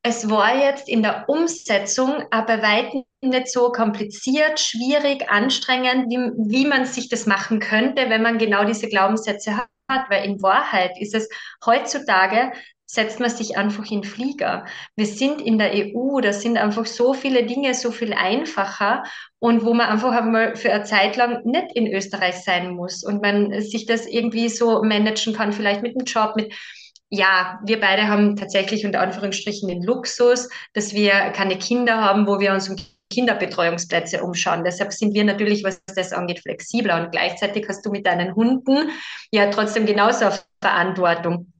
es 0.06 0.30
war 0.30 0.56
jetzt 0.56 0.88
in 0.88 1.02
der 1.02 1.28
Umsetzung 1.28 2.22
aber 2.30 2.62
weitem 2.62 3.02
nicht 3.22 3.48
so 3.48 3.72
kompliziert, 3.72 4.60
schwierig, 4.60 5.28
anstrengend, 5.28 6.08
wie, 6.08 6.30
wie 6.48 6.64
man 6.64 6.84
sich 6.84 7.08
das 7.08 7.26
machen 7.26 7.58
könnte, 7.58 8.08
wenn 8.08 8.22
man 8.22 8.38
genau 8.38 8.64
diese 8.64 8.88
Glaubenssätze 8.88 9.56
hat. 9.56 9.66
Weil 10.08 10.24
in 10.24 10.40
Wahrheit 10.42 10.92
ist 11.00 11.14
es 11.14 11.28
heutzutage, 11.64 12.52
setzt 12.86 13.18
man 13.18 13.30
sich 13.30 13.56
einfach 13.56 13.90
in 13.90 14.04
Flieger. 14.04 14.64
Wir 14.94 15.06
sind 15.06 15.42
in 15.42 15.58
der 15.58 15.72
EU, 15.74 16.20
da 16.20 16.32
sind 16.32 16.56
einfach 16.56 16.86
so 16.86 17.12
viele 17.12 17.44
Dinge 17.44 17.74
so 17.74 17.90
viel 17.90 18.12
einfacher 18.12 19.02
und 19.40 19.64
wo 19.64 19.74
man 19.74 19.88
einfach 19.88 20.12
einmal 20.12 20.54
für 20.54 20.72
eine 20.72 20.84
Zeit 20.84 21.16
lang 21.16 21.44
nicht 21.44 21.74
in 21.74 21.92
Österreich 21.92 22.36
sein 22.44 22.74
muss 22.74 23.02
und 23.02 23.22
man 23.22 23.60
sich 23.60 23.86
das 23.86 24.06
irgendwie 24.06 24.48
so 24.48 24.84
managen 24.84 25.34
kann, 25.34 25.52
vielleicht 25.52 25.82
mit 25.82 25.96
dem 25.96 26.04
Job, 26.04 26.36
mit 26.36 26.54
ja, 27.10 27.60
wir 27.64 27.80
beide 27.80 28.08
haben 28.08 28.36
tatsächlich 28.36 28.84
unter 28.84 29.00
Anführungsstrichen 29.00 29.68
den 29.68 29.82
Luxus, 29.82 30.48
dass 30.72 30.92
wir 30.92 31.10
keine 31.30 31.58
Kinder 31.58 32.00
haben, 32.00 32.26
wo 32.26 32.40
wir 32.40 32.52
uns 32.52 32.68
um 32.68 32.76
Kinderbetreuungsplätze 33.10 34.22
umschauen. 34.22 34.64
Deshalb 34.64 34.92
sind 34.92 35.14
wir 35.14 35.24
natürlich, 35.24 35.62
was 35.62 35.80
das 35.94 36.12
angeht, 36.12 36.40
flexibler. 36.40 37.00
Und 37.00 37.12
gleichzeitig 37.12 37.66
hast 37.68 37.86
du 37.86 37.90
mit 37.90 38.06
deinen 38.06 38.34
Hunden 38.34 38.90
ja 39.30 39.48
trotzdem 39.50 39.86
genauso 39.86 40.30
Verantwortung. 40.60 41.52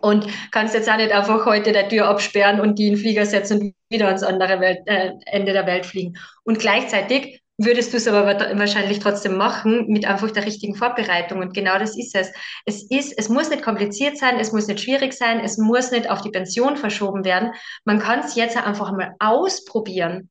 Und 0.00 0.26
kannst 0.52 0.74
jetzt 0.74 0.90
auch 0.90 0.96
nicht 0.96 1.12
einfach 1.12 1.46
heute 1.46 1.72
der 1.72 1.88
Tür 1.88 2.06
absperren 2.08 2.60
und 2.60 2.78
die 2.78 2.88
in 2.88 2.94
den 2.94 3.00
Flieger 3.00 3.26
setzen 3.26 3.60
und 3.60 3.74
wieder 3.88 4.06
ans 4.06 4.22
andere 4.22 4.60
Welt, 4.60 4.80
äh, 4.86 5.12
Ende 5.26 5.52
der 5.52 5.66
Welt 5.66 5.86
fliegen. 5.86 6.18
Und 6.44 6.58
gleichzeitig 6.58 7.40
würdest 7.58 7.92
du 7.92 7.96
es 7.96 8.06
aber 8.06 8.58
wahrscheinlich 8.58 8.98
trotzdem 8.98 9.36
machen 9.36 9.86
mit 9.88 10.06
einfach 10.06 10.30
der 10.30 10.44
richtigen 10.44 10.74
Vorbereitung. 10.74 11.40
Und 11.40 11.54
genau 11.54 11.78
das 11.78 11.96
ist 11.96 12.14
es. 12.14 12.30
Es 12.66 12.82
ist, 12.90 13.14
es 13.16 13.28
muss 13.28 13.48
nicht 13.48 13.62
kompliziert 13.62 14.18
sein, 14.18 14.38
es 14.38 14.52
muss 14.52 14.66
nicht 14.66 14.80
schwierig 14.80 15.14
sein, 15.14 15.40
es 15.40 15.56
muss 15.56 15.90
nicht 15.90 16.10
auf 16.10 16.20
die 16.20 16.30
Pension 16.30 16.76
verschoben 16.76 17.24
werden. 17.24 17.52
Man 17.84 17.98
kann 17.98 18.20
es 18.20 18.34
jetzt 18.34 18.56
einfach 18.56 18.92
mal 18.92 19.14
ausprobieren. 19.18 20.30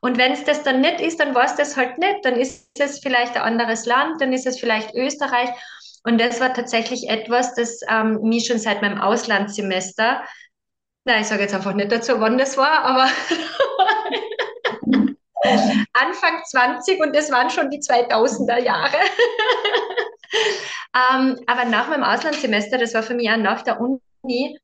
Und 0.00 0.18
wenn 0.18 0.32
es 0.32 0.44
das 0.44 0.62
dann 0.62 0.80
nicht 0.80 1.00
ist, 1.00 1.18
dann 1.18 1.34
war 1.34 1.44
es 1.44 1.56
das 1.56 1.76
halt 1.76 1.98
nicht. 1.98 2.24
Dann 2.24 2.36
ist 2.36 2.68
es 2.78 3.00
vielleicht 3.00 3.36
ein 3.36 3.42
anderes 3.42 3.86
Land, 3.86 4.20
dann 4.20 4.32
ist 4.32 4.46
es 4.46 4.60
vielleicht 4.60 4.94
Österreich. 4.94 5.48
Und 6.04 6.20
das 6.20 6.40
war 6.40 6.54
tatsächlich 6.54 7.08
etwas, 7.08 7.54
das 7.54 7.80
ähm, 7.88 8.20
mich 8.22 8.46
schon 8.46 8.58
seit 8.58 8.82
meinem 8.82 9.00
Auslandssemester, 9.00 10.22
na, 11.04 11.20
ich 11.20 11.26
sage 11.26 11.42
jetzt 11.42 11.54
einfach 11.54 11.72
nicht 11.72 11.90
dazu, 11.92 12.20
wann 12.20 12.36
das 12.36 12.56
war, 12.56 12.82
aber 12.82 13.08
Anfang 15.92 16.42
20 16.44 17.00
und 17.00 17.14
das 17.14 17.30
waren 17.30 17.50
schon 17.50 17.70
die 17.70 17.80
2000er 17.80 18.58
Jahre. 18.58 18.96
ähm, 20.94 21.38
aber 21.46 21.64
nach 21.64 21.88
meinem 21.88 22.04
Auslandssemester, 22.04 22.78
das 22.78 22.94
war 22.94 23.02
für 23.02 23.14
mich 23.14 23.30
auch 23.30 23.36
nach 23.36 23.62
der 23.62 23.80
Uni, 23.80 24.58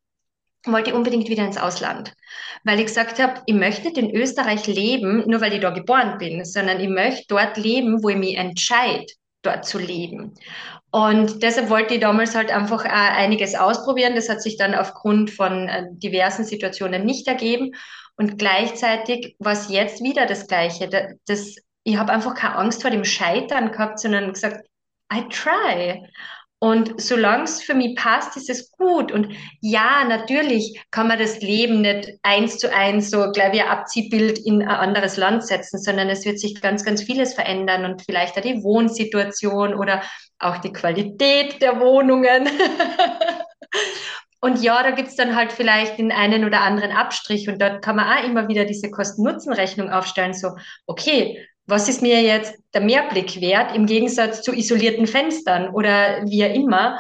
wollte 0.67 0.91
ich 0.91 0.97
unbedingt 0.97 1.29
wieder 1.29 1.45
ins 1.45 1.59
Ausland, 1.59 2.15
weil 2.65 2.79
ich 2.79 2.87
gesagt 2.87 3.21
habe, 3.21 3.43
ich 3.47 3.55
möchte 3.55 3.85
nicht 3.85 3.99
in 3.99 4.15
Österreich 4.15 4.67
leben, 4.67 5.25
nur 5.27 5.41
weil 5.41 5.53
ich 5.53 5.61
da 5.61 5.71
geboren 5.71 6.19
bin, 6.19 6.45
sondern 6.45 6.81
ich 6.81 6.89
möchte 6.89 7.25
dort 7.29 7.57
leben, 7.57 8.03
wo 8.03 8.11
ich 8.11 8.17
mich 8.17 8.37
entscheide, 8.37 9.07
dort 9.43 9.65
zu 9.65 9.79
leben. 9.79 10.35
Und 10.93 11.43
deshalb 11.43 11.71
wollte 11.71 11.95
ich 11.95 12.01
damals 12.01 12.35
halt 12.35 12.51
einfach 12.51 12.85
einiges 12.85 13.55
ausprobieren. 13.55 14.15
Das 14.15 14.29
hat 14.29 14.43
sich 14.43 14.59
dann 14.59 14.75
aufgrund 14.75 15.31
von 15.31 15.69
äh, 15.69 15.87
diversen 15.93 16.45
Situationen 16.45 17.07
nicht 17.07 17.27
ergeben. 17.27 17.73
Und 18.17 18.39
gleichzeitig 18.39 19.37
war 19.39 19.53
es 19.53 19.69
jetzt 19.69 20.03
wieder 20.03 20.27
das 20.27 20.47
Gleiche. 20.47 21.17
Das, 21.27 21.57
ich 21.85 21.97
habe 21.97 22.13
einfach 22.13 22.35
keine 22.35 22.57
Angst 22.57 22.83
vor 22.83 22.91
dem 22.91 23.05
Scheitern 23.05 23.73
gehabt, 23.73 23.99
sondern 23.99 24.33
gesagt, 24.33 24.67
I 25.13 25.29
try. 25.29 26.07
Und 26.63 27.01
solange 27.01 27.43
es 27.43 27.61
für 27.61 27.75
mich 27.75 27.97
passt, 27.97 28.37
ist 28.37 28.49
es 28.49 28.71
gut. 28.71 29.11
Und 29.11 29.35
ja, 29.61 30.05
natürlich 30.05 30.81
kann 30.93 31.09
man 31.09 31.19
das 31.19 31.41
Leben 31.41 31.81
nicht 31.81 32.13
eins 32.23 32.59
zu 32.59 32.73
eins 32.73 33.11
so 33.11 33.33
gleich 33.33 33.53
wie 33.53 33.63
ein 33.63 33.69
Abziehbild 33.69 34.39
in 34.39 34.63
ein 34.63 34.69
anderes 34.69 35.17
Land 35.17 35.45
setzen, 35.45 35.81
sondern 35.81 36.09
es 36.09 36.25
wird 36.25 36.39
sich 36.39 36.61
ganz, 36.61 36.85
ganz 36.85 37.03
vieles 37.03 37.35
verändern 37.35 37.85
und 37.85 38.03
vielleicht 38.03 38.39
auch 38.39 38.43
die 38.43 38.63
Wohnsituation 38.63 39.75
oder 39.75 40.03
auch 40.39 40.59
die 40.59 40.73
Qualität 40.73 41.61
der 41.61 41.81
Wohnungen. 41.81 42.49
Und 44.45 44.61
ja, 44.61 44.83
da 44.83 44.91
gibt's 44.91 45.15
dann 45.15 45.37
halt 45.37 45.53
vielleicht 45.53 45.99
den 45.99 46.11
einen 46.11 46.45
oder 46.45 46.63
anderen 46.63 46.91
Abstrich 46.91 47.49
und 47.49 47.63
dort 47.63 47.81
kann 47.81 47.95
man 47.95 48.09
auch 48.09 48.25
immer 48.25 48.49
wieder 48.49 48.65
diese 48.65 48.91
Kosten-Nutzen-Rechnung 48.91 49.91
aufstellen, 49.91 50.35
so, 50.35 50.57
okay, 50.87 51.47
was 51.67 51.89
ist 51.89 52.03
mir 52.03 52.21
jetzt 52.23 52.59
der 52.75 52.81
Mehrblick 52.81 53.41
wert 53.41 53.77
im 53.77 53.87
Gegensatz 53.87 54.43
zu 54.43 54.53
isolierten 54.53 55.07
Fenstern 55.07 55.69
oder 55.73 56.25
wie 56.25 56.43
immer. 56.43 56.99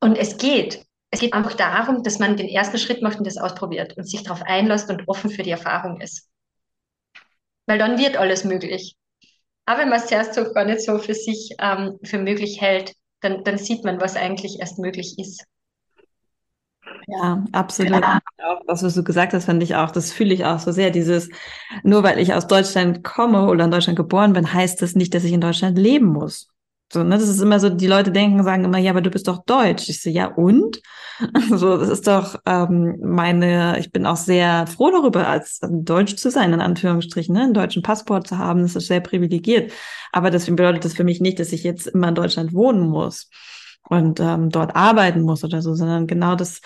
Und 0.00 0.18
es 0.18 0.36
geht. 0.36 0.84
Es 1.10 1.20
geht 1.20 1.32
einfach 1.32 1.54
darum, 1.54 2.02
dass 2.02 2.18
man 2.18 2.36
den 2.36 2.48
ersten 2.48 2.76
Schritt 2.76 3.00
macht 3.00 3.16
und 3.16 3.26
das 3.26 3.38
ausprobiert 3.38 3.96
und 3.96 4.04
sich 4.04 4.24
darauf 4.24 4.42
einlässt 4.42 4.90
und 4.90 5.08
offen 5.08 5.30
für 5.30 5.42
die 5.42 5.52
Erfahrung 5.52 6.02
ist. 6.02 6.28
Weil 7.64 7.78
dann 7.78 7.98
wird 7.98 8.18
alles 8.18 8.44
möglich. 8.44 8.94
Aber 9.64 9.80
wenn 9.80 9.88
man 9.88 10.00
es 10.00 10.06
zuerst 10.08 10.34
so 10.34 10.52
gar 10.52 10.66
nicht 10.66 10.82
so 10.82 10.98
für 10.98 11.14
sich 11.14 11.54
ähm, 11.58 11.98
für 12.04 12.18
möglich 12.18 12.60
hält, 12.60 12.92
dann, 13.20 13.44
dann 13.44 13.58
sieht 13.58 13.84
man, 13.84 14.00
was 14.00 14.16
eigentlich 14.16 14.60
erst 14.60 14.78
möglich 14.78 15.18
ist. 15.18 15.44
Ja, 17.06 17.44
absolut. 17.52 18.02
Ja. 18.02 18.20
Auch, 18.44 18.60
was 18.66 18.80
du 18.94 19.02
gesagt 19.02 19.32
hast, 19.32 19.46
fand 19.46 19.62
ich 19.62 19.74
auch, 19.74 19.90
das 19.90 20.12
fühle 20.12 20.34
ich 20.34 20.44
auch 20.44 20.58
so 20.58 20.72
sehr. 20.72 20.90
Dieses, 20.90 21.28
nur 21.82 22.02
weil 22.02 22.18
ich 22.18 22.34
aus 22.34 22.46
Deutschland 22.46 23.02
komme 23.02 23.46
oder 23.48 23.64
in 23.64 23.70
Deutschland 23.70 23.96
geboren 23.96 24.32
bin, 24.32 24.52
heißt 24.52 24.80
das 24.82 24.94
nicht, 24.94 25.14
dass 25.14 25.24
ich 25.24 25.32
in 25.32 25.40
Deutschland 25.40 25.78
leben 25.78 26.06
muss. 26.06 26.48
So, 26.90 27.02
ne, 27.02 27.18
das 27.18 27.28
ist 27.28 27.40
immer 27.40 27.60
so, 27.60 27.68
die 27.68 27.86
Leute 27.86 28.10
denken, 28.10 28.42
sagen 28.42 28.64
immer, 28.64 28.78
ja, 28.78 28.92
aber 28.92 29.02
du 29.02 29.10
bist 29.10 29.28
doch 29.28 29.44
deutsch. 29.44 29.88
Ich 29.88 30.02
so, 30.02 30.08
ja, 30.10 30.26
und? 30.26 30.80
So, 31.50 31.76
das 31.76 31.88
ist 31.88 32.06
doch 32.06 32.36
ähm, 32.46 32.96
meine, 33.02 33.78
ich 33.80 33.90
bin 33.90 34.06
auch 34.06 34.16
sehr 34.16 34.68
froh 34.68 34.90
darüber, 34.92 35.26
als 35.26 35.58
deutsch 35.62 36.14
zu 36.14 36.30
sein, 36.30 36.52
in 36.52 36.60
Anführungsstrichen, 36.60 37.34
ne? 37.34 37.42
einen 37.42 37.54
deutschen 37.54 37.82
Passport 37.82 38.28
zu 38.28 38.38
haben, 38.38 38.62
das 38.62 38.76
ist 38.76 38.86
sehr 38.86 39.00
privilegiert. 39.00 39.72
Aber 40.12 40.30
deswegen 40.30 40.54
bedeutet 40.56 40.84
das 40.84 40.94
für 40.94 41.02
mich 41.02 41.20
nicht, 41.20 41.40
dass 41.40 41.52
ich 41.52 41.64
jetzt 41.64 41.88
immer 41.88 42.08
in 42.08 42.14
Deutschland 42.14 42.54
wohnen 42.54 42.88
muss 42.88 43.30
und 43.88 44.20
ähm, 44.20 44.50
dort 44.50 44.76
arbeiten 44.76 45.22
muss 45.22 45.42
oder 45.42 45.60
so, 45.60 45.74
sondern 45.74 46.06
genau 46.06 46.36
das 46.36 46.60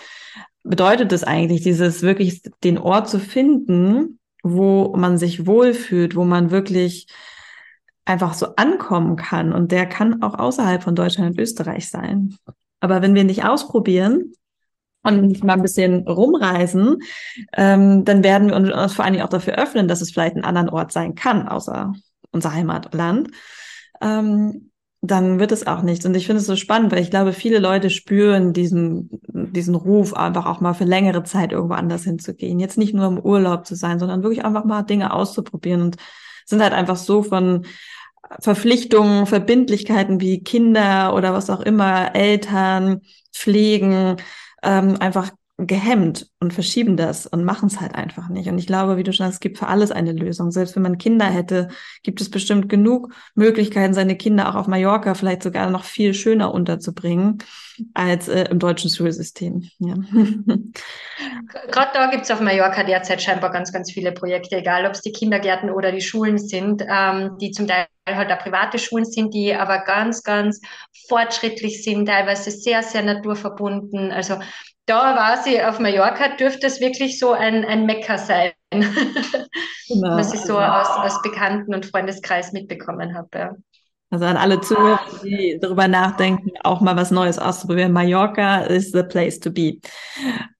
bedeutet 0.63 1.11
es 1.11 1.23
eigentlich, 1.23 1.61
dieses 1.61 2.03
wirklich 2.03 2.43
den 2.63 2.77
Ort 2.77 3.09
zu 3.09 3.19
finden, 3.19 4.19
wo 4.43 4.95
man 4.95 5.17
sich 5.17 5.47
wohlfühlt, 5.47 6.15
wo 6.15 6.25
man 6.25 6.51
wirklich 6.51 7.07
einfach 8.05 8.33
so 8.33 8.55
ankommen 8.55 9.15
kann. 9.15 9.53
Und 9.53 9.71
der 9.71 9.85
kann 9.85 10.21
auch 10.21 10.37
außerhalb 10.37 10.83
von 10.83 10.95
Deutschland 10.95 11.31
und 11.31 11.39
Österreich 11.39 11.89
sein. 11.89 12.35
Aber 12.79 13.01
wenn 13.01 13.15
wir 13.15 13.23
nicht 13.23 13.45
ausprobieren 13.45 14.33
und 15.03 15.43
mal 15.43 15.53
ein 15.53 15.61
bisschen 15.61 16.07
rumreisen, 16.07 16.97
ähm, 17.53 18.03
dann 18.05 18.23
werden 18.23 18.49
wir 18.49 18.55
uns 18.55 18.93
vor 18.93 19.05
allen 19.05 19.13
Dingen 19.13 19.25
auch 19.25 19.29
dafür 19.29 19.57
öffnen, 19.57 19.87
dass 19.87 20.01
es 20.01 20.11
vielleicht 20.11 20.35
ein 20.35 20.43
anderen 20.43 20.69
Ort 20.69 20.91
sein 20.91 21.15
kann, 21.15 21.47
außer 21.47 21.93
unser 22.31 22.53
Heimatland. 22.53 23.29
Ähm, 24.01 24.71
dann 25.05 25.37
wird 25.37 25.51
es 25.51 25.67
auch 25.67 25.81
nichts. 25.81 26.05
Und 26.05 26.15
ich 26.15 26.25
finde 26.25 26.39
es 26.39 26.47
so 26.47 26.55
spannend, 26.55 26.91
weil 26.93 27.01
ich 27.01 27.09
glaube, 27.09 27.33
viele 27.33 27.59
Leute 27.59 27.89
spüren 27.89 28.53
diesen, 28.53 29.09
diesen 29.27 29.75
Ruf, 29.75 30.13
einfach 30.13 30.45
auch 30.45 30.61
mal 30.61 30.73
für 30.73 30.85
längere 30.85 31.23
Zeit 31.23 31.51
irgendwo 31.51 31.73
anders 31.73 32.05
hinzugehen. 32.05 32.57
Jetzt 32.59 32.77
nicht 32.77 32.93
nur 32.93 33.07
im 33.07 33.19
Urlaub 33.19 33.65
zu 33.65 33.75
sein, 33.75 33.99
sondern 33.99 34.23
wirklich 34.23 34.45
einfach 34.45 34.63
mal 34.63 34.83
Dinge 34.83 35.13
auszuprobieren 35.13 35.81
und 35.81 35.97
sind 36.45 36.61
halt 36.61 36.71
einfach 36.71 36.95
so 36.95 37.21
von 37.21 37.65
Verpflichtungen, 38.41 39.25
Verbindlichkeiten 39.27 40.19
wie 40.21 40.43
Kinder 40.43 41.13
oder 41.15 41.33
was 41.33 41.49
auch 41.49 41.61
immer, 41.61 42.15
Eltern, 42.15 43.01
Pflegen, 43.33 44.17
ähm, 44.63 44.97
einfach 44.99 45.31
gehemmt 45.67 46.27
und 46.39 46.53
verschieben 46.53 46.97
das 46.97 47.25
und 47.27 47.43
machen 47.43 47.67
es 47.67 47.79
halt 47.79 47.95
einfach 47.95 48.29
nicht. 48.29 48.47
Und 48.49 48.57
ich 48.57 48.67
glaube, 48.67 48.97
wie 48.97 49.03
du 49.03 49.13
schon 49.13 49.25
sagst, 49.25 49.35
es 49.35 49.39
gibt 49.39 49.57
für 49.57 49.67
alles 49.67 49.91
eine 49.91 50.11
Lösung. 50.11 50.51
Selbst 50.51 50.75
wenn 50.75 50.83
man 50.83 50.97
Kinder 50.97 51.25
hätte, 51.25 51.69
gibt 52.03 52.21
es 52.21 52.29
bestimmt 52.29 52.69
genug 52.69 53.13
Möglichkeiten, 53.35 53.93
seine 53.93 54.17
Kinder 54.17 54.49
auch 54.49 54.55
auf 54.55 54.67
Mallorca 54.67 55.13
vielleicht 55.13 55.43
sogar 55.43 55.69
noch 55.69 55.83
viel 55.83 56.13
schöner 56.13 56.53
unterzubringen 56.53 57.39
als 57.93 58.27
äh, 58.27 58.45
im 58.49 58.59
deutschen 58.59 58.89
Schulsystem. 58.89 59.69
Ja. 59.79 59.95
Gerade 61.71 61.91
da 61.93 62.09
gibt 62.11 62.23
es 62.23 62.31
auf 62.31 62.41
Mallorca 62.41 62.83
derzeit 62.83 63.21
scheinbar 63.21 63.51
ganz, 63.51 63.71
ganz 63.71 63.91
viele 63.91 64.11
Projekte, 64.11 64.57
egal 64.57 64.85
ob 64.85 64.93
es 64.93 65.01
die 65.01 65.11
Kindergärten 65.11 65.69
oder 65.69 65.91
die 65.91 66.01
Schulen 66.01 66.37
sind, 66.37 66.83
ähm, 66.87 67.37
die 67.39 67.51
zum 67.51 67.67
Teil 67.67 67.87
halt 68.07 68.31
auch 68.31 68.39
private 68.39 68.79
Schulen 68.79 69.05
sind, 69.05 69.33
die 69.33 69.55
aber 69.55 69.79
ganz, 69.79 70.23
ganz 70.23 70.61
fortschrittlich 71.07 71.83
sind, 71.83 72.07
teilweise 72.07 72.51
sehr, 72.51 72.83
sehr 72.83 73.03
naturverbunden. 73.03 74.11
Also 74.11 74.39
da 74.85 75.15
war 75.15 75.43
sie 75.43 75.61
auf 75.63 75.79
Mallorca, 75.79 76.35
dürfte 76.35 76.67
es 76.67 76.81
wirklich 76.81 77.19
so 77.19 77.31
ein, 77.31 77.63
ein 77.65 77.85
Mecker 77.85 78.17
sein, 78.17 78.51
genau. 78.71 80.17
was 80.17 80.33
ich 80.33 80.41
so 80.41 80.59
aus, 80.59 80.89
aus 80.89 81.21
Bekannten- 81.21 81.73
und 81.73 81.85
Freundeskreis 81.85 82.51
mitbekommen 82.51 83.15
habe. 83.15 83.27
Ja. 83.37 83.55
Also 84.13 84.25
an 84.25 84.37
alle 84.37 84.61
Zuhörer, 84.61 84.99
die 85.23 85.57
darüber 85.59 85.87
nachdenken, 85.87 86.51
auch 86.63 86.81
mal 86.81 86.95
was 86.95 87.09
Neues 87.09 87.39
auszuprobieren. 87.39 87.91
Mallorca 87.93 88.61
is 88.61 88.91
the 88.91 89.01
place 89.01 89.39
to 89.39 89.49
be. 89.49 89.79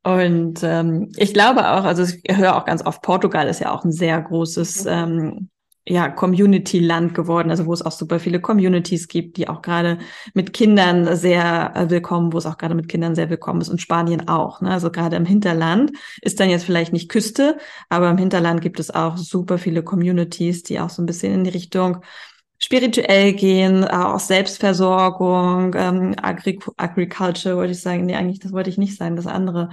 Und 0.01 0.63
ähm, 0.63 1.11
ich 1.17 1.36
glaube 1.36 1.69
auch, 1.69 1.84
also 1.84 2.01
ich 2.01 2.36
höre 2.36 2.55
auch 2.55 2.65
ganz 2.65 2.84
oft, 2.84 3.03
Portugal 3.03 3.47
ist 3.47 3.59
ja 3.59 3.71
auch 3.71 3.84
ein 3.84 3.91
sehr 3.91 4.19
großes 4.19 4.86
mhm. 4.86 4.89
ähm, 4.89 5.49
ja, 5.86 6.09
Community-Land 6.09 7.13
geworden, 7.13 7.49
also 7.49 7.65
wo 7.65 7.73
es 7.73 7.81
auch 7.81 7.91
super 7.91 8.19
viele 8.19 8.39
Communities 8.39 9.07
gibt, 9.09 9.36
die 9.38 9.49
auch 9.49 9.61
gerade 9.61 9.97
mit 10.34 10.53
Kindern 10.53 11.15
sehr 11.17 11.75
äh, 11.75 11.89
willkommen, 11.89 12.31
wo 12.31 12.38
es 12.38 12.45
auch 12.45 12.57
gerade 12.57 12.75
mit 12.75 12.88
Kindern 12.88 13.15
sehr 13.15 13.29
willkommen 13.29 13.59
ist 13.59 13.69
und 13.69 13.81
Spanien 13.81 14.29
auch. 14.29 14.61
Ne? 14.61 14.71
Also 14.71 14.91
gerade 14.91 15.17
im 15.17 15.25
Hinterland 15.25 15.91
ist 16.21 16.39
dann 16.39 16.49
jetzt 16.49 16.63
vielleicht 16.63 16.93
nicht 16.93 17.09
Küste, 17.09 17.57
aber 17.89 18.09
im 18.09 18.17
Hinterland 18.17 18.61
gibt 18.61 18.79
es 18.79 18.91
auch 18.91 19.17
super 19.17 19.57
viele 19.57 19.84
Communities, 19.84 20.63
die 20.63 20.79
auch 20.79 20.89
so 20.89 21.01
ein 21.01 21.05
bisschen 21.05 21.34
in 21.34 21.43
die 21.43 21.49
Richtung 21.49 21.97
spirituell 22.59 23.34
gehen, 23.34 23.84
äh, 23.84 23.88
auch 23.88 24.19
Selbstversorgung, 24.19 25.75
ähm, 25.75 26.15
Agri 26.21 26.59
Agriculture 26.77 27.57
wollte 27.57 27.73
ich 27.73 27.81
sagen, 27.81 28.05
nee, 28.05 28.15
eigentlich 28.15 28.39
das 28.39 28.53
wollte 28.53 28.69
ich 28.69 28.77
nicht 28.77 28.97
sagen, 28.97 29.17
das 29.17 29.27
andere, 29.27 29.69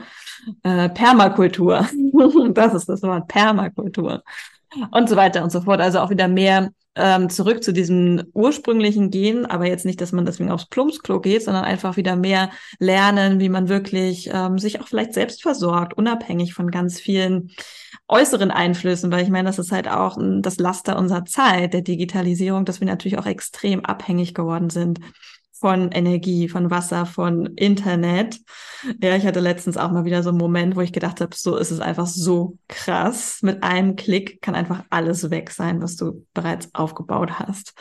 äh, 0.64 0.88
Permakultur, 0.88 1.86
das 2.52 2.74
ist 2.74 2.88
das 2.88 3.02
Wort, 3.02 3.28
Permakultur 3.28 4.24
und 4.90 5.08
so 5.08 5.16
weiter 5.16 5.42
und 5.42 5.50
so 5.50 5.62
fort. 5.62 5.80
Also 5.80 6.00
auch 6.00 6.10
wieder 6.10 6.28
mehr 6.28 6.70
ähm, 6.96 7.30
zurück 7.30 7.62
zu 7.62 7.72
diesem 7.72 8.24
ursprünglichen 8.34 9.10
Gehen, 9.10 9.46
aber 9.46 9.66
jetzt 9.66 9.86
nicht, 9.86 10.00
dass 10.00 10.12
man 10.12 10.24
deswegen 10.24 10.50
aufs 10.50 10.66
Plumpsklo 10.66 11.20
geht, 11.20 11.44
sondern 11.44 11.64
einfach 11.64 11.96
wieder 11.96 12.16
mehr 12.16 12.50
lernen, 12.78 13.40
wie 13.40 13.48
man 13.48 13.68
wirklich 13.68 14.28
ähm, 14.32 14.58
sich 14.58 14.80
auch 14.80 14.88
vielleicht 14.88 15.14
selbst 15.14 15.42
versorgt, 15.42 15.94
unabhängig 15.94 16.52
von 16.52 16.70
ganz 16.70 17.00
vielen 17.00 17.52
äußeren 18.08 18.50
Einflüssen, 18.50 19.12
weil 19.12 19.22
ich 19.22 19.30
meine, 19.30 19.48
das 19.48 19.60
ist 19.60 19.70
halt 19.70 19.88
auch 19.88 20.18
das 20.40 20.58
Laster 20.58 20.98
unserer 20.98 21.24
Zeit, 21.24 21.74
der 21.74 21.82
Digitalisierung, 21.82 22.64
dass 22.64 22.80
wir 22.80 22.88
natürlich 22.88 23.18
auch 23.18 23.26
extrem 23.26 23.84
abhängig 23.84 24.34
geworden 24.34 24.68
sind 24.68 24.98
von 25.60 25.92
Energie, 25.92 26.48
von 26.48 26.70
Wasser, 26.70 27.04
von 27.04 27.46
Internet. 27.56 28.40
Ja, 29.02 29.14
ich 29.14 29.26
hatte 29.26 29.40
letztens 29.40 29.76
auch 29.76 29.90
mal 29.90 30.06
wieder 30.06 30.22
so 30.22 30.30
einen 30.30 30.38
Moment, 30.38 30.74
wo 30.74 30.80
ich 30.80 30.92
gedacht 30.92 31.20
habe, 31.20 31.36
so 31.36 31.56
ist 31.56 31.70
es 31.70 31.80
einfach 31.80 32.06
so 32.06 32.56
krass. 32.66 33.40
Mit 33.42 33.62
einem 33.62 33.94
Klick 33.94 34.40
kann 34.40 34.54
einfach 34.54 34.84
alles 34.88 35.30
weg 35.30 35.50
sein, 35.50 35.82
was 35.82 35.96
du 35.96 36.26
bereits 36.32 36.74
aufgebaut 36.74 37.38
hast. 37.38 37.74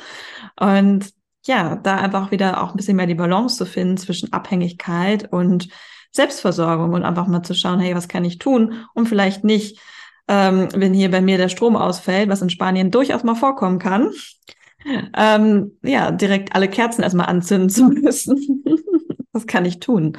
Und 0.59 1.09
ja, 1.45 1.77
da 1.77 1.97
einfach 1.97 2.31
wieder 2.31 2.61
auch 2.61 2.71
ein 2.71 2.75
bisschen 2.75 2.97
mehr 2.97 3.07
die 3.07 3.15
Balance 3.15 3.55
zu 3.55 3.65
finden 3.65 3.95
zwischen 3.95 4.33
Abhängigkeit 4.33 5.31
und 5.31 5.69
Selbstversorgung 6.11 6.91
und 6.93 7.05
einfach 7.05 7.27
mal 7.27 7.43
zu 7.43 7.53
schauen, 7.53 7.79
hey, 7.79 7.95
was 7.95 8.09
kann 8.09 8.25
ich 8.25 8.39
tun, 8.39 8.85
um 8.93 9.05
vielleicht 9.05 9.45
nicht, 9.45 9.79
ähm, 10.27 10.67
wenn 10.75 10.93
hier 10.93 11.09
bei 11.09 11.21
mir 11.21 11.37
der 11.37 11.49
Strom 11.49 11.77
ausfällt, 11.77 12.29
was 12.29 12.41
in 12.41 12.49
Spanien 12.49 12.91
durchaus 12.91 13.23
mal 13.23 13.35
vorkommen 13.35 13.79
kann, 13.79 14.11
ähm, 14.85 15.77
ja, 15.83 16.11
direkt 16.11 16.55
alle 16.55 16.69
Kerzen 16.69 17.03
erstmal 17.03 17.27
anzünden 17.27 17.69
zu 17.69 17.85
müssen. 17.85 18.63
Was 19.31 19.47
kann 19.47 19.65
ich 19.65 19.79
tun? 19.79 20.17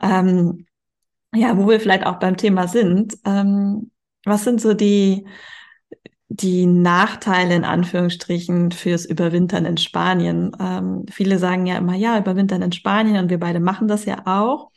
Ähm, 0.00 0.66
ja, 1.34 1.56
wo 1.56 1.68
wir 1.68 1.80
vielleicht 1.80 2.06
auch 2.06 2.18
beim 2.18 2.36
Thema 2.36 2.68
sind. 2.68 3.16
Ähm, 3.24 3.90
was 4.24 4.44
sind 4.44 4.60
so 4.60 4.74
die, 4.74 5.26
die 6.28 6.66
Nachteile 6.66 7.54
in 7.54 7.64
Anführungsstrichen 7.64 8.70
fürs 8.72 9.04
Überwintern 9.06 9.64
in 9.64 9.76
Spanien? 9.76 10.52
Ähm, 10.60 11.04
viele 11.10 11.38
sagen 11.38 11.66
ja 11.66 11.76
immer, 11.76 11.94
ja, 11.94 12.18
Überwintern 12.18 12.62
in 12.62 12.72
Spanien 12.72 13.16
und 13.16 13.30
wir 13.30 13.40
beide 13.40 13.60
machen 13.60 13.88
das 13.88 14.04
ja 14.04 14.22
auch. 14.26 14.70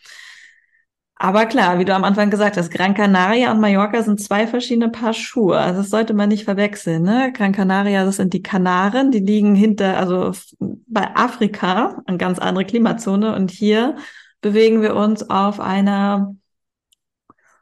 Aber 1.18 1.46
klar, 1.46 1.80
wie 1.80 1.86
du 1.86 1.96
am 1.96 2.04
Anfang 2.04 2.30
gesagt 2.30 2.58
hast, 2.58 2.70
Gran 2.72 2.94
Canaria 2.94 3.52
und 3.52 3.62
Mallorca 3.62 4.04
sind 4.04 4.20
zwei 4.20 4.48
verschiedene 4.48 4.90
Paar 4.90 5.14
Schuhe. 5.14 5.58
Also 5.58 5.80
das 5.80 5.90
sollte 5.90 6.14
man 6.14 6.28
nicht 6.28 6.44
verwechseln. 6.44 7.04
Ne? 7.04 7.32
Gran 7.34 7.54
Canaria, 7.54 8.04
das 8.04 8.18
sind 8.18 8.34
die 8.34 8.44
Kanaren, 8.44 9.12
die 9.12 9.20
liegen 9.20 9.56
hinter, 9.56 9.98
also 9.98 10.32
bei 10.60 11.16
Afrika, 11.16 12.02
eine 12.06 12.18
ganz 12.18 12.38
andere 12.38 12.66
Klimazone. 12.66 13.34
Und 13.34 13.50
hier 13.50 13.96
bewegen 14.42 14.82
wir 14.82 14.96
uns 14.96 15.30
auf 15.30 15.62
einer 15.62 16.36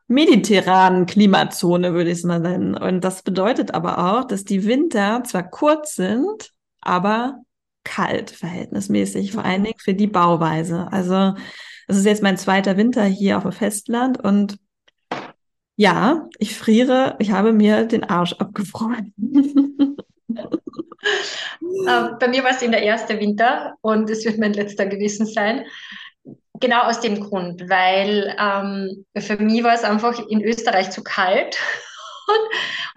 mediterranen 0.08 1.06
Klimazone, 1.06 1.93
würde 1.93 2.10
ich 2.10 2.20
es 2.20 2.24
mal 2.24 2.39
nennen. 2.39 2.76
Und 2.76 3.01
das 3.04 3.22
bedeutet 3.22 3.74
aber 3.76 3.99
auch, 3.99 4.26
dass 4.26 4.45
die 4.45 4.66
Winter 4.66 5.24
zwar 5.26 5.43
kurz 5.43 5.95
sind, 5.95 6.51
aber 6.82 7.39
kalt 7.84 8.32
verhältnismäßig, 8.32 9.32
vor 9.32 9.45
allen 9.45 9.64
Dingen 9.64 9.80
für 9.80 9.93
die 9.93 10.08
Bauweise. 10.08 10.88
Also 10.91 11.36
das 11.88 11.98
ist 11.98 12.06
jetzt 12.06 12.24
mein 12.24 12.38
zweiter 12.38 12.78
Winter 12.78 13.04
hier 13.04 13.38
auf 13.38 13.44
dem 13.44 13.52
Festland 13.52 14.24
und 14.24 14.58
ja, 15.76 16.28
ich 16.38 16.56
friere, 16.56 17.16
ich 17.20 17.32
habe 17.32 17.52
mir 17.52 17.86
den 17.86 18.04
Arsch 18.04 18.34
abgefroren. 18.34 19.14
Äh, 21.86 22.10
bei 22.20 22.28
mir 22.30 22.44
war 22.44 22.52
es 22.52 22.62
in 22.62 22.72
der 22.72 22.84
erste 22.84 23.20
Winter 23.20 23.76
und 23.82 24.10
es 24.10 24.24
wird 24.26 24.38
mein 24.38 24.54
letzter 24.54 24.86
gewesen 24.86 25.26
sein. 25.26 25.66
Genau 26.60 26.84
aus 26.84 27.02
dem 27.02 27.20
Grund, 27.20 27.70
weil 27.70 28.34
ähm, 28.40 29.06
für 29.18 29.38
mich 29.38 29.64
war 29.64 29.74
es 29.74 29.84
einfach 29.84 30.18
in 30.30 30.42
Österreich 30.42 30.92
zu 30.92 31.04
kalt. 31.04 31.58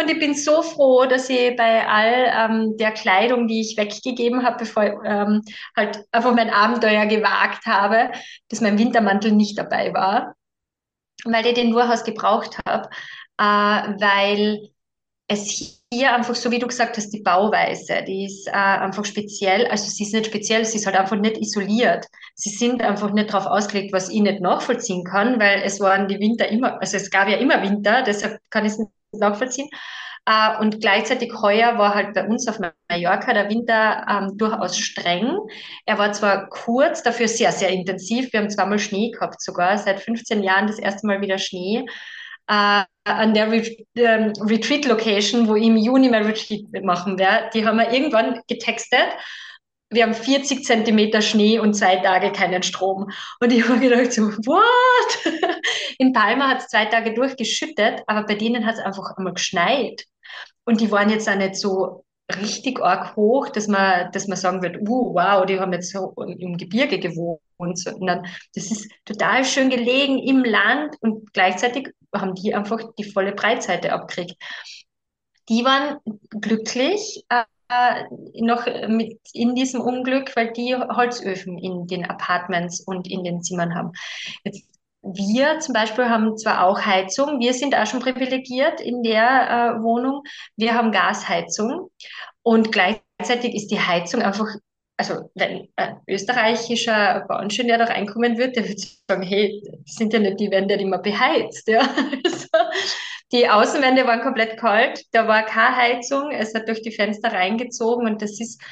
Und, 0.00 0.10
ich 0.10 0.18
bin 0.18 0.34
so 0.34 0.62
froh, 0.62 1.06
dass 1.06 1.28
ich 1.28 1.56
bei 1.56 1.86
all 1.86 2.50
ähm, 2.50 2.76
der 2.76 2.92
Kleidung, 2.92 3.48
die 3.48 3.60
ich 3.60 3.76
weggegeben 3.76 4.44
habe, 4.44 4.58
bevor 4.58 4.84
ähm, 5.04 5.42
halt 5.76 6.04
einfach 6.12 6.34
mein 6.34 6.50
Abenteuer 6.50 7.06
gewagt 7.06 7.66
habe, 7.66 8.10
dass 8.48 8.60
mein 8.60 8.78
Wintermantel 8.78 9.32
nicht 9.32 9.58
dabei 9.58 9.92
war, 9.94 10.34
weil 11.24 11.46
ich 11.46 11.54
den 11.54 11.70
Durchaus 11.72 12.04
gebraucht 12.04 12.58
habe, 12.66 12.88
äh, 13.38 13.42
weil 13.42 14.70
es 15.28 15.76
hier 15.92 16.14
einfach, 16.14 16.34
so 16.34 16.50
wie 16.50 16.58
du 16.58 16.66
gesagt 16.66 16.96
hast, 16.96 17.10
die 17.10 17.22
Bauweise, 17.22 18.02
die 18.06 18.26
ist 18.26 18.48
äh, 18.48 18.52
einfach 18.52 19.04
speziell. 19.04 19.66
Also 19.68 19.88
sie 19.88 20.04
ist 20.04 20.12
nicht 20.12 20.26
speziell, 20.26 20.64
sie 20.64 20.78
ist 20.78 20.86
halt 20.86 20.96
einfach 20.96 21.16
nicht 21.16 21.38
isoliert. 21.38 22.06
Sie 22.34 22.50
sind 22.50 22.82
einfach 22.82 23.12
nicht 23.12 23.32
darauf 23.32 23.46
ausgelegt, 23.46 23.92
was 23.92 24.08
ich 24.08 24.20
nicht 24.20 24.40
nachvollziehen 24.40 25.04
kann, 25.04 25.38
weil 25.40 25.62
es 25.62 25.80
waren 25.80 26.08
die 26.08 26.18
Winter 26.18 26.48
immer, 26.48 26.80
also 26.80 26.96
es 26.96 27.10
gab 27.10 27.28
ja 27.28 27.36
immer 27.36 27.62
Winter, 27.62 28.02
deshalb 28.02 28.40
kann 28.50 28.64
ich 28.64 28.72
es 28.72 28.78
nachvollziehen. 29.18 29.68
Uh, 30.28 30.60
und 30.60 30.80
gleichzeitig 30.80 31.32
heuer 31.40 31.78
war 31.78 31.94
halt 31.94 32.12
bei 32.12 32.26
uns 32.26 32.48
auf 32.48 32.58
Mallorca 32.58 33.32
der 33.32 33.48
Winter 33.48 34.04
ähm, 34.10 34.36
durchaus 34.36 34.76
streng. 34.76 35.38
Er 35.84 35.98
war 35.98 36.12
zwar 36.12 36.48
kurz, 36.48 37.04
dafür 37.04 37.28
sehr, 37.28 37.52
sehr 37.52 37.68
intensiv. 37.68 38.32
Wir 38.32 38.40
haben 38.40 38.50
zweimal 38.50 38.80
Schnee 38.80 39.12
gehabt 39.12 39.40
sogar, 39.40 39.78
seit 39.78 40.00
15 40.00 40.42
Jahren 40.42 40.66
das 40.66 40.80
erste 40.80 41.06
Mal 41.06 41.20
wieder 41.20 41.38
Schnee 41.38 41.86
äh, 42.48 42.82
an 43.04 43.34
der 43.34 43.52
Re 43.52 43.62
ähm, 43.96 44.32
Retreat-Location, 44.40 45.48
wo 45.48 45.54
ich 45.54 45.64
im 45.64 45.76
Juni 45.76 46.08
mein 46.08 46.26
Retreat 46.26 46.64
machen 46.82 47.18
werde, 47.18 47.50
die 47.54 47.64
haben 47.64 47.78
wir 47.78 47.92
irgendwann 47.92 48.40
getextet. 48.48 49.08
Wir 49.90 50.02
haben 50.02 50.14
40 50.14 50.64
Zentimeter 50.64 51.22
Schnee 51.22 51.60
und 51.60 51.74
zwei 51.74 51.96
Tage 51.96 52.32
keinen 52.32 52.62
Strom. 52.62 53.10
Und 53.40 53.52
ich 53.52 53.68
habe 53.68 53.78
gedacht 53.78 54.12
so, 54.12 54.22
what? 54.22 55.32
In 55.98 56.12
Palma 56.12 56.48
hat 56.48 56.58
es 56.58 56.68
zwei 56.68 56.86
Tage 56.86 57.14
durchgeschüttet, 57.14 58.02
aber 58.06 58.26
bei 58.26 58.34
denen 58.34 58.66
hat 58.66 58.74
es 58.74 58.80
einfach 58.80 59.16
einmal 59.16 59.34
geschneit. 59.34 60.04
Und 60.64 60.80
die 60.80 60.90
waren 60.90 61.08
jetzt 61.08 61.28
auch 61.28 61.36
nicht 61.36 61.54
so 61.54 62.04
richtig 62.40 62.80
arg 62.80 63.14
hoch, 63.16 63.48
dass 63.48 63.68
man, 63.68 64.10
dass 64.12 64.26
man 64.26 64.36
sagen 64.36 64.62
wird, 64.62 64.78
uh, 64.80 65.14
wow, 65.14 65.46
die 65.46 65.60
haben 65.60 65.72
jetzt 65.72 65.92
so 65.92 66.12
im 66.16 66.56
Gebirge 66.56 66.98
gewohnt, 66.98 67.40
sondern 67.78 68.26
das 68.54 68.70
ist 68.72 68.90
total 69.04 69.44
schön 69.44 69.70
gelegen 69.70 70.18
im 70.18 70.44
Land 70.44 70.96
und 71.00 71.32
gleichzeitig 71.32 71.90
haben 72.14 72.34
die 72.34 72.54
einfach 72.54 72.80
die 72.98 73.04
volle 73.04 73.32
Breitseite 73.32 73.92
abgekriegt. 73.92 74.34
Die 75.48 75.64
waren 75.64 75.98
glücklich 76.30 77.24
äh, 77.28 77.44
noch 78.34 78.66
mit 78.88 79.18
in 79.32 79.54
diesem 79.54 79.80
Unglück, 79.80 80.34
weil 80.36 80.52
die 80.52 80.74
Holzöfen 80.74 81.58
in 81.58 81.86
den 81.86 82.04
Apartments 82.04 82.80
und 82.80 83.10
in 83.10 83.24
den 83.24 83.42
Zimmern 83.42 83.74
haben. 83.74 83.92
Jetzt 84.44 84.76
wir 85.14 85.60
zum 85.60 85.72
Beispiel 85.72 86.08
haben 86.08 86.36
zwar 86.36 86.64
auch 86.64 86.80
Heizung, 86.84 87.38
wir 87.38 87.54
sind 87.54 87.74
auch 87.74 87.86
schon 87.86 88.00
privilegiert 88.00 88.80
in 88.80 89.02
der 89.02 89.76
äh, 89.78 89.82
Wohnung. 89.82 90.22
Wir 90.56 90.74
haben 90.74 90.90
Gasheizung 90.90 91.90
und 92.42 92.72
gleichzeitig 92.72 93.54
ist 93.54 93.68
die 93.70 93.80
Heizung 93.80 94.22
einfach, 94.22 94.48
also 94.96 95.30
wenn 95.34 95.68
ein 95.76 96.00
österreichischer 96.08 97.24
Bauingenieur 97.28 97.78
da 97.78 97.84
reinkommen 97.84 98.36
wird, 98.38 98.56
der 98.56 98.68
würde 98.68 98.82
sagen, 99.08 99.22
hey, 99.22 99.62
das 99.84 99.94
sind 99.94 100.12
ja 100.12 100.18
nicht 100.18 100.40
die 100.40 100.50
Wände, 100.50 100.76
die 100.76 100.84
man 100.86 101.02
beheizt. 101.02 101.68
Ja? 101.68 101.88
Also, 102.24 102.48
die 103.32 103.48
Außenwände 103.48 104.06
waren 104.06 104.20
komplett 104.20 104.58
kalt, 104.58 105.02
da 105.12 105.26
war 105.26 105.44
keine 105.44 105.76
Heizung, 105.76 106.30
es 106.30 106.54
hat 106.54 106.68
durch 106.68 106.82
die 106.82 106.92
Fenster 106.92 107.32
reingezogen 107.32 108.06
und 108.06 108.22
das 108.22 108.40
ist 108.40 108.62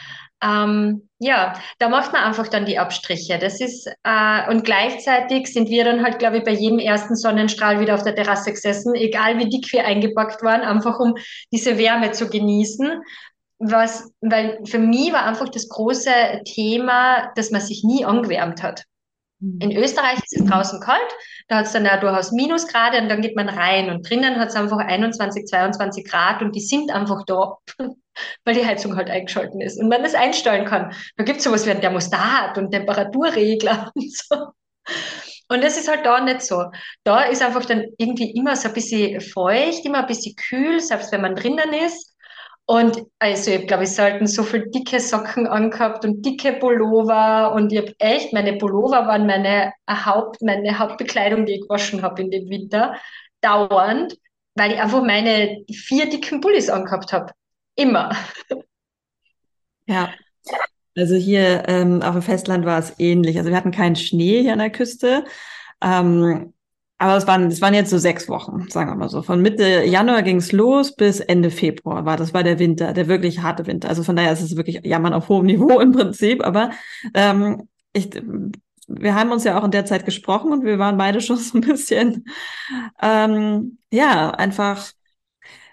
ähm, 0.45 1.09
ja, 1.19 1.55
da 1.79 1.89
macht 1.89 2.13
man 2.13 2.23
einfach 2.23 2.49
dann 2.49 2.67
die 2.67 2.79
Abstriche. 2.79 3.39
Das 3.39 3.61
ist, 3.61 3.87
äh, 4.03 4.51
und 4.51 4.65
gleichzeitig 4.65 5.47
sind 5.47 5.71
wir 5.71 5.85
dann 5.85 6.05
halt, 6.05 6.19
glaube 6.19 6.39
ich, 6.39 6.45
bei 6.45 6.53
jedem 6.53 6.79
ersten 6.79 7.17
Sonnenstrahl 7.17 7.81
wieder 7.81 7.95
auf 7.95 8.03
der 8.03 8.15
Terrasse 8.15 8.51
gesessen, 8.51 8.95
egal 8.95 9.39
wie 9.39 9.49
dick 9.49 9.73
wir 9.73 9.87
eingepackt 9.87 10.43
waren, 10.43 10.61
einfach 10.61 10.99
um 11.01 11.15
diese 11.51 11.79
Wärme 11.79 12.13
zu 12.13 12.29
genießen. 12.29 13.01
Was, 13.59 14.11
weil 14.21 14.59
für 14.67 14.79
mich 14.79 15.13
war 15.13 15.25
einfach 15.25 15.49
das 15.49 15.69
große 15.69 16.11
Thema, 16.45 17.33
dass 17.37 17.51
man 17.51 17.63
sich 17.63 17.83
nie 17.85 18.05
angewärmt 18.05 18.63
hat. 18.63 18.85
In 19.61 19.69
mhm. 19.69 19.77
Österreich 19.77 20.19
ist 20.19 20.41
es 20.41 20.47
draußen 20.47 20.81
kalt, 20.81 21.15
da 21.49 21.57
hat 21.57 21.67
es 21.67 21.73
dann 21.73 21.85
ja 21.85 21.99
durchaus 21.99 22.33
Minusgrade 22.33 22.99
und 22.99 23.09
dann 23.09 23.21
geht 23.21 23.37
man 23.37 23.49
rein 23.49 23.91
und 23.91 24.09
drinnen 24.09 24.39
hat 24.39 24.49
es 24.49 24.57
einfach 24.57 24.79
21, 24.79 25.47
22 25.47 26.05
Grad 26.09 26.41
und 26.41 26.55
die 26.55 26.61
sind 26.61 26.91
einfach 26.91 27.25
da, 27.27 27.59
weil 28.45 28.55
die 28.55 28.65
Heizung 28.65 28.97
halt 28.97 29.11
eingeschalten 29.11 29.61
ist 29.61 29.79
und 29.79 29.89
man 29.89 30.03
das 30.03 30.15
einstellen 30.15 30.65
kann. 30.65 30.95
Da 31.17 31.25
gibt 31.25 31.39
es 31.39 31.45
sowas 31.45 31.67
wie 31.67 31.71
ein 31.71 31.81
Thermostat 31.81 32.57
und 32.57 32.71
Temperaturregler 32.71 33.93
und 33.95 34.17
so. 34.17 34.37
Und 35.49 35.63
das 35.63 35.77
ist 35.77 35.89
halt 35.89 36.07
da 36.07 36.21
nicht 36.21 36.41
so. 36.41 36.65
Da 37.05 37.25
ist 37.25 37.43
einfach 37.43 37.67
dann 37.67 37.85
irgendwie 37.99 38.31
immer 38.31 38.57
so 38.57 38.69
ein 38.69 38.75
bisschen 38.75 39.21
feucht, 39.21 39.85
immer 39.85 39.99
ein 39.99 40.07
bisschen 40.07 40.35
kühl, 40.37 40.81
selbst 40.81 41.13
wenn 41.13 41.21
man 41.21 41.37
drinnen 41.37 41.73
ist. 41.87 42.14
Und 42.67 43.03
also 43.19 43.51
ich 43.51 43.67
glaube, 43.67 43.85
ich 43.85 43.91
selten 43.91 44.27
so 44.27 44.43
viel 44.43 44.71
dicke 44.71 44.99
Socken 44.99 45.47
angehabt 45.47 46.05
und 46.05 46.25
dicke 46.25 46.55
Pullover 46.55 47.53
und 47.55 47.73
ich 47.73 47.79
habe 47.79 47.95
echt, 47.99 48.33
meine 48.33 48.55
Pullover 48.55 49.07
waren 49.07 49.27
meine 49.27 49.75
Haupt, 49.89 50.41
meine 50.41 50.79
Hauptbekleidung, 50.79 51.45
die 51.45 51.57
ich 51.57 51.61
gewaschen 51.61 52.03
habe 52.03 52.23
in 52.23 52.31
dem 52.31 52.49
Winter, 52.49 52.95
dauernd, 53.43 54.17
weil 54.55 54.73
ich 54.73 54.81
einfach 54.81 55.03
meine 55.03 55.63
vier 55.71 56.09
dicken 56.09 56.41
Pullis 56.41 56.71
angehabt 56.71 57.13
habe. 57.13 57.33
Immer. 57.77 58.17
Ja. 59.87 60.15
Also 60.97 61.17
hier 61.17 61.65
ähm, 61.69 62.01
auf 62.03 62.13
dem 62.13 62.23
Festland 62.23 62.65
war 62.65 62.79
es 62.79 62.99
ähnlich. 62.99 63.37
Also 63.37 63.51
wir 63.51 63.57
hatten 63.57 63.73
keinen 63.73 63.97
Schnee 63.97 64.43
hier 64.43 64.53
an 64.53 64.61
der 64.61 64.71
Küste. 64.71 65.25
Ähm, 65.83 66.55
aber 66.99 67.17
es 67.17 67.27
waren, 67.27 67.49
es 67.49 67.61
waren 67.61 67.75
jetzt 67.75 67.91
so 67.91 67.99
sechs 67.99 68.29
Wochen, 68.29 68.69
sagen 68.69 68.91
wir 68.91 68.95
mal 68.95 69.09
so. 69.09 69.23
Von 69.23 69.43
Mitte 69.43 69.85
Januar 69.85 70.23
ging 70.23 70.37
es 70.37 70.53
los 70.53 70.95
bis 70.95 71.21
Ende 71.21 71.51
Februar 71.51 72.05
war. 72.05 72.17
Das 72.17 72.33
war 72.33 72.45
der 72.45 72.59
Winter, 72.59 72.93
der 72.93 73.09
wirklich 73.09 73.43
harte 73.43 73.67
Winter. 73.67 73.89
Also 73.89 74.03
von 74.05 74.15
daher 74.17 74.33
ist 74.33 74.43
es 74.43 74.57
wirklich 74.57 74.81
Jammern 74.85 75.13
auf 75.13 75.29
hohem 75.29 75.47
Niveau 75.47 75.81
im 75.81 75.93
Prinzip. 75.93 76.45
Aber 76.45 76.71
ähm, 77.15 77.69
ich, 77.93 78.11
wir 78.87 79.15
haben 79.15 79.33
uns 79.33 79.45
ja 79.45 79.59
auch 79.59 79.65
in 79.65 79.73
der 79.73 79.87
Zeit 79.87 80.05
gesprochen 80.05 80.53
und 80.53 80.65
wir 80.65 80.79
waren 80.79 80.97
beide 80.97 81.21
schon 81.21 81.37
so 81.37 81.59
ein 81.59 81.63
bisschen, 81.63 82.27
ähm, 83.03 83.79
ja, 83.91 84.31
einfach 84.31 84.93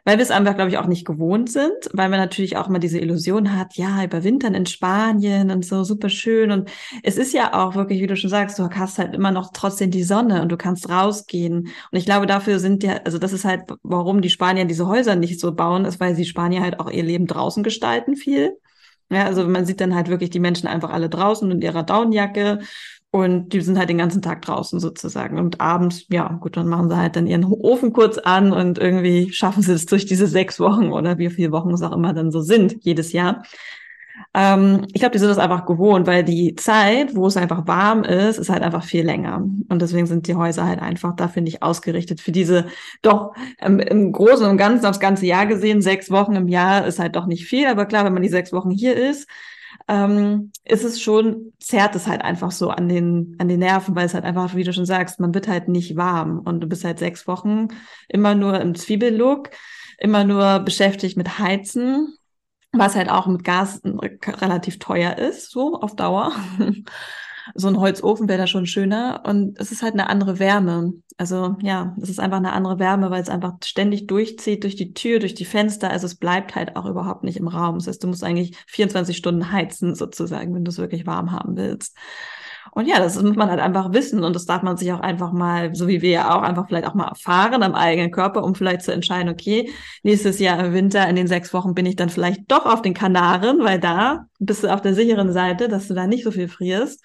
weil 0.04 0.18
wir 0.18 0.24
es 0.24 0.32
einfach, 0.32 0.56
glaube 0.56 0.72
ich, 0.72 0.78
auch 0.78 0.88
nicht 0.88 1.06
gewohnt 1.06 1.52
sind, 1.52 1.72
weil 1.93 2.10
man 2.10 2.20
natürlich 2.20 2.58
auch 2.58 2.68
immer 2.68 2.80
diese 2.80 2.99
Illusion 2.99 3.56
hat, 3.56 3.76
ja, 3.76 4.04
überwintern 4.04 4.56
in 4.56 4.66
Spanien 4.66 5.52
und 5.52 5.64
so 5.64 5.84
super 5.84 6.10
schön. 6.10 6.52
Und 6.52 6.70
es 7.04 7.18
ist 7.18 7.34
ja 7.34 7.54
auch 7.54 7.76
wirklich, 7.76 8.02
wie 8.02 8.08
du 8.08 8.16
schon 8.16 8.30
sagst, 8.30 8.58
du 8.58 8.70
hast 8.70 8.97
halt 8.97 9.14
immer 9.14 9.32
noch 9.32 9.52
trotzdem 9.54 9.91
die 9.91 10.04
Sonne 10.04 10.41
und 10.41 10.49
du 10.49 10.58
kannst 10.58 10.89
rausgehen. 10.89 11.68
Und 11.91 11.97
ich 11.97 12.06
glaube, 12.06 12.26
dafür 12.26 12.60
sind 12.60 12.84
ja, 12.84 13.02
also 13.06 13.20
das 13.20 13.32
ist 13.34 13.45
halt, 13.45 13.64
warum 13.84 14.22
die 14.22 14.30
Spanier 14.32 14.66
diese 14.66 14.88
Häuser 14.88 15.16
nicht 15.16 15.39
so 15.39 15.54
bauen, 15.54 15.86
ist, 15.86 15.99
weil 15.99 16.16
sie 16.16 16.26
Spanier 16.26 16.62
halt 16.62 16.80
auch 16.80 16.89
ihr 16.89 17.04
Leben 17.04 17.28
draußen 17.28 17.64
gestalten 17.64 18.16
viel. 18.16 18.58
Ja, 19.12 19.26
also 19.26 19.45
man 19.47 19.66
sieht 19.66 19.82
dann 19.82 19.93
halt 19.93 20.08
wirklich 20.08 20.30
die 20.30 20.39
Menschen 20.39 20.68
einfach 20.68 20.89
alle 20.91 21.10
draußen 21.10 21.52
in 21.52 21.62
ihrer 21.62 21.84
Downjacke 21.84 22.60
und 23.12 23.49
die 23.49 23.59
sind 23.62 23.78
halt 23.78 23.89
den 23.89 23.97
ganzen 23.97 24.22
Tag 24.22 24.41
draußen 24.41 24.80
sozusagen. 24.80 25.38
Und 25.38 25.59
abends, 25.59 26.05
ja, 26.09 26.30
gut, 26.39 26.55
dann 26.55 26.68
machen 26.68 26.89
sie 26.89 26.97
halt 26.97 27.18
dann 27.18 27.28
ihren 27.28 27.43
Ofen 27.43 27.91
kurz 27.91 28.18
an 28.18 28.53
und 28.53 28.78
irgendwie 28.80 29.32
schaffen 29.34 29.62
sie 29.64 29.74
es 29.74 29.86
durch 29.86 30.05
diese 30.05 30.28
sechs 30.28 30.59
Wochen 30.62 30.91
oder 30.93 31.18
wie 31.18 31.30
viele 31.30 31.51
Wochen 31.51 31.72
es 31.72 31.82
auch 31.82 31.91
immer 31.91 32.14
dann 32.14 32.32
so 32.32 32.41
sind, 32.41 32.78
jedes 32.82 33.12
Jahr. 33.12 33.43
Ähm, 34.34 34.86
ich 34.93 35.01
glaube, 35.01 35.12
die 35.12 35.20
sind 35.20 35.28
das 35.30 35.38
einfach 35.38 35.66
gewohnt, 35.66 36.07
weil 36.07 36.24
die 36.24 36.55
Zeit, 36.55 37.16
wo 37.16 37.28
es 37.28 37.36
einfach 37.36 37.68
warm 37.68 38.03
ist, 38.03 38.38
ist 38.38 38.49
halt 38.49 38.64
einfach 38.64 38.84
viel 38.84 39.05
länger. 39.05 39.43
Und 39.68 39.82
deswegen 39.82 40.07
sind 40.07 40.28
die 40.28 40.36
Häuser 40.36 40.66
halt 40.66 40.82
einfach 40.82 41.16
dafür 41.16 41.41
nicht 41.41 41.62
ausgerichtet. 41.64 42.22
Für 42.22 42.32
diese 42.32 42.68
doch 43.01 43.34
ähm, 43.59 43.80
im 43.80 44.12
Großen 44.14 44.45
und 44.47 44.57
Ganzen 44.57 44.86
aufs 44.86 44.99
ganze 45.01 45.26
Jahr 45.26 45.47
gesehen, 45.47 45.82
sechs 45.82 46.12
Wochen 46.12 46.36
im 46.36 46.47
Jahr 46.47 46.86
ist 46.88 46.99
halt 46.99 47.16
doch 47.18 47.26
nicht 47.26 47.45
viel. 47.45 47.68
Aber 47.68 47.86
klar, 47.86 48.05
wenn 48.05 48.14
man 48.14 48.24
die 48.24 48.30
sechs 48.30 48.53
Wochen 48.53 48.72
hier 48.72 48.95
ist, 48.95 49.28
ähm, 49.92 50.54
ist 50.64 50.86
es 50.86 51.02
schon, 51.02 51.52
zerrt 51.60 51.96
es 51.98 52.08
halt 52.08 52.22
einfach 52.22 52.52
so 52.52 52.70
an 52.70 52.88
den, 52.88 53.36
an 53.39 53.50
den 53.50 53.60
Nerven, 53.60 53.94
weil 53.94 54.06
es 54.06 54.14
halt 54.14 54.24
einfach, 54.24 54.56
wie 54.56 54.64
du 54.64 54.72
schon 54.72 54.86
sagst, 54.86 55.20
man 55.20 55.34
wird 55.34 55.50
halt 55.50 55.68
nicht 55.68 55.98
warm 55.98 56.39
und 56.39 56.62
du 56.62 56.68
bist 56.68 56.86
halt 56.86 56.98
sechs 56.98 57.28
Wochen 57.28 57.68
immer 58.08 58.34
nur 58.34 58.62
im 58.62 58.74
Zwiebellook, 58.74 59.50
immer 59.98 60.24
nur 60.24 60.60
beschäftigt 60.60 61.18
mit 61.18 61.39
Heizen, 61.39 62.16
was 62.72 62.96
halt 62.96 63.10
auch 63.10 63.28
mit 63.28 63.44
Gas 63.44 63.82
relativ 63.84 64.80
teuer 64.80 65.18
ist, 65.18 65.52
so 65.52 65.82
auf 65.82 65.98
Dauer. 65.98 66.32
so 67.56 67.68
ein 67.68 67.80
Holzofen 67.80 68.28
wäre 68.28 68.39
da 68.39 68.47
schon 68.47 68.66
schöner. 68.66 69.24
Und 69.26 69.60
es 69.60 69.72
ist 69.72 69.84
halt 69.84 69.93
eine 69.93 70.10
andere 70.10 70.39
Wärme. 70.39 70.93
Also 71.18 71.56
ja, 71.62 71.95
es 72.02 72.10
ist 72.10 72.20
einfach 72.20 72.38
eine 72.38 72.54
andere 72.54 72.80
Wärme, 72.80 73.10
weil 73.12 73.22
es 73.22 73.30
einfach 73.30 73.54
ständig 73.64 74.08
durchzieht 74.08 74.64
durch 74.64 74.76
die 74.76 74.93
Tür, 74.93 75.20
durch 75.20 75.36
die 75.36 75.45
Fenster. 75.45 75.89
Also 75.89 76.06
es 76.06 76.16
bleibt 76.16 76.56
halt 76.56 76.76
auch 76.76 76.86
überhaupt 76.86 77.24
nicht 77.24 77.38
im 77.38 77.47
Raum. 77.47 77.76
Das 77.76 77.88
heißt, 77.88 78.04
du 78.04 78.08
musst 78.08 78.24
eigentlich 78.24 78.58
24 78.68 79.16
Stunden 79.16 79.52
heizen 79.52 79.95
sozusagen, 79.95 80.54
wenn 80.54 80.64
du 80.64 80.72
es 80.72 80.78
wirklich 80.78 81.06
warm 81.06 81.32
haben 81.32 81.56
willst. 81.58 81.95
Und 82.74 82.88
ja, 82.88 82.99
das 82.99 83.22
muss 83.22 83.36
man 83.36 83.49
halt 83.49 83.60
einfach 83.60 83.91
wissen 83.91 84.24
und 84.24 84.34
das 84.34 84.45
darf 84.45 84.62
man 84.62 84.78
sich 84.78 84.93
auch 84.93 85.02
einfach 85.02 85.34
mal, 85.34 85.76
so 85.76 85.89
wie 85.89 86.02
wir 86.02 86.10
ja 86.10 86.36
auch, 86.36 86.41
einfach 86.41 86.68
vielleicht 86.68 86.88
auch 86.88 86.93
mal 86.93 87.10
erfahren 87.10 87.64
am 87.64 87.76
eigenen 87.76 88.12
Körper, 88.12 88.43
um 88.45 88.56
vielleicht 88.56 88.84
zu 88.84 88.93
entscheiden, 88.93 89.30
okay, 89.30 89.70
nächstes 90.04 90.39
Jahr 90.39 90.64
im 90.64 90.74
Winter 90.74 91.08
in 91.10 91.18
den 91.18 91.28
sechs 91.28 91.54
Wochen 91.54 91.74
bin 91.74 91.86
ich 91.86 91.97
dann 91.97 92.10
vielleicht 92.10 92.49
doch 92.49 92.66
auf 92.66 92.82
den 92.82 92.93
Kanaren, 92.93 93.60
weil 93.64 93.80
da 93.80 94.26
bist 94.39 94.64
du 94.64 94.74
auf 94.74 94.82
der 94.82 94.93
sicheren 94.93 95.34
Seite, 95.34 95.68
dass 95.68 95.89
du 95.89 95.93
da 95.93 96.08
nicht 96.08 96.24
so 96.24 96.32
viel 96.32 96.47
frierst. 96.47 97.04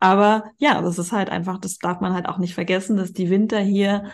Aber 0.00 0.44
ja, 0.58 0.80
das 0.80 0.98
ist 0.98 1.12
halt 1.12 1.30
einfach, 1.30 1.58
das 1.58 1.78
darf 1.78 2.00
man 2.00 2.14
halt 2.14 2.28
auch 2.28 2.38
nicht 2.38 2.54
vergessen, 2.54 2.96
dass 2.96 3.12
die 3.12 3.30
Winter 3.30 3.58
hier 3.58 4.04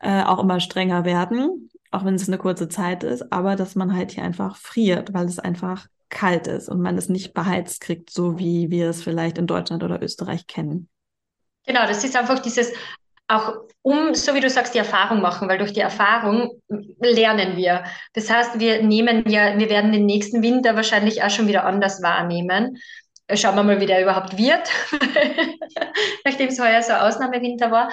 äh, 0.00 0.22
auch 0.22 0.38
immer 0.38 0.60
strenger 0.60 1.04
werden, 1.04 1.70
auch 1.90 2.04
wenn 2.04 2.14
es 2.14 2.28
eine 2.28 2.38
kurze 2.38 2.68
Zeit 2.68 3.04
ist, 3.04 3.32
aber 3.32 3.56
dass 3.56 3.74
man 3.74 3.94
halt 3.94 4.12
hier 4.12 4.24
einfach 4.24 4.56
friert, 4.56 5.12
weil 5.14 5.26
es 5.26 5.38
einfach 5.38 5.86
kalt 6.08 6.48
ist 6.48 6.68
und 6.68 6.80
man 6.80 6.98
es 6.98 7.08
nicht 7.08 7.34
beheizt 7.34 7.80
kriegt, 7.80 8.10
so 8.10 8.38
wie 8.38 8.70
wir 8.70 8.90
es 8.90 9.02
vielleicht 9.02 9.38
in 9.38 9.46
Deutschland 9.46 9.84
oder 9.84 10.02
Österreich 10.02 10.46
kennen. 10.46 10.88
Genau, 11.66 11.86
das 11.86 12.02
ist 12.02 12.16
einfach 12.16 12.40
dieses 12.40 12.72
auch 13.30 13.54
um, 13.82 14.14
so 14.14 14.34
wie 14.34 14.40
du 14.40 14.50
sagst, 14.50 14.74
die 14.74 14.78
Erfahrung 14.78 15.20
machen, 15.20 15.48
weil 15.48 15.58
durch 15.58 15.72
die 15.72 15.80
Erfahrung 15.80 16.60
lernen 17.00 17.56
wir. 17.56 17.84
Das 18.12 18.28
heißt, 18.28 18.58
wir 18.58 18.82
nehmen 18.82 19.24
ja, 19.28 19.56
wir 19.56 19.70
werden 19.70 19.92
den 19.92 20.04
nächsten 20.04 20.42
Winter 20.42 20.74
wahrscheinlich 20.74 21.22
auch 21.22 21.30
schon 21.30 21.46
wieder 21.46 21.64
anders 21.64 22.02
wahrnehmen. 22.02 22.76
Schauen 23.34 23.56
wir 23.56 23.62
mal, 23.62 23.80
wie 23.80 23.86
der 23.86 24.02
überhaupt 24.02 24.36
wird, 24.36 24.68
nachdem 26.24 26.48
es 26.48 26.60
heuer 26.60 26.82
so 26.82 26.92
Ausnahmewinter 26.92 27.70
war. 27.70 27.90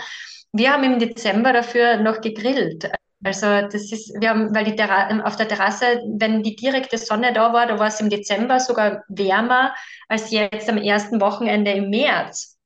Wir 0.54 0.72
haben 0.72 0.84
im 0.84 1.00
Dezember 1.00 1.54
dafür 1.54 1.98
noch 1.98 2.22
gegrillt. 2.22 2.90
Also 3.24 3.46
das 3.46 3.92
ist, 3.92 4.14
wir 4.20 4.30
haben, 4.30 4.54
weil 4.56 4.66
die 4.66 4.76
Terra 4.76 5.10
auf 5.26 5.36
der 5.36 5.48
Terrasse, 5.48 6.02
wenn 6.06 6.44
die 6.44 6.56
direkte 6.56 6.98
Sonne 6.98 7.34
da 7.34 7.52
war, 7.52 7.66
da 7.66 7.80
war 7.80 7.88
es 7.88 8.00
im 8.00 8.10
Dezember 8.10 8.60
sogar 8.60 9.04
wärmer 9.08 9.74
als 10.08 10.32
jetzt 10.32 10.70
am 10.70 10.78
ersten 10.78 11.20
Wochenende 11.20 11.72
im 11.72 11.90
März. 11.90 12.58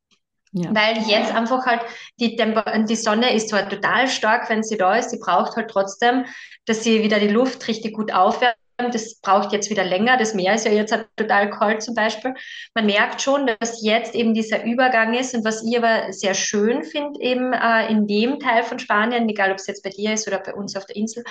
Ja. 0.54 0.70
Weil 0.76 0.98
jetzt 1.08 1.34
einfach 1.34 1.66
halt 1.66 1.82
die, 2.20 2.36
Temper 2.36 2.66
die 2.84 2.96
Sonne 2.98 3.34
ist 3.34 3.50
zwar 3.50 3.70
total 3.70 4.10
stark, 4.10 4.50
wenn 4.50 4.64
sie 4.64 4.78
da 4.78 4.96
ist, 4.96 5.12
sie 5.12 5.20
braucht 5.20 5.56
halt 5.56 5.72
trotzdem, 5.72 6.26
dass 6.66 6.84
sie 6.84 7.04
wieder 7.04 7.20
die 7.20 7.30
Luft 7.30 7.66
richtig 7.70 7.94
gut 7.94 8.12
aufwärmt 8.14 8.58
das 8.90 9.20
braucht 9.20 9.52
jetzt 9.52 9.70
wieder 9.70 9.84
länger. 9.84 10.18
Das 10.18 10.34
Meer 10.34 10.56
ist 10.56 10.66
ja 10.66 10.72
jetzt 10.72 10.96
total 11.16 11.50
kalt 11.50 11.84
zum 11.84 11.94
Beispiel. 11.94 12.34
Man 12.74 12.86
merkt 12.86 13.22
schon, 13.22 13.46
dass 13.46 13.84
jetzt 13.84 14.16
eben 14.16 14.34
dieser 14.34 14.64
Übergang 14.64 15.14
ist 15.14 15.36
und 15.36 15.46
was 15.46 15.64
ich 15.64 15.78
aber 15.78 16.12
sehr 16.12 16.34
schön 16.34 16.84
finde, 16.84 17.20
eben 17.20 17.54
äh, 17.54 17.90
in 17.90 18.08
dem 18.08 18.40
Teil 18.40 18.64
von 18.64 18.80
Spanien, 18.80 19.30
egal 19.30 19.52
ob 19.52 19.58
es 19.58 19.68
jetzt 19.68 19.84
bei 19.84 19.90
dir 19.90 20.14
ist 20.14 20.28
oder 20.28 20.40
bei 20.40 20.54
uns 20.54 20.76
auf 20.76 20.86
der 20.86 20.96
Insel, 20.96 21.24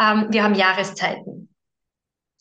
ähm, 0.00 0.28
wir 0.30 0.42
haben 0.42 0.54
Jahreszeiten. 0.54 1.54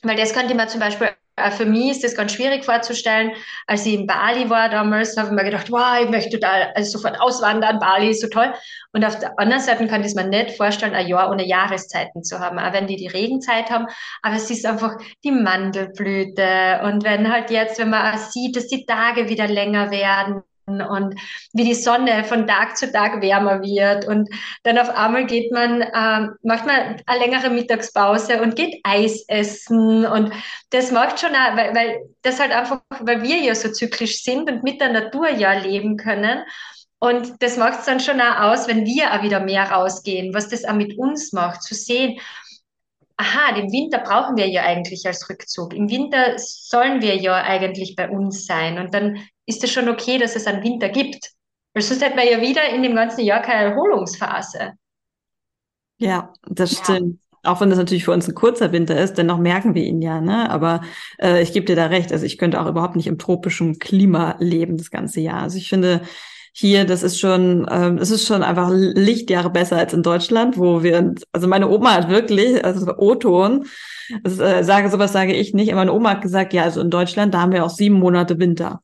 Weil 0.03 0.15
das 0.15 0.33
könnte 0.33 0.55
man 0.55 0.69
zum 0.69 0.79
Beispiel 0.79 1.09
für 1.51 1.65
mich 1.65 1.91
ist 1.91 2.03
das 2.03 2.15
ganz 2.15 2.33
schwierig 2.33 2.65
vorzustellen. 2.65 3.31
Als 3.67 3.85
ich 3.85 3.93
in 3.93 4.07
Bali 4.07 4.49
war 4.49 4.69
damals, 4.69 5.15
habe 5.17 5.29
ich 5.29 5.33
mir 5.33 5.43
gedacht, 5.43 5.71
wow, 5.71 6.01
ich 6.01 6.09
möchte 6.09 6.39
total 6.39 6.71
also 6.75 6.97
sofort 6.97 7.21
auswandern, 7.21 7.79
Bali 7.79 8.09
ist 8.09 8.21
so 8.21 8.27
toll. 8.27 8.53
Und 8.91 9.05
auf 9.05 9.19
der 9.19 9.37
anderen 9.39 9.61
Seite 9.61 9.87
kann 9.87 10.01
ich 10.01 10.07
es 10.07 10.15
mir 10.15 10.27
nicht 10.27 10.57
vorstellen, 10.57 10.95
ein 10.95 11.07
Jahr 11.07 11.29
ohne 11.29 11.45
Jahreszeiten 11.45 12.23
zu 12.23 12.39
haben, 12.39 12.57
auch 12.57 12.73
wenn 12.73 12.87
die 12.87 12.95
die 12.95 13.07
Regenzeit 13.07 13.69
haben. 13.69 13.85
Aber 14.23 14.35
es 14.35 14.49
ist 14.49 14.65
einfach 14.65 14.97
die 15.23 15.31
Mandelblüte. 15.31 16.81
Und 16.83 17.03
wenn 17.03 17.31
halt 17.31 17.51
jetzt, 17.51 17.79
wenn 17.79 17.91
man 17.91 18.17
sieht, 18.17 18.55
dass 18.55 18.67
die 18.67 18.85
Tage 18.85 19.29
wieder 19.29 19.47
länger 19.47 19.91
werden, 19.91 20.41
und 20.67 21.15
wie 21.53 21.63
die 21.63 21.73
Sonne 21.73 22.25
von 22.25 22.45
Tag 22.45 22.77
zu 22.77 22.91
Tag 22.91 23.21
wärmer 23.21 23.61
wird 23.61 24.05
und 24.05 24.29
dann 24.63 24.77
auf 24.77 24.89
einmal 24.89 25.25
geht 25.25 25.51
man, 25.51 25.81
ähm, 25.81 26.35
macht 26.43 26.65
man 26.65 27.01
eine 27.05 27.19
längere 27.19 27.49
Mittagspause 27.49 28.41
und 28.41 28.55
geht 28.55 28.79
Eis 28.83 29.23
essen 29.27 30.05
und 30.05 30.33
das 30.71 30.91
macht 30.91 31.19
schon 31.19 31.31
auch, 31.31 31.55
weil, 31.55 31.73
weil 31.73 31.97
das 32.21 32.39
halt 32.39 32.51
einfach, 32.51 32.81
weil 32.99 33.23
wir 33.23 33.37
ja 33.37 33.55
so 33.55 33.71
zyklisch 33.71 34.23
sind 34.23 34.51
und 34.51 34.63
mit 34.63 34.81
der 34.81 34.91
Natur 34.91 35.29
ja 35.29 35.53
leben 35.53 35.95
können 35.95 36.43
und 36.99 37.41
das 37.41 37.57
macht 37.57 37.79
es 37.79 37.85
dann 37.85 37.99
schon 37.99 38.19
auch 38.19 38.51
aus, 38.51 38.67
wenn 38.67 38.85
wir 38.85 39.13
auch 39.13 39.23
wieder 39.23 39.39
mehr 39.39 39.71
rausgehen, 39.71 40.33
was 40.33 40.49
das 40.49 40.65
auch 40.65 40.73
mit 40.73 40.97
uns 40.97 41.31
macht, 41.31 41.63
zu 41.63 41.75
sehen, 41.75 42.19
aha, 43.17 43.53
den 43.53 43.71
Winter 43.71 43.99
brauchen 43.99 44.37
wir 44.37 44.47
ja 44.47 44.63
eigentlich 44.63 45.05
als 45.05 45.29
Rückzug. 45.29 45.73
Im 45.73 45.89
Winter 45.89 46.37
sollen 46.37 47.01
wir 47.01 47.15
ja 47.15 47.35
eigentlich 47.35 47.95
bei 47.95 48.09
uns 48.09 48.45
sein. 48.45 48.79
Und 48.79 48.93
dann 48.93 49.17
ist 49.47 49.63
es 49.63 49.71
schon 49.71 49.89
okay, 49.89 50.19
dass 50.19 50.35
es 50.35 50.45
einen 50.45 50.63
Winter 50.63 50.89
gibt. 50.89 51.31
Weil 51.73 51.83
sonst 51.83 52.03
hätten 52.03 52.17
wir 52.17 52.29
ja 52.29 52.41
wieder 52.41 52.69
in 52.69 52.83
dem 52.83 52.95
ganzen 52.95 53.21
Jahr 53.21 53.41
keine 53.41 53.71
Erholungsphase. 53.71 54.73
Ja, 55.97 56.33
das 56.47 56.71
ja. 56.73 56.83
stimmt. 56.83 57.19
Auch 57.43 57.61
wenn 57.61 57.69
das 57.69 57.77
natürlich 57.77 58.03
für 58.03 58.11
uns 58.11 58.27
ein 58.27 58.35
kurzer 58.35 58.71
Winter 58.71 58.99
ist, 58.99 59.17
dennoch 59.17 59.37
merken 59.37 59.73
wir 59.73 59.83
ihn 59.83 60.01
ja, 60.01 60.19
ne? 60.19 60.49
Aber 60.49 60.81
äh, 61.17 61.41
ich 61.41 61.53
gebe 61.53 61.65
dir 61.65 61.75
da 61.75 61.85
recht. 61.85 62.11
Also 62.11 62.25
ich 62.25 62.37
könnte 62.37 62.59
auch 62.59 62.67
überhaupt 62.67 62.95
nicht 62.95 63.07
im 63.07 63.17
tropischen 63.17 63.79
Klima 63.79 64.35
leben 64.39 64.77
das 64.77 64.91
ganze 64.91 65.21
Jahr. 65.21 65.43
Also 65.43 65.57
ich 65.57 65.69
finde, 65.69 66.01
hier, 66.51 66.85
das 66.85 67.03
ist 67.03 67.19
schon, 67.19 67.67
ähm, 67.69 67.99
es 67.99 68.09
ist 68.09 68.25
schon 68.25 68.41
einfach 68.41 68.69
Lichtjahre 68.71 69.51
besser 69.51 69.77
als 69.77 69.93
in 69.93 70.01
Deutschland, 70.01 70.57
wo 70.57 70.81
wir, 70.81 71.13
also 71.31 71.47
meine 71.47 71.69
Oma 71.69 71.93
hat 71.93 72.09
wirklich, 72.09 72.65
also 72.65 72.97
O-Ton, 72.97 73.67
äh, 74.23 74.63
sage 74.63 74.89
sowas 74.89 75.13
sage 75.13 75.33
ich 75.33 75.53
nicht, 75.53 75.71
meine 75.73 75.93
Oma 75.93 76.09
hat 76.11 76.21
gesagt, 76.21 76.53
ja, 76.53 76.63
also 76.63 76.81
in 76.81 76.89
Deutschland, 76.89 77.35
da 77.35 77.41
haben 77.41 77.51
wir 77.51 77.63
auch 77.63 77.69
sieben 77.69 77.99
Monate 77.99 78.39
Winter. 78.39 78.81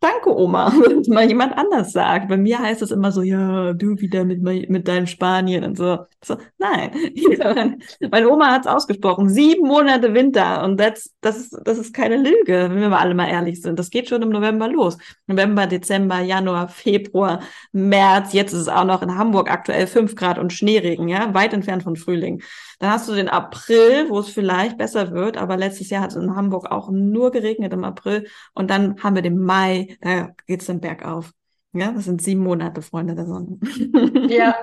Danke, 0.00 0.30
Oma, 0.36 0.72
wenn 0.86 1.00
es 1.00 1.08
mal 1.08 1.26
jemand 1.26 1.58
anders 1.58 1.92
sagt. 1.92 2.28
Bei 2.28 2.36
mir 2.36 2.60
heißt 2.60 2.82
es 2.82 2.92
immer 2.92 3.10
so, 3.10 3.22
ja, 3.22 3.72
du 3.72 3.98
wieder 3.98 4.24
mit, 4.24 4.42
mit 4.42 4.86
deinem 4.86 5.06
Spanien 5.08 5.64
und 5.64 5.76
so. 5.76 5.98
so 6.24 6.36
nein, 6.58 6.92
meine 8.10 8.28
Oma 8.28 8.52
hat 8.52 8.62
es 8.62 8.66
ausgesprochen. 8.68 9.28
Sieben 9.28 9.66
Monate 9.66 10.14
Winter 10.14 10.62
und 10.62 10.78
das, 10.78 11.12
das, 11.20 11.38
ist, 11.38 11.58
das 11.64 11.78
ist 11.78 11.92
keine 11.92 12.16
Lüge, 12.16 12.68
wenn 12.70 12.78
wir 12.90 12.98
alle 12.98 13.14
mal 13.14 13.28
ehrlich 13.28 13.60
sind. 13.60 13.78
Das 13.78 13.90
geht 13.90 14.08
schon 14.08 14.22
im 14.22 14.28
November 14.28 14.68
los. 14.68 14.98
November, 15.26 15.66
Dezember, 15.66 16.20
Januar, 16.20 16.68
Februar, 16.68 17.40
März. 17.72 18.32
Jetzt 18.32 18.52
ist 18.52 18.60
es 18.60 18.68
auch 18.68 18.84
noch 18.84 19.02
in 19.02 19.16
Hamburg 19.18 19.50
aktuell 19.50 19.88
fünf 19.88 20.14
Grad 20.14 20.38
und 20.38 20.52
Schneeregen, 20.52 21.08
ja, 21.08 21.34
weit 21.34 21.52
entfernt 21.52 21.82
von 21.82 21.96
Frühling. 21.96 22.40
Dann 22.78 22.90
hast 22.90 23.08
du 23.08 23.14
den 23.14 23.28
April, 23.28 24.08
wo 24.08 24.20
es 24.20 24.28
vielleicht 24.28 24.78
besser 24.78 25.10
wird, 25.12 25.36
aber 25.36 25.56
letztes 25.56 25.90
Jahr 25.90 26.02
hat 26.02 26.10
es 26.10 26.16
in 26.16 26.36
Hamburg 26.36 26.70
auch 26.70 26.90
nur 26.90 27.30
geregnet 27.30 27.72
im 27.72 27.84
April. 27.84 28.28
Und 28.54 28.70
dann 28.70 29.02
haben 29.02 29.16
wir 29.16 29.22
den 29.22 29.38
Mai, 29.38 29.96
da 30.00 30.30
geht 30.46 30.60
es 30.60 30.66
dann 30.66 30.80
bergauf. 30.80 31.32
Ja, 31.72 31.92
das 31.92 32.04
sind 32.04 32.22
sieben 32.22 32.42
Monate, 32.42 32.80
Freunde 32.82 33.14
der 33.14 33.26
Sonne. 33.26 33.58
Ja, 34.28 34.54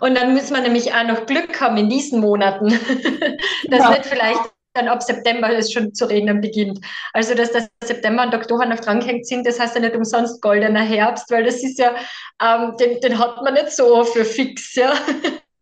und 0.00 0.14
dann 0.14 0.34
muss 0.34 0.50
man 0.50 0.62
nämlich 0.62 0.92
auch 0.92 1.06
noch 1.06 1.24
Glück 1.24 1.58
haben 1.58 1.78
in 1.78 1.88
diesen 1.88 2.20
Monaten, 2.20 2.68
dass 3.70 3.80
ja. 3.80 3.90
nicht 3.90 4.04
vielleicht 4.04 4.40
dann 4.74 4.88
ab 4.88 5.02
September 5.02 5.50
es 5.50 5.72
schon 5.72 5.94
zu 5.94 6.04
regnen 6.04 6.42
beginnt. 6.42 6.84
Also, 7.14 7.34
dass 7.34 7.50
der 7.52 7.68
September 7.82 8.24
und 8.24 8.34
Oktober 8.34 8.66
noch 8.66 8.80
drangehängt 8.80 9.26
sind, 9.26 9.46
das 9.46 9.58
heißt 9.58 9.74
ja 9.74 9.80
nicht 9.80 9.96
umsonst 9.96 10.42
goldener 10.42 10.82
Herbst, 10.82 11.30
weil 11.30 11.44
das 11.44 11.62
ist 11.62 11.78
ja, 11.78 11.94
ähm, 12.42 12.76
den, 12.78 13.00
den 13.00 13.18
hat 13.18 13.42
man 13.42 13.54
nicht 13.54 13.70
so 13.70 14.04
für 14.04 14.24
fix, 14.24 14.74
ja. 14.74 14.92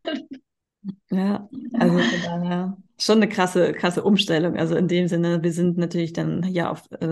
Ja, 1.15 1.49
also 1.79 1.99
daher 2.25 2.77
schon 2.99 3.17
eine 3.17 3.29
krasse, 3.29 3.73
krasse 3.73 4.03
Umstellung. 4.03 4.57
Also 4.57 4.77
in 4.77 4.89
dem 4.89 5.09
Sinne, 5.09 5.43
wir 5.43 5.53
sind 5.53 5.77
natürlich 5.79 6.12
dann 6.12 6.45
ja 6.45 6.71
auf, 6.71 6.83
äh, 7.01 7.07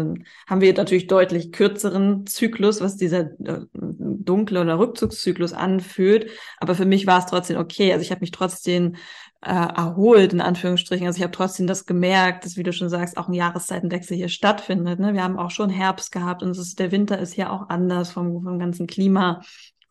haben 0.46 0.60
wir 0.60 0.72
natürlich 0.74 1.06
deutlich 1.06 1.52
kürzeren 1.52 2.26
Zyklus, 2.26 2.80
was 2.80 2.96
dieser 2.96 3.32
äh, 3.44 3.66
dunkle 3.72 4.60
oder 4.60 4.78
Rückzugszyklus 4.78 5.52
anfühlt. 5.52 6.30
Aber 6.58 6.74
für 6.74 6.84
mich 6.84 7.06
war 7.06 7.18
es 7.18 7.26
trotzdem 7.26 7.58
okay. 7.58 7.92
Also 7.92 8.02
ich 8.02 8.10
habe 8.10 8.20
mich 8.20 8.30
trotzdem 8.30 8.94
äh, 9.42 9.50
erholt, 9.50 10.32
in 10.32 10.40
Anführungsstrichen. 10.40 11.06
Also 11.06 11.18
ich 11.18 11.24
habe 11.24 11.32
trotzdem 11.32 11.66
das 11.66 11.84
gemerkt, 11.84 12.44
dass, 12.44 12.56
wie 12.56 12.62
du 12.62 12.72
schon 12.72 12.88
sagst, 12.88 13.16
auch 13.16 13.28
ein 13.28 13.34
Jahreszeitenwechsel 13.34 14.16
hier 14.16 14.28
stattfindet. 14.28 15.00
Ne? 15.00 15.14
Wir 15.14 15.24
haben 15.24 15.38
auch 15.38 15.50
schon 15.50 15.68
Herbst 15.68 16.12
gehabt 16.12 16.44
und 16.44 16.56
ist, 16.56 16.78
der 16.78 16.92
Winter 16.92 17.18
ist 17.18 17.34
hier 17.34 17.52
auch 17.52 17.68
anders 17.68 18.12
vom, 18.12 18.42
vom 18.42 18.58
ganzen 18.60 18.86
Klima 18.86 19.42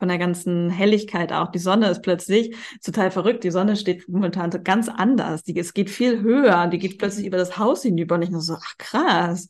von 0.01 0.07
der 0.07 0.17
ganzen 0.17 0.71
Helligkeit 0.71 1.31
auch. 1.31 1.51
Die 1.51 1.59
Sonne 1.59 1.87
ist 1.87 2.01
plötzlich 2.01 2.55
total 2.83 3.11
verrückt. 3.11 3.43
Die 3.43 3.51
Sonne 3.51 3.75
steht 3.75 4.09
momentan 4.09 4.49
ganz 4.63 4.89
anders. 4.89 5.43
Die, 5.43 5.55
es 5.59 5.75
geht 5.75 5.91
viel 5.91 6.21
höher. 6.21 6.65
Die 6.65 6.79
geht 6.79 6.97
plötzlich 6.97 7.27
über 7.27 7.37
das 7.37 7.59
Haus 7.59 7.83
hinüber 7.83 8.15
und 8.15 8.23
ich 8.23 8.31
nur 8.31 8.41
so, 8.41 8.55
ach 8.55 8.77
krass. 8.79 9.47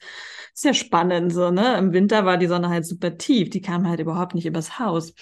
Ist 0.53 0.65
ja 0.65 0.73
spannend, 0.73 1.31
so, 1.31 1.51
ne? 1.51 1.77
Im 1.77 1.93
Winter 1.93 2.25
war 2.25 2.35
die 2.37 2.47
Sonne 2.47 2.67
halt 2.67 2.85
super 2.85 3.17
tief. 3.17 3.49
Die 3.49 3.61
kam 3.61 3.87
halt 3.87 4.01
überhaupt 4.01 4.35
nicht 4.35 4.45
übers 4.45 4.77
Haus. 4.77 5.13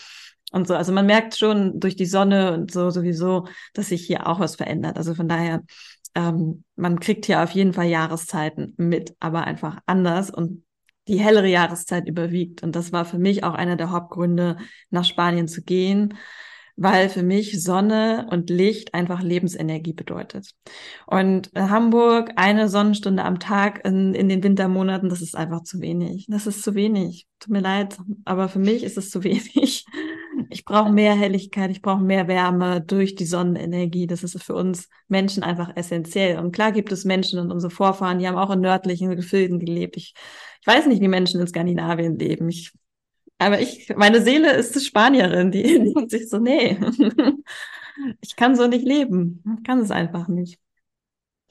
Und 0.51 0.67
so, 0.67 0.73
also 0.73 0.91
man 0.93 1.05
merkt 1.05 1.37
schon 1.37 1.79
durch 1.79 1.95
die 1.95 2.07
Sonne 2.07 2.53
und 2.53 2.71
so 2.71 2.89
sowieso, 2.89 3.45
dass 3.75 3.89
sich 3.89 4.07
hier 4.07 4.25
auch 4.25 4.39
was 4.39 4.55
verändert. 4.55 4.97
Also 4.97 5.13
von 5.13 5.27
daher, 5.27 5.61
ähm, 6.15 6.63
man 6.75 6.99
kriegt 6.99 7.27
hier 7.27 7.43
auf 7.43 7.51
jeden 7.51 7.73
Fall 7.73 7.85
Jahreszeiten 7.85 8.73
mit, 8.77 9.15
aber 9.19 9.43
einfach 9.43 9.77
anders 9.85 10.31
und 10.31 10.63
die 11.09 11.19
hellere 11.19 11.47
Jahreszeit 11.47 12.07
überwiegt. 12.07 12.63
Und 12.63 12.75
das 12.75 12.91
war 12.91 13.03
für 13.03 13.19
mich 13.19 13.43
auch 13.43 13.53
einer 13.53 13.75
der 13.75 13.91
Hauptgründe, 13.91 14.57
nach 14.89 15.03
Spanien 15.03 15.47
zu 15.47 15.63
gehen, 15.63 16.13
weil 16.77 17.09
für 17.09 17.23
mich 17.23 17.61
Sonne 17.61 18.27
und 18.31 18.49
Licht 18.49 18.93
einfach 18.93 19.21
Lebensenergie 19.21 19.91
bedeutet. 19.91 20.51
Und 21.05 21.51
Hamburg, 21.53 22.31
eine 22.37 22.69
Sonnenstunde 22.69 23.25
am 23.25 23.39
Tag 23.39 23.85
in, 23.85 24.13
in 24.13 24.29
den 24.29 24.43
Wintermonaten, 24.43 25.09
das 25.09 25.21
ist 25.21 25.35
einfach 25.35 25.63
zu 25.63 25.81
wenig. 25.81 26.27
Das 26.29 26.47
ist 26.47 26.63
zu 26.63 26.75
wenig. 26.75 27.27
Tut 27.39 27.51
mir 27.51 27.59
leid, 27.59 27.97
aber 28.23 28.47
für 28.47 28.59
mich 28.59 28.83
ist 28.83 28.97
es 28.97 29.09
zu 29.09 29.23
wenig. 29.23 29.85
Ich 30.51 30.65
brauche 30.65 30.91
mehr 30.91 31.13
Helligkeit, 31.13 31.69
ich 31.69 31.81
brauche 31.81 32.01
mehr 32.01 32.27
Wärme 32.27 32.81
durch 32.81 33.13
die 33.13 33.25
Sonnenenergie. 33.25 34.07
Das 34.07 34.23
ist 34.23 34.41
für 34.41 34.55
uns 34.55 34.89
Menschen 35.07 35.43
einfach 35.43 35.75
essentiell. 35.75 36.39
Und 36.39 36.53
klar 36.53 36.71
gibt 36.71 36.91
es 36.91 37.05
Menschen 37.05 37.39
und 37.39 37.51
unsere 37.51 37.69
Vorfahren, 37.69 38.17
die 38.17 38.27
haben 38.27 38.37
auch 38.37 38.49
in 38.49 38.61
nördlichen 38.61 39.15
Gefilden 39.15 39.59
gelebt. 39.59 39.95
Ich, 39.95 40.15
weiß 40.69 40.85
nicht, 40.85 41.01
wie 41.01 41.07
Menschen 41.07 41.41
in 41.41 41.47
Skandinavien 41.47 42.17
leben. 42.17 42.47
Ich 42.49 42.71
aber 43.39 43.61
ich, 43.61 43.89
meine 43.95 44.21
Seele 44.21 44.51
ist 44.51 44.85
Spanierin, 44.85 45.49
die 45.51 45.63
denkt 45.63 46.11
sich 46.11 46.29
so, 46.29 46.37
nee, 46.37 46.77
ich 48.21 48.35
kann 48.35 48.55
so 48.55 48.67
nicht 48.67 48.85
leben. 48.85 49.43
Ich 49.57 49.63
kann 49.63 49.79
es 49.79 49.91
einfach 49.91 50.27
nicht. 50.27 50.59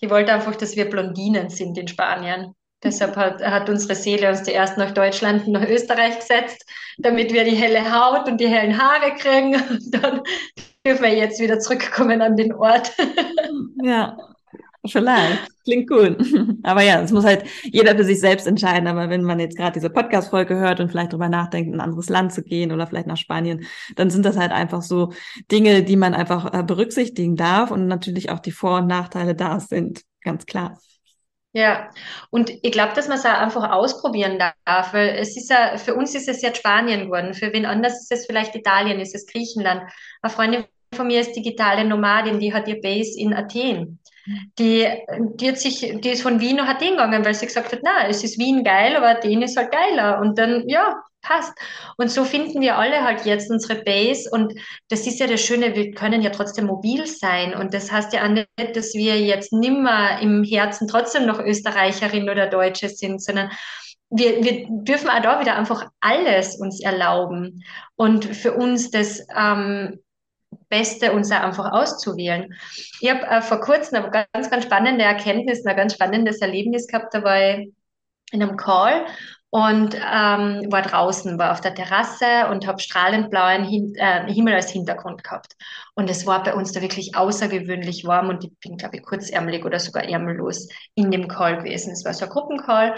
Die 0.00 0.10
wollte 0.10 0.32
einfach, 0.32 0.54
dass 0.54 0.76
wir 0.76 0.88
Blondinen 0.88 1.48
sind 1.48 1.76
in 1.76 1.88
Spanien. 1.88 2.54
Deshalb 2.84 3.16
hat, 3.16 3.42
hat 3.42 3.68
unsere 3.68 3.96
Seele 3.96 4.28
uns 4.28 4.44
zuerst 4.44 4.78
nach 4.78 4.92
Deutschland 4.92 5.46
und 5.46 5.52
nach 5.52 5.68
Österreich 5.68 6.20
gesetzt, 6.20 6.64
damit 6.98 7.32
wir 7.32 7.42
die 7.42 7.56
helle 7.56 7.92
Haut 7.92 8.28
und 8.28 8.40
die 8.40 8.46
hellen 8.46 8.80
Haare 8.80 9.14
kriegen. 9.16 9.54
Und 9.56 9.92
dann 9.92 10.22
dürfen 10.86 11.02
wir 11.02 11.16
jetzt 11.16 11.40
wieder 11.40 11.58
zurückkommen 11.58 12.22
an 12.22 12.36
den 12.36 12.52
Ort. 12.52 12.92
Ja, 13.82 14.16
Vielleicht. 14.86 15.48
Klingt 15.64 15.88
gut. 15.88 16.16
Aber 16.62 16.82
ja, 16.82 17.00
es 17.00 17.10
muss 17.10 17.24
halt 17.24 17.44
jeder 17.64 17.96
für 17.96 18.04
sich 18.04 18.20
selbst 18.20 18.46
entscheiden. 18.46 18.86
Aber 18.86 19.10
wenn 19.10 19.22
man 19.22 19.40
jetzt 19.40 19.56
gerade 19.56 19.72
diese 19.72 19.90
Podcast-Folge 19.90 20.56
hört 20.56 20.80
und 20.80 20.88
vielleicht 20.88 21.12
drüber 21.12 21.28
nachdenkt, 21.28 21.68
in 21.68 21.74
ein 21.74 21.80
anderes 21.80 22.08
Land 22.08 22.32
zu 22.32 22.42
gehen 22.42 22.72
oder 22.72 22.86
vielleicht 22.86 23.06
nach 23.06 23.16
Spanien, 23.16 23.66
dann 23.96 24.10
sind 24.10 24.24
das 24.24 24.36
halt 24.36 24.52
einfach 24.52 24.82
so 24.82 25.12
Dinge, 25.50 25.82
die 25.82 25.96
man 25.96 26.14
einfach 26.14 26.54
äh, 26.54 26.62
berücksichtigen 26.62 27.36
darf 27.36 27.70
und 27.70 27.88
natürlich 27.88 28.30
auch 28.30 28.38
die 28.38 28.52
Vor- 28.52 28.78
und 28.78 28.86
Nachteile 28.86 29.34
da 29.34 29.60
sind. 29.60 30.02
Ganz 30.22 30.46
klar. 30.46 30.78
Ja, 31.52 31.90
und 32.30 32.50
ich 32.62 32.72
glaube, 32.72 32.92
dass 32.94 33.08
man 33.08 33.18
es 33.18 33.24
auch 33.24 33.30
einfach 33.30 33.70
ausprobieren 33.70 34.38
darf, 34.38 34.92
weil 34.92 35.16
es 35.18 35.36
ist 35.36 35.50
ja, 35.50 35.76
für 35.76 35.94
uns 35.94 36.14
ist 36.14 36.28
es 36.28 36.42
jetzt 36.42 36.58
Spanien 36.58 37.06
geworden, 37.06 37.34
für 37.34 37.52
wen 37.52 37.66
anders 37.66 38.02
ist 38.02 38.12
es 38.12 38.26
vielleicht 38.26 38.54
Italien, 38.54 39.00
ist 39.00 39.14
es 39.14 39.26
Griechenland. 39.26 39.82
Eine 40.20 40.32
Freundin 40.32 40.64
von 40.94 41.06
mir 41.06 41.20
ist 41.20 41.34
digitale 41.34 41.84
Nomadin, 41.84 42.38
die 42.38 42.52
hat 42.52 42.68
ihr 42.68 42.80
Base 42.80 43.18
in 43.18 43.34
Athen 43.34 43.98
die, 44.58 44.86
die 45.34 45.48
hat 45.48 45.58
sich, 45.58 45.96
die 46.00 46.08
ist 46.08 46.22
von 46.22 46.40
Wien 46.40 46.56
nach 46.56 46.68
Athen 46.68 46.90
gegangen, 46.90 47.24
weil 47.24 47.34
sie 47.34 47.46
gesagt 47.46 47.72
hat, 47.72 47.80
na, 47.82 48.08
es 48.08 48.24
ist 48.24 48.38
Wien 48.38 48.64
geil, 48.64 48.96
aber 48.96 49.08
Athen 49.10 49.42
ist 49.42 49.56
halt 49.56 49.72
geiler. 49.72 50.20
Und 50.20 50.38
dann, 50.38 50.68
ja, 50.68 51.02
passt. 51.22 51.52
Und 51.96 52.10
so 52.10 52.24
finden 52.24 52.60
wir 52.60 52.76
alle 52.76 53.02
halt 53.04 53.26
jetzt 53.26 53.50
unsere 53.50 53.82
Base. 53.82 54.28
Und 54.30 54.54
das 54.88 55.06
ist 55.06 55.20
ja 55.20 55.26
das 55.26 55.40
Schöne, 55.40 55.74
wir 55.74 55.92
können 55.92 56.22
ja 56.22 56.30
trotzdem 56.30 56.66
mobil 56.66 57.06
sein. 57.06 57.54
Und 57.54 57.74
das 57.74 57.90
heißt 57.90 58.12
ja 58.12 58.28
nicht, 58.28 58.48
dass 58.74 58.94
wir 58.94 59.20
jetzt 59.20 59.52
nimmer 59.52 60.20
im 60.20 60.44
Herzen 60.44 60.88
trotzdem 60.88 61.26
noch 61.26 61.40
Österreicherin 61.40 62.30
oder 62.30 62.46
Deutsche 62.46 62.88
sind, 62.88 63.22
sondern 63.22 63.50
wir, 64.10 64.42
wir 64.42 64.66
dürfen 64.68 65.10
auch 65.10 65.20
da 65.20 65.40
wieder 65.40 65.56
einfach 65.56 65.86
alles 66.00 66.56
uns 66.56 66.80
erlauben. 66.80 67.64
Und 67.96 68.24
für 68.24 68.54
uns 68.54 68.90
das 68.90 69.26
ähm, 69.36 70.00
Beste 70.68 71.12
uns 71.12 71.30
auch 71.30 71.40
einfach 71.40 71.72
auszuwählen. 71.72 72.54
Ich 73.00 73.10
habe 73.10 73.26
äh, 73.26 73.42
vor 73.42 73.60
kurzem 73.60 74.02
eine 74.02 74.26
ganz, 74.32 74.50
ganz 74.50 74.64
spannende 74.64 75.04
Erkenntnis, 75.04 75.64
ein 75.64 75.76
ganz 75.76 75.94
spannendes 75.94 76.40
Erlebnis 76.40 76.86
gehabt, 76.86 77.14
da 77.14 77.22
war 77.22 77.40
ich 77.40 77.72
in 78.30 78.42
einem 78.42 78.56
Call 78.56 79.06
und 79.50 79.94
ähm, 79.94 80.70
war 80.70 80.82
draußen, 80.82 81.38
war 81.38 81.52
auf 81.52 81.62
der 81.62 81.74
Terrasse 81.74 82.48
und 82.50 82.66
habe 82.66 82.80
strahlend 82.80 83.30
blauen 83.30 83.64
Hin 83.64 83.94
äh, 83.96 84.30
Himmel 84.30 84.54
als 84.54 84.70
Hintergrund 84.70 85.24
gehabt. 85.24 85.56
Und 85.94 86.10
es 86.10 86.26
war 86.26 86.42
bei 86.42 86.54
uns 86.54 86.72
da 86.72 86.82
wirklich 86.82 87.16
außergewöhnlich 87.16 88.04
warm 88.04 88.28
und 88.28 88.44
ich 88.44 88.52
bin, 88.60 88.76
glaube 88.76 88.96
ich, 88.98 89.02
kurzärmelig 89.02 89.64
oder 89.64 89.78
sogar 89.78 90.04
ärmellos 90.04 90.68
in 90.94 91.10
dem 91.10 91.28
Call 91.28 91.58
gewesen. 91.58 91.92
Es 91.92 92.04
war 92.04 92.12
so 92.12 92.26
ein 92.26 92.30
Gruppencall 92.30 92.94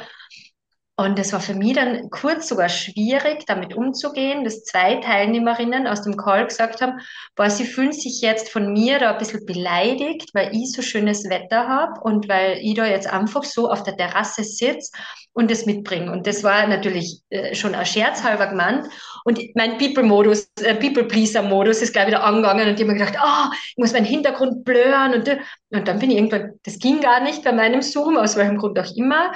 und 1.05 1.19
es 1.19 1.33
war 1.33 1.41
für 1.41 1.55
mich 1.55 1.75
dann 1.75 2.11
kurz 2.11 2.49
sogar 2.49 2.69
schwierig, 2.69 3.47
damit 3.47 3.75
umzugehen, 3.75 4.45
dass 4.45 4.65
zwei 4.65 4.97
Teilnehmerinnen 4.97 5.87
aus 5.87 6.03
dem 6.03 6.17
Call 6.17 6.47
gesagt 6.47 6.83
haben, 6.83 7.01
boah, 7.37 7.49
sie 7.49 7.65
fühlen 7.65 7.93
sich 7.93 8.21
jetzt 8.21 8.51
von 8.51 8.73
mir 8.73 8.99
da 8.99 9.13
ein 9.13 9.19
bisschen 9.19 9.47
beleidigt, 9.47 10.31
weil 10.35 10.55
ich 10.55 10.73
so 10.73 10.83
schönes 10.83 11.29
Wetter 11.31 11.67
habe 11.69 12.01
und 12.03 12.29
weil 12.29 12.59
ich 12.61 12.75
da 12.75 12.85
jetzt 12.85 13.11
einfach 13.11 13.45
so 13.45 13.71
auf 13.71 13.83
der 13.83 13.97
Terrasse 13.97 14.45
sitze 14.45 14.93
und 15.33 15.51
das 15.51 15.65
mitbringe. 15.65 16.13
Und 16.13 16.27
das 16.27 16.45
war 16.45 16.67
natürlich 16.67 17.23
äh, 17.31 17.55
schon 17.55 17.75
ein 17.75 17.87
scherzhalber 17.87 18.49
gemeint. 18.49 18.87
Und 19.25 19.41
mein 19.55 19.79
People-Modus, 19.79 20.51
äh, 20.63 20.75
People-Pleaser-Modus 20.75 21.83
ist 21.83 21.93
gleich 21.93 22.09
wieder 22.09 22.25
angegangen 22.25 22.69
und 22.69 22.75
ich 22.75 22.81
habe 22.81 22.93
mir 22.93 22.99
gedacht, 22.99 23.19
oh, 23.23 23.55
ich 23.69 23.79
muss 23.79 23.93
meinen 23.93 24.05
Hintergrund 24.05 24.65
blören 24.65 25.15
und, 25.15 25.29
und 25.71 25.89
dann 25.89 25.99
bin 25.99 26.11
ich 26.11 26.17
irgendwann, 26.17 26.59
das 26.65 26.79
ging 26.79 27.01
gar 27.01 27.21
nicht 27.21 27.45
bei 27.45 27.53
meinem 27.53 27.81
Zoom, 27.81 28.17
aus 28.17 28.37
welchem 28.37 28.59
Grund 28.59 28.79
auch 28.79 28.95
immer. 28.97 29.33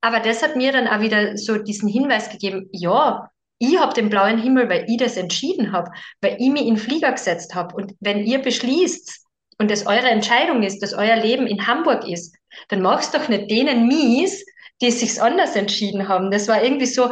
Aber 0.00 0.20
das 0.20 0.42
hat 0.42 0.56
mir 0.56 0.72
dann 0.72 0.88
auch 0.88 1.00
wieder 1.00 1.36
so 1.36 1.58
diesen 1.58 1.88
Hinweis 1.88 2.30
gegeben, 2.30 2.68
ja, 2.72 3.30
ich 3.58 3.78
habe 3.78 3.94
den 3.94 4.10
blauen 4.10 4.38
Himmel, 4.38 4.68
weil 4.68 4.84
ich 4.88 4.98
das 4.98 5.16
entschieden 5.16 5.72
habe, 5.72 5.90
weil 6.20 6.36
ich 6.38 6.50
mich 6.50 6.66
in 6.66 6.74
den 6.74 6.76
Flieger 6.76 7.12
gesetzt 7.12 7.54
habe. 7.54 7.74
Und 7.74 7.94
wenn 8.00 8.24
ihr 8.24 8.38
beschließt 8.40 9.24
und 9.58 9.70
es 9.70 9.86
eure 9.86 10.08
Entscheidung 10.08 10.62
ist, 10.62 10.82
dass 10.82 10.92
euer 10.92 11.16
Leben 11.16 11.46
in 11.46 11.66
Hamburg 11.66 12.06
ist, 12.06 12.36
dann 12.68 12.82
machst 12.82 13.14
doch 13.14 13.28
nicht 13.28 13.50
denen 13.50 13.86
mies, 13.88 14.44
die 14.82 14.88
es 14.88 15.00
sich 15.00 15.20
anders 15.20 15.56
entschieden 15.56 16.08
haben. 16.08 16.30
Das 16.30 16.48
war 16.48 16.62
irgendwie 16.62 16.86
so 16.86 17.10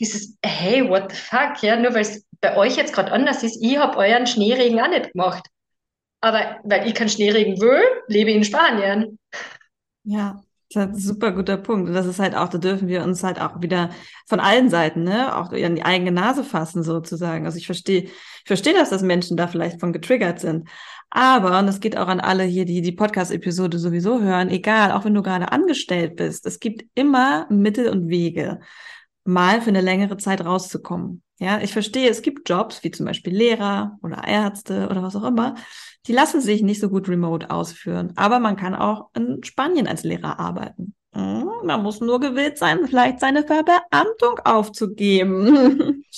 dieses, 0.00 0.36
hey, 0.44 0.88
what 0.88 1.10
the 1.10 1.16
fuck, 1.16 1.62
ja, 1.62 1.76
nur 1.76 1.92
weil 1.92 2.02
es 2.02 2.24
bei 2.40 2.56
euch 2.56 2.76
jetzt 2.76 2.94
gerade 2.94 3.12
anders 3.12 3.42
ist, 3.42 3.62
ich 3.62 3.76
habe 3.76 3.98
euren 3.98 4.26
Schneeregen 4.26 4.80
auch 4.80 4.88
nicht 4.88 5.12
gemacht. 5.12 5.46
Aber 6.20 6.58
weil 6.64 6.86
ich 6.86 6.94
keinen 6.94 7.10
Schneeregen 7.10 7.60
will, 7.60 7.82
lebe 8.08 8.30
ich 8.30 8.36
in 8.36 8.44
Spanien. 8.44 9.18
Ja, 10.04 10.42
das 10.74 10.90
ist 10.90 10.96
ein 10.96 11.00
super 11.00 11.32
guter 11.32 11.56
Punkt. 11.56 11.88
Und 11.88 11.94
das 11.94 12.06
ist 12.06 12.18
halt 12.18 12.36
auch, 12.36 12.48
da 12.48 12.58
dürfen 12.58 12.88
wir 12.88 13.02
uns 13.02 13.22
halt 13.22 13.40
auch 13.40 13.62
wieder 13.62 13.90
von 14.26 14.40
allen 14.40 14.70
Seiten, 14.70 15.04
ne, 15.04 15.36
auch 15.36 15.52
an 15.52 15.76
die 15.76 15.84
eigene 15.84 16.12
Nase 16.12 16.44
fassen, 16.44 16.82
sozusagen. 16.82 17.46
Also 17.46 17.58
ich 17.58 17.66
verstehe, 17.66 18.04
ich 18.04 18.46
verstehe 18.46 18.74
das, 18.74 18.90
dass 18.90 19.02
Menschen 19.02 19.36
da 19.36 19.46
vielleicht 19.46 19.80
von 19.80 19.92
getriggert 19.92 20.40
sind. 20.40 20.68
Aber, 21.10 21.58
und 21.60 21.66
das 21.66 21.80
geht 21.80 21.96
auch 21.96 22.08
an 22.08 22.20
alle 22.20 22.42
hier, 22.42 22.64
die 22.64 22.82
die 22.82 22.92
Podcast-Episode 22.92 23.78
sowieso 23.78 24.20
hören, 24.20 24.50
egal, 24.50 24.90
auch 24.92 25.04
wenn 25.04 25.14
du 25.14 25.22
gerade 25.22 25.52
angestellt 25.52 26.16
bist, 26.16 26.44
es 26.44 26.58
gibt 26.58 26.84
immer 26.94 27.46
Mittel 27.50 27.88
und 27.88 28.08
Wege, 28.08 28.58
mal 29.24 29.60
für 29.60 29.70
eine 29.70 29.80
längere 29.80 30.16
Zeit 30.16 30.44
rauszukommen. 30.44 31.22
Ja, 31.38 31.60
ich 31.60 31.72
verstehe, 31.72 32.10
es 32.10 32.22
gibt 32.22 32.48
Jobs, 32.48 32.82
wie 32.84 32.90
zum 32.90 33.06
Beispiel 33.06 33.34
Lehrer 33.34 33.98
oder 34.02 34.24
Ärzte 34.26 34.88
oder 34.88 35.02
was 35.02 35.16
auch 35.16 35.24
immer, 35.24 35.54
die 36.06 36.12
lassen 36.12 36.40
sich 36.40 36.62
nicht 36.62 36.80
so 36.80 36.88
gut 36.88 37.08
remote 37.08 37.50
ausführen. 37.50 38.12
Aber 38.16 38.38
man 38.38 38.56
kann 38.56 38.74
auch 38.74 39.08
in 39.14 39.42
Spanien 39.42 39.86
als 39.86 40.04
Lehrer 40.04 40.38
arbeiten. 40.38 40.94
Hm, 41.14 41.48
man 41.64 41.82
muss 41.82 42.00
nur 42.00 42.20
gewillt 42.20 42.58
sein, 42.58 42.86
vielleicht 42.86 43.20
seine 43.20 43.44
Verbeamtung 43.44 44.40
aufzugeben. 44.44 46.04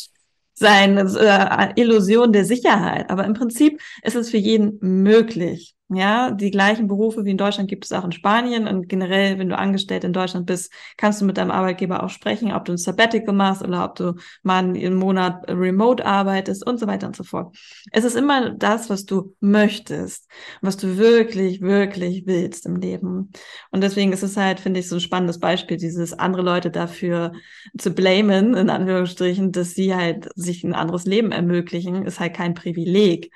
Seine 0.58 1.02
äh, 1.02 1.78
Illusion 1.78 2.32
der 2.32 2.46
Sicherheit. 2.46 3.10
Aber 3.10 3.26
im 3.26 3.34
Prinzip 3.34 3.78
ist 4.02 4.16
es 4.16 4.30
für 4.30 4.38
jeden 4.38 4.78
möglich. 4.80 5.75
Ja, 5.88 6.32
die 6.32 6.50
gleichen 6.50 6.88
Berufe 6.88 7.24
wie 7.24 7.30
in 7.30 7.36
Deutschland 7.38 7.68
gibt 7.70 7.84
es 7.84 7.92
auch 7.92 8.04
in 8.04 8.10
Spanien 8.10 8.66
und 8.66 8.88
generell, 8.88 9.38
wenn 9.38 9.48
du 9.48 9.56
angestellt 9.56 10.02
in 10.02 10.12
Deutschland 10.12 10.44
bist, 10.44 10.72
kannst 10.96 11.20
du 11.20 11.24
mit 11.24 11.36
deinem 11.36 11.52
Arbeitgeber 11.52 12.02
auch 12.02 12.10
sprechen, 12.10 12.50
ob 12.50 12.64
du 12.64 12.72
ein 12.72 12.76
Sabbatical 12.76 13.32
machst 13.32 13.62
oder 13.62 13.84
ob 13.84 13.94
du 13.94 14.14
mal 14.42 14.64
einen 14.64 14.96
Monat 14.96 15.48
remote 15.48 16.04
arbeitest 16.04 16.66
und 16.66 16.80
so 16.80 16.88
weiter 16.88 17.06
und 17.06 17.14
so 17.14 17.22
fort. 17.22 17.56
Es 17.92 18.02
ist 18.02 18.16
immer 18.16 18.50
das, 18.50 18.90
was 18.90 19.04
du 19.04 19.36
möchtest, 19.38 20.28
was 20.60 20.76
du 20.76 20.96
wirklich, 20.98 21.60
wirklich 21.60 22.26
willst 22.26 22.66
im 22.66 22.74
Leben. 22.74 23.30
Und 23.70 23.80
deswegen 23.84 24.12
ist 24.12 24.24
es 24.24 24.36
halt, 24.36 24.58
finde 24.58 24.80
ich, 24.80 24.88
so 24.88 24.96
ein 24.96 25.00
spannendes 25.00 25.38
Beispiel, 25.38 25.76
dieses 25.76 26.12
andere 26.12 26.42
Leute 26.42 26.72
dafür 26.72 27.30
zu 27.78 27.92
blamen, 27.92 28.54
in 28.54 28.70
Anführungsstrichen, 28.70 29.52
dass 29.52 29.74
sie 29.74 29.94
halt 29.94 30.30
sich 30.34 30.64
ein 30.64 30.74
anderes 30.74 31.04
Leben 31.04 31.30
ermöglichen, 31.30 32.04
ist 32.06 32.18
halt 32.18 32.34
kein 32.34 32.54
Privileg 32.54 33.30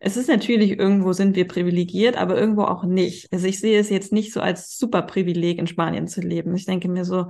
es 0.00 0.16
ist 0.16 0.28
natürlich, 0.28 0.78
irgendwo 0.78 1.12
sind 1.12 1.36
wir 1.36 1.48
privilegiert, 1.48 2.16
aber 2.16 2.38
irgendwo 2.38 2.62
auch 2.62 2.84
nicht. 2.84 3.32
Also 3.32 3.46
ich 3.46 3.58
sehe 3.60 3.78
es 3.78 3.90
jetzt 3.90 4.12
nicht 4.12 4.32
so 4.32 4.40
als 4.40 4.76
super 4.76 5.02
Privileg, 5.02 5.58
in 5.58 5.66
Spanien 5.66 6.08
zu 6.08 6.20
leben. 6.20 6.54
Ich 6.54 6.66
denke 6.66 6.88
mir 6.88 7.04
so, 7.04 7.28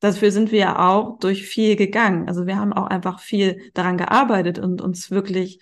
dafür 0.00 0.30
sind 0.30 0.52
wir 0.52 0.58
ja 0.58 0.88
auch 0.90 1.18
durch 1.18 1.44
viel 1.46 1.76
gegangen. 1.76 2.28
Also 2.28 2.46
wir 2.46 2.56
haben 2.56 2.72
auch 2.72 2.86
einfach 2.86 3.20
viel 3.20 3.70
daran 3.74 3.96
gearbeitet 3.98 4.58
und 4.58 4.80
uns 4.80 5.10
wirklich 5.10 5.60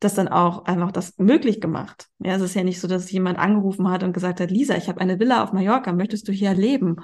das 0.00 0.14
dann 0.14 0.28
auch 0.28 0.64
einfach 0.64 0.92
das 0.92 1.18
möglich 1.18 1.60
gemacht. 1.60 2.06
Ja, 2.20 2.36
es 2.36 2.42
ist 2.42 2.54
ja 2.54 2.62
nicht 2.62 2.80
so, 2.80 2.86
dass 2.86 3.10
jemand 3.10 3.38
angerufen 3.38 3.90
hat 3.90 4.02
und 4.02 4.12
gesagt 4.12 4.40
hat, 4.40 4.50
Lisa, 4.50 4.76
ich 4.76 4.88
habe 4.88 5.00
eine 5.00 5.18
Villa 5.18 5.42
auf 5.42 5.52
Mallorca, 5.52 5.92
möchtest 5.92 6.28
du 6.28 6.32
hier 6.32 6.54
leben? 6.54 6.96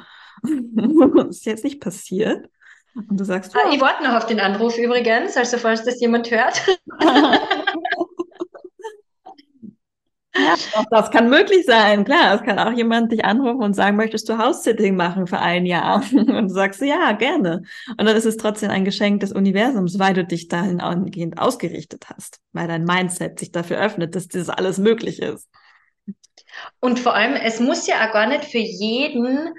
das 0.45 1.39
ist 1.39 1.47
jetzt 1.47 1.64
nicht 1.64 1.81
passiert. 1.81 2.49
Und 2.95 3.18
du 3.18 3.25
sagst, 3.25 3.57
ah, 3.57 3.72
ich 3.72 3.81
warte 3.81 4.05
noch 4.05 4.14
auf 4.14 4.27
den 4.27 4.39
Anruf 4.39 4.79
übrigens, 4.79 5.37
also 5.37 5.59
falls 5.59 5.85
das 5.85 6.01
jemand 6.01 6.31
hört. 6.31 6.62
Ja, 10.37 10.57
das 10.91 11.11
kann 11.11 11.30
möglich 11.30 11.64
sein. 11.64 12.05
Klar, 12.05 12.35
es 12.35 12.43
kann 12.43 12.59
auch 12.59 12.72
jemand 12.72 13.12
dich 13.12 13.24
anrufen 13.24 13.62
und 13.62 13.74
sagen, 13.74 13.97
möchtest 13.97 14.28
du 14.28 14.37
House-Sitting 14.37 14.97
machen 14.97 15.26
für 15.26 15.39
ein 15.39 15.64
Jahr? 15.64 16.03
Und 16.12 16.26
du 16.28 16.49
sagst, 16.49 16.80
ja, 16.82 17.12
gerne. 17.12 17.62
Und 17.91 18.05
dann 18.05 18.16
ist 18.16 18.24
es 18.24 18.37
trotzdem 18.37 18.70
ein 18.70 18.85
Geschenk 18.85 19.20
des 19.20 19.32
Universums, 19.32 19.99
weil 19.99 20.12
du 20.14 20.24
dich 20.24 20.49
dahin 20.49 20.80
angehend 20.80 21.39
ausgerichtet 21.39 22.07
hast, 22.12 22.41
weil 22.53 22.66
dein 22.66 22.85
Mindset 22.85 23.39
sich 23.39 23.53
dafür 23.53 23.78
öffnet, 23.78 24.16
dass 24.16 24.26
dieses 24.26 24.49
alles 24.49 24.78
möglich 24.78 25.22
ist. 25.22 25.49
Und 26.80 26.99
vor 26.99 27.14
allem, 27.14 27.35
es 27.35 27.61
muss 27.61 27.87
ja 27.87 28.07
auch 28.07 28.12
gar 28.12 28.26
nicht 28.26 28.45
für 28.45 28.59
jeden 28.59 29.55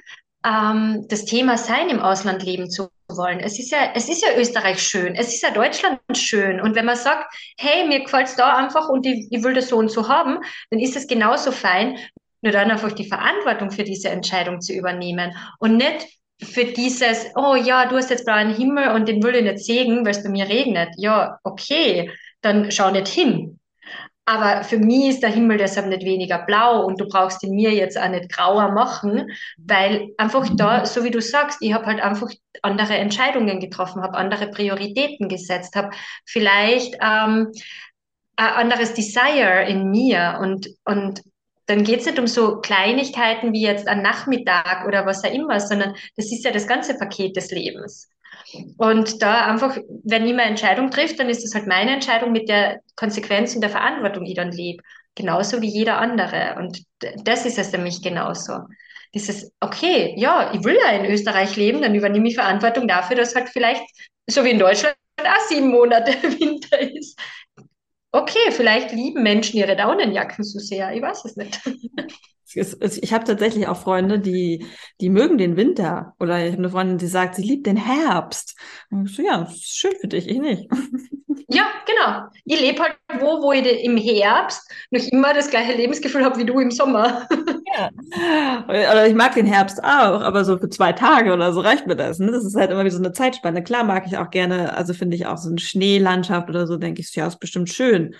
ähm, 0.45 1.05
das 1.07 1.25
Thema 1.25 1.57
sein, 1.57 1.89
im 1.89 1.99
Ausland 1.99 2.43
leben 2.43 2.69
zu 2.69 2.89
wollen. 3.17 3.39
Es 3.39 3.59
ist 3.59 3.71
ja, 3.71 3.91
es 3.93 4.09
ist 4.09 4.23
ja 4.23 4.37
Österreich 4.37 4.81
schön, 4.81 5.15
es 5.15 5.33
ist 5.33 5.41
ja 5.41 5.51
Deutschland 5.51 5.99
schön. 6.13 6.61
Und 6.61 6.75
wenn 6.75 6.85
man 6.85 6.95
sagt, 6.95 7.33
hey, 7.57 7.87
mir 7.87 8.01
gefällt 8.01 8.27
es 8.27 8.35
da 8.35 8.55
einfach 8.55 8.89
und 8.89 9.05
ich, 9.05 9.27
ich 9.31 9.43
will 9.43 9.53
das 9.53 9.69
so 9.69 9.77
und 9.77 9.89
so 9.89 10.07
haben, 10.07 10.39
dann 10.69 10.79
ist 10.79 10.95
es 10.95 11.07
genauso 11.07 11.51
fein, 11.51 11.97
nur 12.41 12.51
dann 12.51 12.71
einfach 12.71 12.91
die 12.91 13.07
Verantwortung 13.07 13.71
für 13.71 13.83
diese 13.83 14.09
Entscheidung 14.09 14.61
zu 14.61 14.73
übernehmen 14.73 15.35
und 15.59 15.77
nicht 15.77 16.07
für 16.41 16.65
dieses, 16.65 17.27
oh 17.35 17.55
ja, 17.55 17.87
du 17.87 17.95
hast 17.95 18.09
jetzt 18.09 18.25
blauen 18.25 18.53
Himmel 18.53 18.89
und 18.89 19.07
den 19.07 19.23
will 19.23 19.35
ich 19.35 19.43
nicht 19.43 19.59
sägen, 19.59 20.05
weil 20.05 20.11
es 20.11 20.23
bei 20.23 20.29
mir 20.29 20.47
regnet. 20.47 20.89
Ja, 20.97 21.39
okay, 21.43 22.11
dann 22.41 22.71
schau 22.71 22.91
nicht 22.91 23.07
hin. 23.07 23.59
Aber 24.27 24.63
für 24.63 24.79
mich 24.79 25.09
ist 25.09 25.23
der 25.23 25.29
Himmel 25.29 25.57
deshalb 25.57 25.85
nicht 25.85 26.03
weniger 26.03 26.39
blau 26.39 26.83
und 26.83 26.99
du 26.99 27.07
brauchst 27.07 27.43
ihn 27.43 27.53
mir 27.53 27.71
jetzt 27.71 27.95
auch 27.95 28.09
nicht 28.09 28.31
grauer 28.31 28.71
machen, 28.71 29.29
weil 29.57 30.09
einfach 30.17 30.49
da, 30.55 30.85
so 30.85 31.03
wie 31.03 31.11
du 31.11 31.21
sagst, 31.21 31.59
ich 31.61 31.73
habe 31.73 31.85
halt 31.85 32.01
einfach 32.01 32.31
andere 32.63 32.95
Entscheidungen 32.95 33.59
getroffen, 33.59 34.01
habe 34.01 34.17
andere 34.17 34.47
Prioritäten 34.47 35.29
gesetzt, 35.29 35.75
habe 35.75 35.91
vielleicht 36.25 36.95
ähm, 36.95 37.51
ein 38.35 38.53
anderes 38.53 38.95
Desire 38.95 39.65
in 39.67 39.91
mir 39.91 40.39
und, 40.41 40.69
und 40.85 41.21
dann 41.67 41.83
geht 41.83 41.99
es 41.99 42.05
nicht 42.07 42.19
um 42.19 42.27
so 42.27 42.61
Kleinigkeiten 42.61 43.53
wie 43.53 43.61
jetzt 43.61 43.87
ein 43.87 44.01
Nachmittag 44.01 44.87
oder 44.87 45.05
was 45.05 45.23
auch 45.23 45.31
immer, 45.31 45.59
sondern 45.59 45.95
das 46.15 46.31
ist 46.31 46.43
ja 46.43 46.51
das 46.51 46.67
ganze 46.67 46.97
Paket 46.97 47.35
des 47.35 47.51
Lebens. 47.51 48.09
Und 48.77 49.21
da 49.21 49.45
einfach, 49.45 49.77
wenn 50.03 50.25
jemand 50.25 50.49
Entscheidung 50.49 50.91
trifft, 50.91 51.19
dann 51.19 51.29
ist 51.29 51.43
das 51.43 51.53
halt 51.55 51.67
meine 51.67 51.91
Entscheidung 51.91 52.31
mit 52.31 52.49
der 52.49 52.79
Konsequenz 52.95 53.55
und 53.55 53.61
der 53.61 53.69
Verantwortung, 53.69 54.25
die 54.25 54.33
dann 54.33 54.51
lebe. 54.51 54.83
Genauso 55.15 55.61
wie 55.61 55.69
jeder 55.69 55.97
andere. 55.97 56.55
Und 56.59 56.83
das 57.23 57.45
ist 57.45 57.57
es 57.57 57.71
nämlich 57.71 58.01
genauso. 58.01 58.59
Dieses, 59.13 59.51
okay, 59.61 60.13
ja, 60.17 60.53
ich 60.53 60.63
will 60.63 60.77
ja 60.77 60.91
in 60.91 61.09
Österreich 61.09 61.55
leben, 61.55 61.81
dann 61.81 61.95
übernehme 61.95 62.27
ich 62.27 62.35
Verantwortung 62.35 62.87
dafür, 62.87 63.15
dass 63.15 63.33
halt 63.33 63.49
vielleicht, 63.49 63.83
so 64.27 64.43
wie 64.43 64.51
in 64.51 64.59
Deutschland, 64.59 64.95
auch 65.21 65.47
sieben 65.47 65.69
Monate 65.69 66.11
Winter 66.39 66.79
ist. 66.81 67.17
Okay, 68.11 68.51
vielleicht 68.51 68.91
lieben 68.91 69.23
Menschen 69.23 69.57
ihre 69.57 69.75
Daunenjacken 69.75 70.43
so 70.43 70.59
sehr, 70.59 70.93
ich 70.93 71.01
weiß 71.01 71.25
es 71.25 71.35
nicht. 71.35 71.59
ich 72.55 73.13
habe 73.13 73.25
tatsächlich 73.25 73.67
auch 73.67 73.77
Freunde, 73.77 74.19
die, 74.19 74.65
die 75.01 75.09
mögen 75.09 75.37
den 75.37 75.57
Winter. 75.57 76.13
Oder 76.19 76.39
ich 76.45 76.51
habe 76.53 76.59
eine 76.59 76.69
Freundin, 76.69 76.97
die 76.97 77.07
sagt, 77.07 77.35
sie 77.35 77.43
liebt 77.43 77.67
den 77.67 77.77
Herbst. 77.77 78.57
Und 78.89 79.09
ich 79.09 79.15
so, 79.15 79.21
ja, 79.21 79.43
ist 79.43 79.77
schön 79.77 79.93
für 79.99 80.07
dich, 80.07 80.27
ich 80.27 80.39
nicht. 80.39 80.69
Ja, 81.47 81.65
genau. 81.85 82.27
Ich 82.43 82.59
lebe 82.59 82.81
halt 82.81 82.95
wo, 83.19 83.41
wo 83.41 83.51
ich 83.51 83.65
im 83.83 83.97
Herbst 83.97 84.67
noch 84.89 85.01
immer 85.11 85.33
das 85.33 85.49
gleiche 85.49 85.73
Lebensgefühl 85.73 86.25
habe 86.25 86.39
wie 86.39 86.45
du 86.45 86.59
im 86.59 86.71
Sommer. 86.71 87.27
Ja. 87.77 88.63
Oder 88.69 89.05
ich 89.05 89.15
mag 89.15 89.33
den 89.33 89.45
Herbst 89.45 89.83
auch, 89.83 90.21
aber 90.21 90.45
so 90.45 90.57
für 90.57 90.69
zwei 90.69 90.93
Tage 90.93 91.33
oder 91.33 91.51
so 91.51 91.59
reicht 91.59 91.87
mir 91.87 91.97
das. 91.97 92.19
Ne? 92.19 92.31
Das 92.31 92.45
ist 92.45 92.55
halt 92.55 92.71
immer 92.71 92.85
wie 92.85 92.89
so 92.89 92.99
eine 92.99 93.11
Zeitspanne. 93.11 93.63
Klar 93.63 93.83
mag 93.83 94.05
ich 94.07 94.17
auch 94.17 94.29
gerne, 94.29 94.77
also 94.77 94.93
finde 94.93 95.17
ich 95.17 95.25
auch 95.25 95.37
so 95.37 95.49
eine 95.49 95.59
Schneelandschaft 95.59 96.47
oder 96.47 96.67
so, 96.67 96.77
denke 96.77 97.01
ich, 97.01 97.13
ja, 97.15 97.27
ist 97.27 97.41
bestimmt 97.41 97.69
schön. 97.69 98.15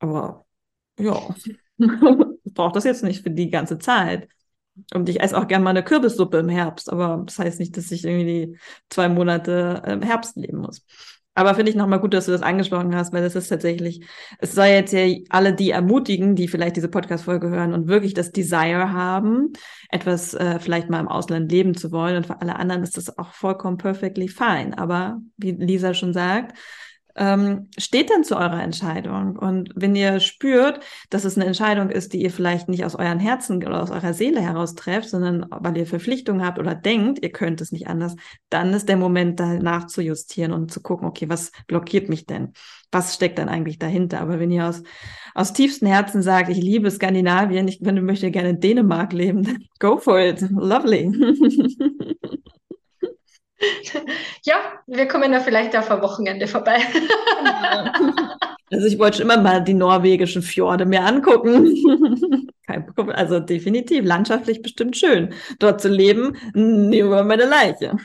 Aber 0.00 0.44
ja. 0.98 1.20
brauche 2.52 2.74
das 2.74 2.84
jetzt 2.84 3.04
nicht 3.04 3.22
für 3.22 3.30
die 3.30 3.50
ganze 3.50 3.78
Zeit. 3.78 4.28
Und 4.92 5.08
ich 5.08 5.20
esse 5.20 5.38
auch 5.38 5.46
gerne 5.46 5.64
mal 5.64 5.70
eine 5.70 5.84
Kürbissuppe 5.84 6.38
im 6.38 6.48
Herbst, 6.48 6.90
aber 6.90 7.22
das 7.24 7.38
heißt 7.38 7.60
nicht, 7.60 7.76
dass 7.76 7.92
ich 7.92 8.04
irgendwie 8.04 8.24
die 8.24 8.58
zwei 8.90 9.08
Monate 9.08 9.82
im 9.86 10.02
Herbst 10.02 10.36
leben 10.36 10.58
muss. 10.58 10.84
Aber 11.36 11.54
finde 11.56 11.70
ich 11.70 11.76
nochmal 11.76 11.98
gut, 11.98 12.14
dass 12.14 12.26
du 12.26 12.32
das 12.32 12.42
angesprochen 12.42 12.94
hast, 12.94 13.12
weil 13.12 13.22
das 13.22 13.34
ist 13.34 13.48
tatsächlich, 13.48 14.04
es 14.38 14.52
soll 14.54 14.66
jetzt 14.66 14.92
ja 14.92 15.04
alle 15.30 15.52
die 15.52 15.70
ermutigen, 15.70 16.36
die 16.36 16.46
vielleicht 16.46 16.76
diese 16.76 16.88
Podcast-Folge 16.88 17.48
hören 17.48 17.74
und 17.74 17.88
wirklich 17.88 18.14
das 18.14 18.30
Desire 18.30 18.92
haben, 18.92 19.52
etwas 19.90 20.34
äh, 20.34 20.60
vielleicht 20.60 20.90
mal 20.90 21.00
im 21.00 21.08
Ausland 21.08 21.50
leben 21.50 21.76
zu 21.76 21.90
wollen. 21.90 22.18
Und 22.18 22.26
für 22.26 22.40
alle 22.40 22.56
anderen 22.56 22.84
ist 22.84 22.96
das 22.96 23.18
auch 23.18 23.32
vollkommen 23.32 23.78
perfectly 23.78 24.28
fine. 24.28 24.78
Aber 24.78 25.20
wie 25.36 25.50
Lisa 25.52 25.92
schon 25.92 26.12
sagt, 26.12 26.56
ähm, 27.16 27.68
steht 27.78 28.10
dann 28.10 28.24
zu 28.24 28.36
eurer 28.36 28.62
Entscheidung. 28.62 29.36
Und 29.36 29.70
wenn 29.74 29.94
ihr 29.94 30.20
spürt, 30.20 30.80
dass 31.10 31.24
es 31.24 31.36
eine 31.36 31.46
Entscheidung 31.46 31.90
ist, 31.90 32.12
die 32.12 32.22
ihr 32.22 32.30
vielleicht 32.30 32.68
nicht 32.68 32.84
aus 32.84 32.94
euren 32.96 33.20
Herzen 33.20 33.56
oder 33.64 33.82
aus 33.82 33.90
eurer 33.90 34.14
Seele 34.14 34.40
heraus 34.40 34.74
trefft, 34.74 35.08
sondern 35.08 35.46
weil 35.50 35.76
ihr 35.76 35.86
Verpflichtungen 35.86 36.44
habt 36.44 36.58
oder 36.58 36.74
denkt, 36.74 37.22
ihr 37.22 37.30
könnt 37.30 37.60
es 37.60 37.72
nicht 37.72 37.86
anders, 37.86 38.16
dann 38.48 38.72
ist 38.72 38.88
der 38.88 38.96
Moment, 38.96 39.38
da 39.38 39.54
nachzujustieren 39.54 40.52
und 40.52 40.72
zu 40.72 40.80
gucken, 40.80 41.06
okay, 41.06 41.28
was 41.28 41.52
blockiert 41.66 42.08
mich 42.08 42.26
denn? 42.26 42.52
Was 42.90 43.14
steckt 43.14 43.38
dann 43.38 43.48
eigentlich 43.48 43.78
dahinter? 43.78 44.20
Aber 44.20 44.38
wenn 44.38 44.50
ihr 44.50 44.66
aus, 44.66 44.82
aus 45.34 45.52
tiefstem 45.52 45.88
Herzen 45.88 46.22
sagt, 46.22 46.48
ich 46.48 46.58
liebe 46.58 46.90
Skandinavien, 46.90 47.68
ich 47.68 47.80
möchte 47.80 48.30
gerne 48.30 48.50
in 48.50 48.60
Dänemark 48.60 49.12
leben, 49.12 49.42
dann 49.44 49.64
go 49.78 49.98
for 49.98 50.18
it. 50.20 50.40
Lovely. 50.50 51.12
ja, 54.44 54.54
wir 54.86 55.08
kommen 55.08 55.32
da 55.32 55.40
vielleicht 55.40 55.76
auf 55.76 55.90
ein 55.90 56.02
Wochenende 56.02 56.46
vorbei. 56.46 56.78
also 58.70 58.86
ich 58.86 58.98
wollte 58.98 59.18
schon 59.18 59.26
immer 59.26 59.40
mal 59.40 59.62
die 59.62 59.74
norwegischen 59.74 60.42
Fjorde 60.42 60.86
mir 60.86 61.04
angucken. 61.04 62.48
also 63.12 63.40
definitiv, 63.40 64.04
landschaftlich 64.04 64.62
bestimmt 64.62 64.96
schön. 64.96 65.34
Dort 65.58 65.80
zu 65.80 65.88
leben, 65.88 66.36
nehmen 66.54 67.10
wir 67.10 67.24
meine 67.24 67.46
Leiche. 67.46 67.96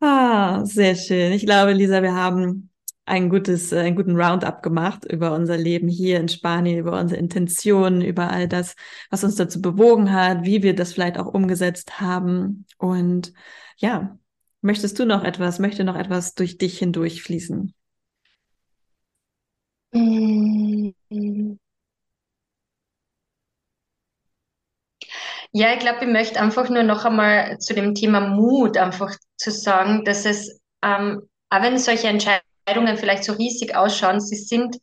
ah, 0.00 0.64
sehr 0.64 0.94
schön. 0.94 1.32
Ich 1.32 1.46
glaube, 1.46 1.72
Lisa, 1.72 2.02
wir 2.02 2.14
haben 2.14 2.71
ein 3.12 3.28
gutes, 3.28 3.72
äh, 3.72 3.80
einen 3.80 3.94
guten 3.94 4.16
Roundup 4.16 4.62
gemacht 4.62 5.04
über 5.04 5.34
unser 5.34 5.58
Leben 5.58 5.86
hier 5.86 6.18
in 6.18 6.30
Spanien, 6.30 6.78
über 6.78 6.98
unsere 6.98 7.20
Intentionen, 7.20 8.00
über 8.00 8.30
all 8.30 8.48
das, 8.48 8.74
was 9.10 9.22
uns 9.22 9.36
dazu 9.36 9.60
bewogen 9.60 10.10
hat, 10.12 10.44
wie 10.46 10.62
wir 10.62 10.74
das 10.74 10.94
vielleicht 10.94 11.18
auch 11.18 11.26
umgesetzt 11.26 12.00
haben. 12.00 12.64
Und 12.78 13.34
ja, 13.76 14.18
möchtest 14.62 14.98
du 14.98 15.04
noch 15.04 15.24
etwas, 15.24 15.58
möchte 15.58 15.84
noch 15.84 15.96
etwas 15.96 16.34
durch 16.34 16.56
dich 16.56 16.78
hindurch 16.78 17.22
fließen? 17.22 17.74
Ja, 25.52 25.74
ich 25.74 25.80
glaube, 25.80 25.98
ich 26.00 26.10
möchte 26.10 26.40
einfach 26.40 26.70
nur 26.70 26.82
noch 26.82 27.04
einmal 27.04 27.58
zu 27.58 27.74
dem 27.74 27.94
Thema 27.94 28.20
Mut 28.20 28.78
einfach 28.78 29.14
zu 29.36 29.50
sagen, 29.50 30.02
dass 30.06 30.24
es, 30.24 30.62
ähm, 30.82 31.28
auch 31.50 31.60
wenn 31.60 31.76
solche 31.76 32.08
Entscheidungen 32.08 32.51
Entscheidungen 32.72 32.96
vielleicht 32.96 33.24
so 33.24 33.32
riesig 33.32 33.76
ausschauen, 33.76 34.20
sie 34.20 34.36
sind, 34.36 34.78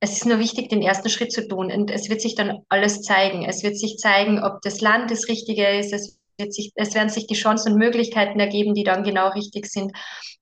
es 0.00 0.12
ist 0.12 0.26
nur 0.26 0.38
wichtig, 0.38 0.68
den 0.68 0.82
ersten 0.82 1.08
Schritt 1.08 1.32
zu 1.32 1.46
tun. 1.46 1.70
Und 1.70 1.90
es 1.90 2.08
wird 2.10 2.20
sich 2.20 2.34
dann 2.34 2.62
alles 2.68 3.02
zeigen. 3.02 3.44
Es 3.44 3.62
wird 3.62 3.78
sich 3.78 3.96
zeigen, 3.98 4.42
ob 4.42 4.60
das 4.62 4.80
Land 4.80 5.10
das 5.10 5.28
Richtige 5.28 5.66
ist, 5.66 5.92
es, 5.92 6.18
wird 6.36 6.52
sich, 6.52 6.72
es 6.74 6.94
werden 6.94 7.08
sich 7.08 7.26
die 7.26 7.34
Chancen 7.34 7.72
und 7.72 7.78
Möglichkeiten 7.78 8.40
ergeben, 8.40 8.74
die 8.74 8.84
dann 8.84 9.04
genau 9.04 9.28
richtig 9.28 9.66
sind. 9.66 9.92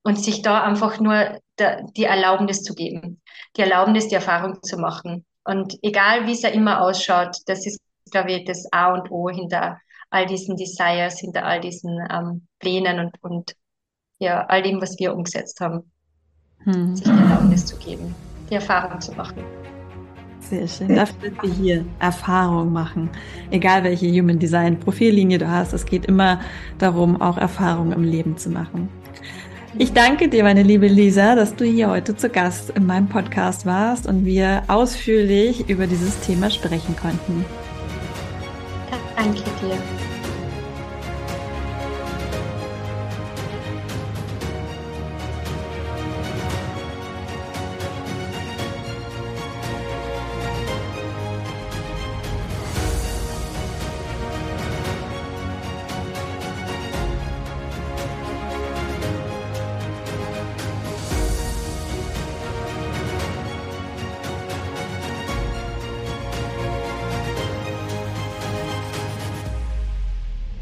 Und 0.04 0.18
sich 0.18 0.42
da 0.42 0.64
einfach 0.64 0.98
nur 0.98 1.38
die 1.96 2.04
Erlaubnis 2.04 2.64
zu 2.64 2.74
geben, 2.74 3.20
die 3.56 3.60
Erlaubnis, 3.60 4.08
die 4.08 4.16
Erfahrung 4.16 4.60
zu 4.62 4.76
machen. 4.76 5.24
Und 5.44 5.78
egal, 5.82 6.26
wie 6.26 6.32
es 6.32 6.42
ja 6.42 6.48
immer 6.48 6.80
ausschaut, 6.80 7.36
das 7.46 7.66
ist, 7.66 7.80
glaube 8.10 8.32
ich, 8.32 8.44
das 8.44 8.66
A 8.72 8.92
und 8.94 9.12
O 9.12 9.28
hinter 9.28 9.78
all 10.10 10.26
diesen 10.26 10.56
Desires, 10.56 11.20
hinter 11.20 11.44
all 11.44 11.60
diesen 11.60 12.04
ähm, 12.10 12.48
Plänen 12.58 12.98
und, 12.98 13.22
und 13.22 13.54
ja, 14.18 14.44
all 14.46 14.62
dem, 14.62 14.80
was 14.80 14.98
wir 14.98 15.14
umgesetzt 15.14 15.60
haben 15.60 15.91
hm. 16.64 16.96
sich 16.96 17.04
die 17.04 17.10
Erlaubnis 17.10 17.66
zu 17.66 17.76
geben, 17.76 18.14
die 18.50 18.54
Erfahrung 18.54 19.00
zu 19.00 19.12
machen. 19.12 19.42
Sehr 20.40 20.68
schön. 20.68 20.94
Dafür 20.94 21.14
sind 21.20 21.42
wir 21.42 21.50
hier. 21.50 21.84
Erfahrung 21.98 22.72
machen. 22.72 23.08
Egal 23.50 23.84
welche 23.84 24.06
Human 24.10 24.38
Design 24.38 24.78
Profillinie 24.78 25.38
du 25.38 25.48
hast, 25.48 25.72
es 25.72 25.86
geht 25.86 26.06
immer 26.06 26.40
darum, 26.78 27.20
auch 27.20 27.38
Erfahrungen 27.38 27.92
im 27.92 28.04
Leben 28.04 28.36
zu 28.36 28.50
machen. 28.50 28.88
Ich 29.78 29.94
danke 29.94 30.28
dir, 30.28 30.42
meine 30.42 30.62
liebe 30.62 30.86
Lisa, 30.86 31.34
dass 31.34 31.56
du 31.56 31.64
hier 31.64 31.88
heute 31.88 32.14
zu 32.14 32.28
Gast 32.28 32.70
in 32.70 32.84
meinem 32.84 33.08
Podcast 33.08 33.64
warst 33.64 34.06
und 34.06 34.26
wir 34.26 34.64
ausführlich 34.68 35.70
über 35.70 35.86
dieses 35.86 36.20
Thema 36.20 36.50
sprechen 36.50 36.94
konnten. 37.00 37.46
Danke 39.16 39.42
dir. 39.62 40.01